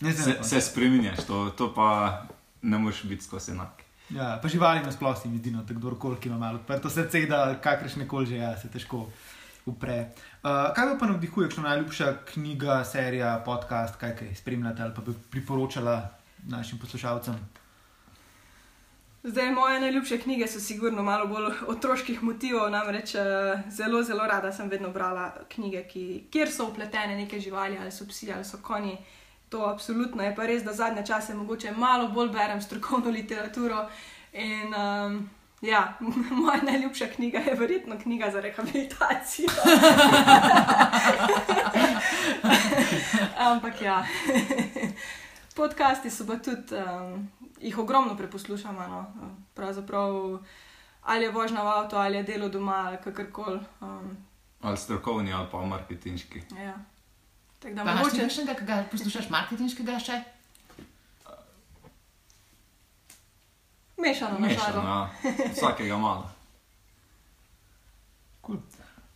Ne 0.00 0.12
znam, 0.12 0.42
Se, 0.42 0.48
se 0.48 0.60
spremenjaš, 0.60 1.26
to, 1.26 1.50
to 1.50 1.74
pa 1.74 2.22
ne 2.62 2.78
moreš 2.78 3.02
biti 3.02 3.24
skozi 3.24 3.52
enak. 3.52 3.82
Ja, 4.10 4.38
pa 4.42 4.48
živali 4.48 4.82
nasploh 4.84 5.16
se 5.22 5.28
mi 5.28 5.38
zdi, 5.38 5.50
no, 5.50 5.62
da 5.62 5.74
kdorkoli 5.74 6.16
ima 6.24 6.38
malo 6.38 6.58
odprto 6.58 6.90
srce, 6.90 7.26
da 7.26 7.60
kakršne 7.60 8.08
koli 8.08 8.26
že, 8.26 8.36
ja, 8.36 8.56
se 8.58 8.68
težko 8.68 9.06
upre. 9.66 10.10
Uh, 10.42 10.74
kaj 10.76 10.98
pa 11.00 11.06
navdihuje, 11.06 11.48
kakšna 11.48 11.62
najljubša 11.62 12.14
knjiga, 12.32 12.84
serija, 12.84 13.42
podcast, 13.46 13.96
kaj 14.00 14.16
kaj 14.16 14.34
spremljate 14.34 14.82
ali 14.82 14.94
pa 14.94 15.02
bi 15.02 15.12
priporočala 15.30 16.10
našim 16.48 16.78
poslušalcem? 16.78 17.38
Zdaj, 19.26 19.50
moje 19.50 19.80
najljubše 19.80 20.18
knjige 20.18 20.46
so 20.46 20.60
sigurno 20.60 21.02
malo 21.02 21.26
bolj 21.26 21.52
otroških 21.66 22.22
motivov, 22.22 22.70
namreč 22.70 23.14
eh, 23.14 23.22
zelo, 23.70 24.02
zelo 24.02 24.26
rada 24.26 24.52
sem 24.52 24.68
vedno 24.68 24.90
brala 24.90 25.32
knjige, 25.48 25.84
ki, 25.88 26.24
kjer 26.30 26.52
so 26.52 26.66
upletene 26.68 27.16
neke 27.16 27.40
živali, 27.40 27.78
ali 27.78 27.92
so 27.92 28.04
psi, 28.08 28.32
ali 28.32 28.44
so 28.44 28.58
konji. 28.62 28.96
To 29.48 29.64
absolutno 29.66 30.22
je 30.22 30.34
pa 30.36 30.46
res, 30.46 30.62
da 30.62 30.72
zadnje 30.72 31.06
čase 31.06 31.34
mogoče 31.34 31.72
malo 31.72 32.08
bolj 32.08 32.28
berem 32.28 32.62
strokovno 32.62 33.10
literaturo. 33.10 33.88
In 34.32 34.74
um, 34.74 35.30
ja, 35.60 35.98
moja 36.42 36.62
najljubša 36.62 37.06
knjiga 37.16 37.38
je 37.38 37.54
verjetno 37.54 37.98
knjiga 38.02 38.30
za 38.30 38.40
rehabilitacijo. 38.40 39.48
Ampak 43.52 43.82
ja, 43.82 44.04
podcasti 45.54 46.10
so 46.10 46.26
pa 46.26 46.36
tudi, 46.36 46.74
um, 46.74 47.28
jih 47.58 47.78
ogromno 47.78 48.16
preposlušamo. 48.16 48.80
No. 48.80 49.04
Pravzaprav 49.54 50.38
ali 51.02 51.24
je 51.24 51.30
vožnja 51.30 51.62
v 51.62 51.68
avtu, 51.68 51.96
ali 51.96 52.16
je 52.16 52.22
delo 52.24 52.48
doma, 52.48 52.84
ali 52.86 52.98
kakorkoli. 52.98 53.60
Um, 53.80 54.16
Ali 54.62 54.76
strokovni, 54.76 55.32
ali 55.32 55.46
pa 55.52 55.60
marketinški. 55.60 56.42
ja. 56.58 56.74
Tako 57.58 57.74
da 57.74 57.84
Pa 57.84 57.90
ti 57.90 57.98
mogoče. 57.98 58.20
kakšnega, 58.20 58.54
ki 58.54 58.64
ga 58.64 58.84
poslušaš 58.90 59.28
marketinškega 59.30 59.98
še? 59.98 60.22
Mešano, 63.98 64.38
na 64.38 64.46
Mešano, 64.48 64.72
žalost. 64.72 65.24
ja. 65.24 65.44
vsakega 65.52 65.96
malo. 65.96 66.30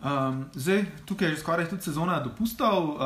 Um, 0.00 0.46
zdaj, 0.54 0.84
tukaj 1.04 1.28
je 1.28 1.34
že 1.34 1.40
skoraj 1.40 1.66
tudi 1.66 1.82
sezona 1.82 2.20
dopustov. 2.20 2.88
Uh, 2.90 2.98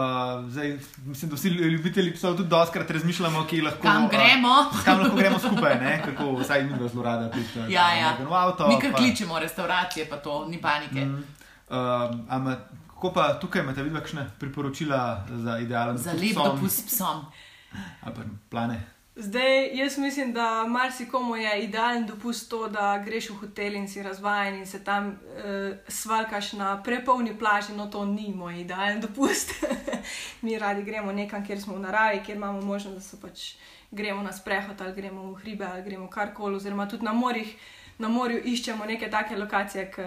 zdaj, 0.46 0.76
mislim, 1.06 1.30
da 1.30 1.36
vsi 1.36 1.48
ljubitelji 1.48 2.12
psov 2.12 2.36
tudi 2.36 2.48
doskrat 2.48 2.90
razmišljamo, 2.90 3.38
lahko, 3.58 3.82
Kam 3.82 4.08
gremo? 4.08 4.48
Uh, 4.68 4.84
kam 4.84 5.00
lahko 5.00 5.16
gremo 5.16 5.38
skupaj, 5.38 5.74
ne? 5.76 6.02
kako 6.04 6.32
vsaj 6.34 6.64
mi 6.64 6.88
zelo 6.88 7.02
rada 7.02 7.30
pridemo 7.30 7.66
Ja, 7.68 7.94
ja. 7.94 8.12
v 8.20 8.34
avto. 8.34 8.68
Mi 8.68 8.76
kar 8.78 8.92
pa- 8.92 8.98
kličemo 8.98 9.38
restauracije, 9.38 10.08
pa 10.08 10.16
to 10.18 10.44
ni 10.48 10.60
panike. 10.60 11.00
Mm, 11.00 11.24
um, 11.70 12.26
ama, 12.28 12.56
kako 12.88 13.12
pa 13.12 13.34
tukaj 13.34 13.62
imate 13.62 13.82
vidva 13.82 14.00
kakšne 14.00 14.30
priporočila 14.38 15.00
za 15.30 15.58
idealen 15.58 15.96
Za 15.98 16.10
dopust 16.10 16.22
lep 16.22 16.32
psom? 16.34 16.44
dopust 16.46 16.78
s 16.78 16.86
psom. 16.86 17.24
Ali 18.02 18.14
pa 18.14 18.20
plane? 18.50 18.91
Zdaj, 19.16 19.76
jaz 19.76 19.98
mislim, 19.98 20.32
da 20.32 20.64
marsikomu 20.68 21.36
je 21.36 21.62
idealen 21.64 22.06
dopust 22.06 22.50
to, 22.50 22.68
da 22.68 23.02
greš 23.04 23.30
v 23.30 23.34
hotel 23.34 23.74
in 23.74 23.88
si 23.88 24.02
razvajen 24.02 24.54
in 24.54 24.66
se 24.66 24.84
tam 24.84 25.08
uh, 25.08 25.76
svalkaš 25.88 26.52
na 26.52 26.82
prepolni 26.82 27.38
plaži. 27.38 27.72
No, 27.72 27.86
to 27.86 28.04
ni 28.04 28.32
moj 28.34 28.60
idealen 28.60 29.00
dopust. 29.00 29.52
Mi 30.42 30.58
radi 30.58 30.82
gremo 30.82 31.12
nekam, 31.12 31.46
kjer 31.46 31.60
smo 31.60 31.74
v 31.74 31.80
naravi, 31.80 32.22
kjer 32.26 32.36
imamo 32.36 32.60
možnost, 32.60 32.94
da 32.94 33.00
se 33.00 33.20
pač 33.20 33.54
gremo 33.90 34.22
na 34.22 34.32
sprehod 34.32 34.80
ali 34.80 34.92
gremo 34.92 35.32
v 35.32 35.34
hribe 35.34 35.66
ali 35.66 35.82
gremo 35.82 36.08
karkoli, 36.10 36.56
oziroma 36.56 36.88
tudi 36.88 37.04
na, 37.04 37.12
morjih, 37.12 37.56
na 37.98 38.08
morju 38.08 38.40
iščemo 38.44 38.84
neke 38.84 39.10
take 39.10 39.36
lokacije, 39.36 39.90
ki 39.92 40.02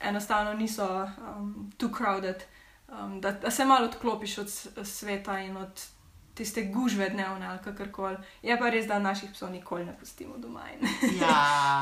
enostavno 0.00 0.54
niso 0.54 1.08
um, 1.36 1.72
too 1.76 1.90
crowded, 1.98 2.42
um, 2.88 3.20
da, 3.20 3.32
da 3.32 3.50
se 3.50 3.64
malo 3.64 3.86
odklopiš 3.86 4.38
od 4.38 4.50
sveta 4.84 5.38
in 5.40 5.56
od 5.56 5.86
tiste 6.38 6.62
gužve 6.62 7.08
dnevne 7.10 7.46
ali 7.46 7.58
kakorkoli. 7.64 8.16
Je 8.42 8.58
pa 8.58 8.70
res, 8.70 8.86
da 8.86 8.98
naših 9.02 9.30
psov 9.34 9.50
nikoli 9.50 9.84
ne 9.84 9.94
pustimo 9.98 10.38
doma. 10.38 10.62
Ja, 11.20 11.38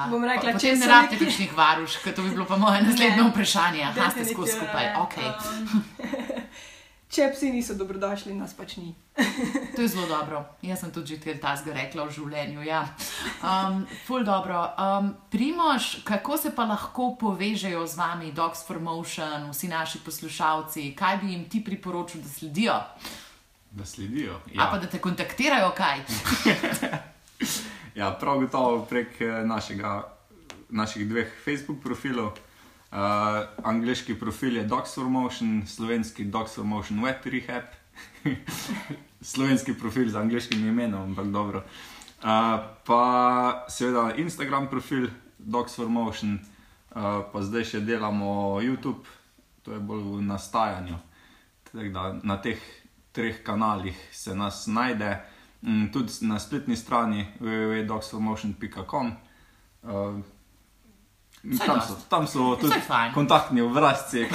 bom 0.13 0.25
rekla, 0.25 0.57
če 0.57 0.77
ne 0.81 0.89
rabite 0.89 1.21
neki... 1.21 1.45
več 1.45 1.57
varuš, 1.57 1.99
to 2.07 2.25
bi 2.25 2.33
bilo 2.33 2.49
pa 2.49 2.57
moje 2.57 2.81
naslednje 2.87 3.29
vprašanje. 3.31 3.85
Aha, 3.91 4.09
ste 4.15 4.25
skozi 4.31 4.57
skupaj. 4.57 4.89
Okay. 5.05 5.29
Um, 5.29 6.47
če 7.17 7.29
psi 7.35 7.51
niso 7.53 7.77
dobrodošli, 7.77 8.33
nas 8.39 8.57
pač 8.57 8.79
ni. 8.81 8.95
to 9.77 9.85
je 9.85 9.91
zelo 9.93 10.09
dobro. 10.09 10.41
Jaz 10.65 10.81
sem 10.81 10.91
tudi 10.93 11.21
že 11.21 11.37
ta 11.41 11.53
zgo 11.61 11.77
rekla 11.77 12.09
v 12.09 12.17
življenju. 12.17 12.65
Ja. 12.65 12.81
Um, 13.45 13.85
ful 14.09 14.25
dobro. 14.25 14.65
Um, 14.81 15.13
Primož, 15.29 16.01
kako 16.09 16.41
se 16.41 16.55
pa 16.57 16.65
lahko 16.65 17.13
povežejo 17.21 17.85
z 17.85 18.01
vami, 18.01 18.33
Dogs 18.33 18.65
for 18.65 18.81
Motion, 18.81 19.53
vsi 19.53 19.69
naši 19.69 20.01
poslušalci, 20.01 20.89
kaj 20.97 21.21
bi 21.21 21.37
jim 21.37 21.45
ti 21.45 21.61
priporočil, 21.61 22.25
da 22.25 22.33
sledijo? 22.33 22.81
Da 23.77 23.85
sledijo. 23.85 24.41
Ja. 24.55 24.69
Pa 24.73 24.79
da 24.79 24.87
te 24.87 24.99
kontaktirajo, 24.99 25.71
kaj? 25.77 25.99
ja, 28.01 28.11
prav 28.21 28.41
gotovo 28.41 28.85
prek 28.89 29.21
eh, 29.21 29.45
našega, 29.45 30.03
naših 30.69 31.09
dveh 31.09 31.33
Facebook 31.45 31.83
profilov. 31.83 32.33
Uh, 32.87 32.99
angliški 33.67 34.15
profil 34.15 34.57
je 34.57 34.65
Dogs 34.65 34.95
for 34.95 35.09
Motion, 35.11 35.67
slovenski 35.67 36.25
Dogs 36.25 36.55
for 36.55 36.65
Motion 36.65 37.03
Web 37.05 37.25
Rehab. 37.25 37.65
slovenski 39.33 39.75
profil 39.75 40.09
z 40.09 40.17
angliškim 40.17 40.69
imenom, 40.69 41.03
ampak 41.03 41.27
dobro. 41.27 41.63
Uh, 42.23 42.63
pa 42.87 43.67
seveda 43.69 44.15
Instagram 44.17 44.71
profil 44.71 45.11
Dogs 45.39 45.77
for 45.77 45.89
Motion, 45.89 46.39
uh, 46.39 47.21
pa 47.33 47.43
zdaj 47.43 47.65
še 47.65 47.81
delamo 47.81 48.63
YouTube, 48.65 49.05
to 49.63 49.77
je 49.77 49.81
bolj 49.81 50.03
v 50.17 50.23
nastajanju. 50.25 50.97
Da, 51.93 52.15
na 52.23 52.39
teh 52.41 52.63
treh 53.17 53.43
kanalih 53.43 53.97
se 54.13 54.35
nas 54.35 54.67
najde, 54.67 55.17
mm, 55.63 55.93
tudi 55.93 56.13
na 56.21 56.39
spletni 56.39 56.77
strani 56.77 57.27
www.dogsformotion.com. 57.41 59.13
Uh, 59.83 60.21
tam, 61.67 61.81
tam 62.09 62.27
so 62.27 62.57
tudi 62.57 62.75
kontaktni 63.15 63.61
obrazci. 63.63 64.27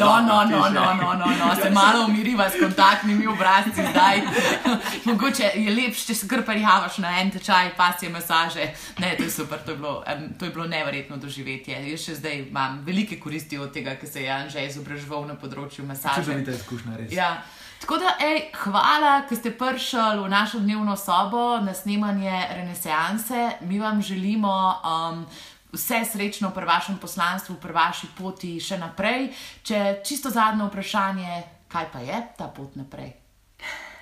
No, 0.00 0.20
no, 0.20 0.44
no, 0.44 0.68
no, 0.68 0.94
no, 0.94 1.14
no, 1.14 1.26
no, 1.26 1.54
se 1.62 1.70
malo 1.70 2.04
umiriva 2.04 2.50
s 2.50 2.60
kontaktnimi 2.60 3.26
obrazci 3.26 3.82
zdaj. 3.90 4.22
Mogoče 5.06 5.50
je 5.54 5.74
lepše, 5.74 6.06
če 6.06 6.14
se 6.14 6.28
kar 6.28 6.42
prijavaš 6.46 6.98
na 6.98 7.20
en 7.20 7.30
tečaj, 7.30 7.72
pasje 7.76 8.08
masaže. 8.08 8.70
Ne, 8.98 9.14
to 9.16 9.22
je 9.22 9.30
super, 9.30 9.58
to 9.64 9.70
je 9.70 9.76
bilo, 9.76 10.04
um, 10.14 10.26
to 10.38 10.44
je 10.44 10.50
bilo 10.50 10.66
neverjetno 10.66 11.16
doživetje. 11.16 11.78
Jaz 11.90 12.04
še 12.04 12.18
zdaj 12.20 12.38
imam 12.48 12.80
velike 12.86 13.20
koristi 13.20 13.58
od 13.58 13.72
tega, 13.72 13.96
ker 14.00 14.08
se 14.08 14.24
je 14.24 14.32
Anže 14.32 14.64
izobraževal 14.66 15.26
na 15.28 15.36
področju 15.38 15.86
masaže. 15.86 16.30
Vidite 16.32 16.56
izkušnja, 16.58 16.96
res. 17.02 17.12
Ja. 17.14 17.32
Tako 17.80 17.96
da, 17.96 18.16
ej, 18.20 18.50
hvala, 18.54 19.22
da 19.30 19.36
ste 19.36 19.50
prišli 19.50 20.20
v 20.20 20.28
našo 20.28 20.58
dnevno 20.58 20.96
sobo 20.96 21.58
na 21.64 21.74
snemanje 21.74 22.46
Renesanse. 22.50 23.50
Mi 23.60 23.80
vam 23.80 24.02
želimo 24.02 24.74
um, 24.84 25.26
vse 25.72 26.04
srečno 26.12 26.50
pri 26.50 26.64
vašem 26.64 26.98
poslanstvu, 26.98 27.56
pri 27.56 27.72
vaši 27.72 28.06
poti 28.18 28.60
še 28.60 28.78
naprej. 28.78 29.32
Če 29.62 30.02
čisto 30.04 30.30
zadnje 30.30 30.68
vprašanje, 30.68 31.42
kaj 31.72 31.88
pa 31.92 31.98
je 32.04 32.20
ta 32.36 32.48
pot 32.52 32.76
naprej? 32.76 33.12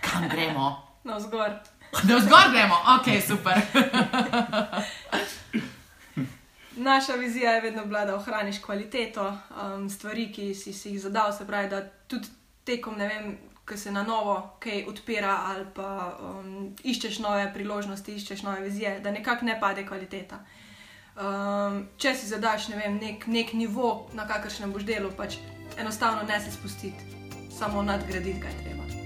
Kam 0.00 0.28
gremo? 0.28 0.74
Na 1.08 1.16
vzgor. 1.16 1.54
Na 2.02 2.16
vzgor 2.18 2.50
gremo, 2.50 2.74
ok, 2.98 3.06
super. 3.26 3.62
Naša 6.76 7.12
vizija 7.12 7.52
je 7.52 7.60
vedno 7.60 7.86
bila, 7.86 8.04
da 8.04 8.16
ohraniš 8.16 8.58
kvaliteto 8.62 9.28
um, 9.30 9.90
stvari, 9.90 10.32
ki 10.32 10.54
si, 10.54 10.72
si 10.72 10.90
jih 10.90 11.00
zadal, 11.00 11.32
se 11.32 11.46
pravi, 11.46 11.70
da 11.70 11.80
tudi 12.06 12.28
tekom, 12.64 12.98
ne 12.98 13.08
vem, 13.08 13.38
ki 13.68 13.78
se 13.78 13.92
na 13.92 14.02
novo 14.02 14.36
kaj 14.60 14.84
odpira, 14.88 15.34
ali 15.50 15.66
pa 15.74 16.16
um, 16.20 16.74
iščeš 16.84 17.18
nove 17.24 17.50
priložnosti, 17.54 18.16
iščeš 18.16 18.42
nove 18.42 18.64
vizije, 18.64 18.98
da 19.04 19.12
nekako 19.12 19.44
ne 19.44 19.58
pade 19.60 19.86
kvaliteta. 19.86 20.40
Um, 21.18 21.82
če 21.98 22.14
si 22.14 22.30
zadaš 22.30 22.68
ne 22.72 22.78
vem, 22.78 22.98
nek, 23.02 23.26
nek 23.26 23.52
nivo, 23.58 24.08
na 24.14 24.28
kakršnem 24.28 24.72
boš 24.72 24.86
delal, 24.88 25.10
pač 25.18 25.40
enostavno 25.78 26.22
ne 26.28 26.40
se 26.40 26.54
spustiti, 26.54 27.18
samo 27.58 27.82
nadgraditi, 27.82 28.40
kaj 28.40 28.60
treba. 28.62 28.97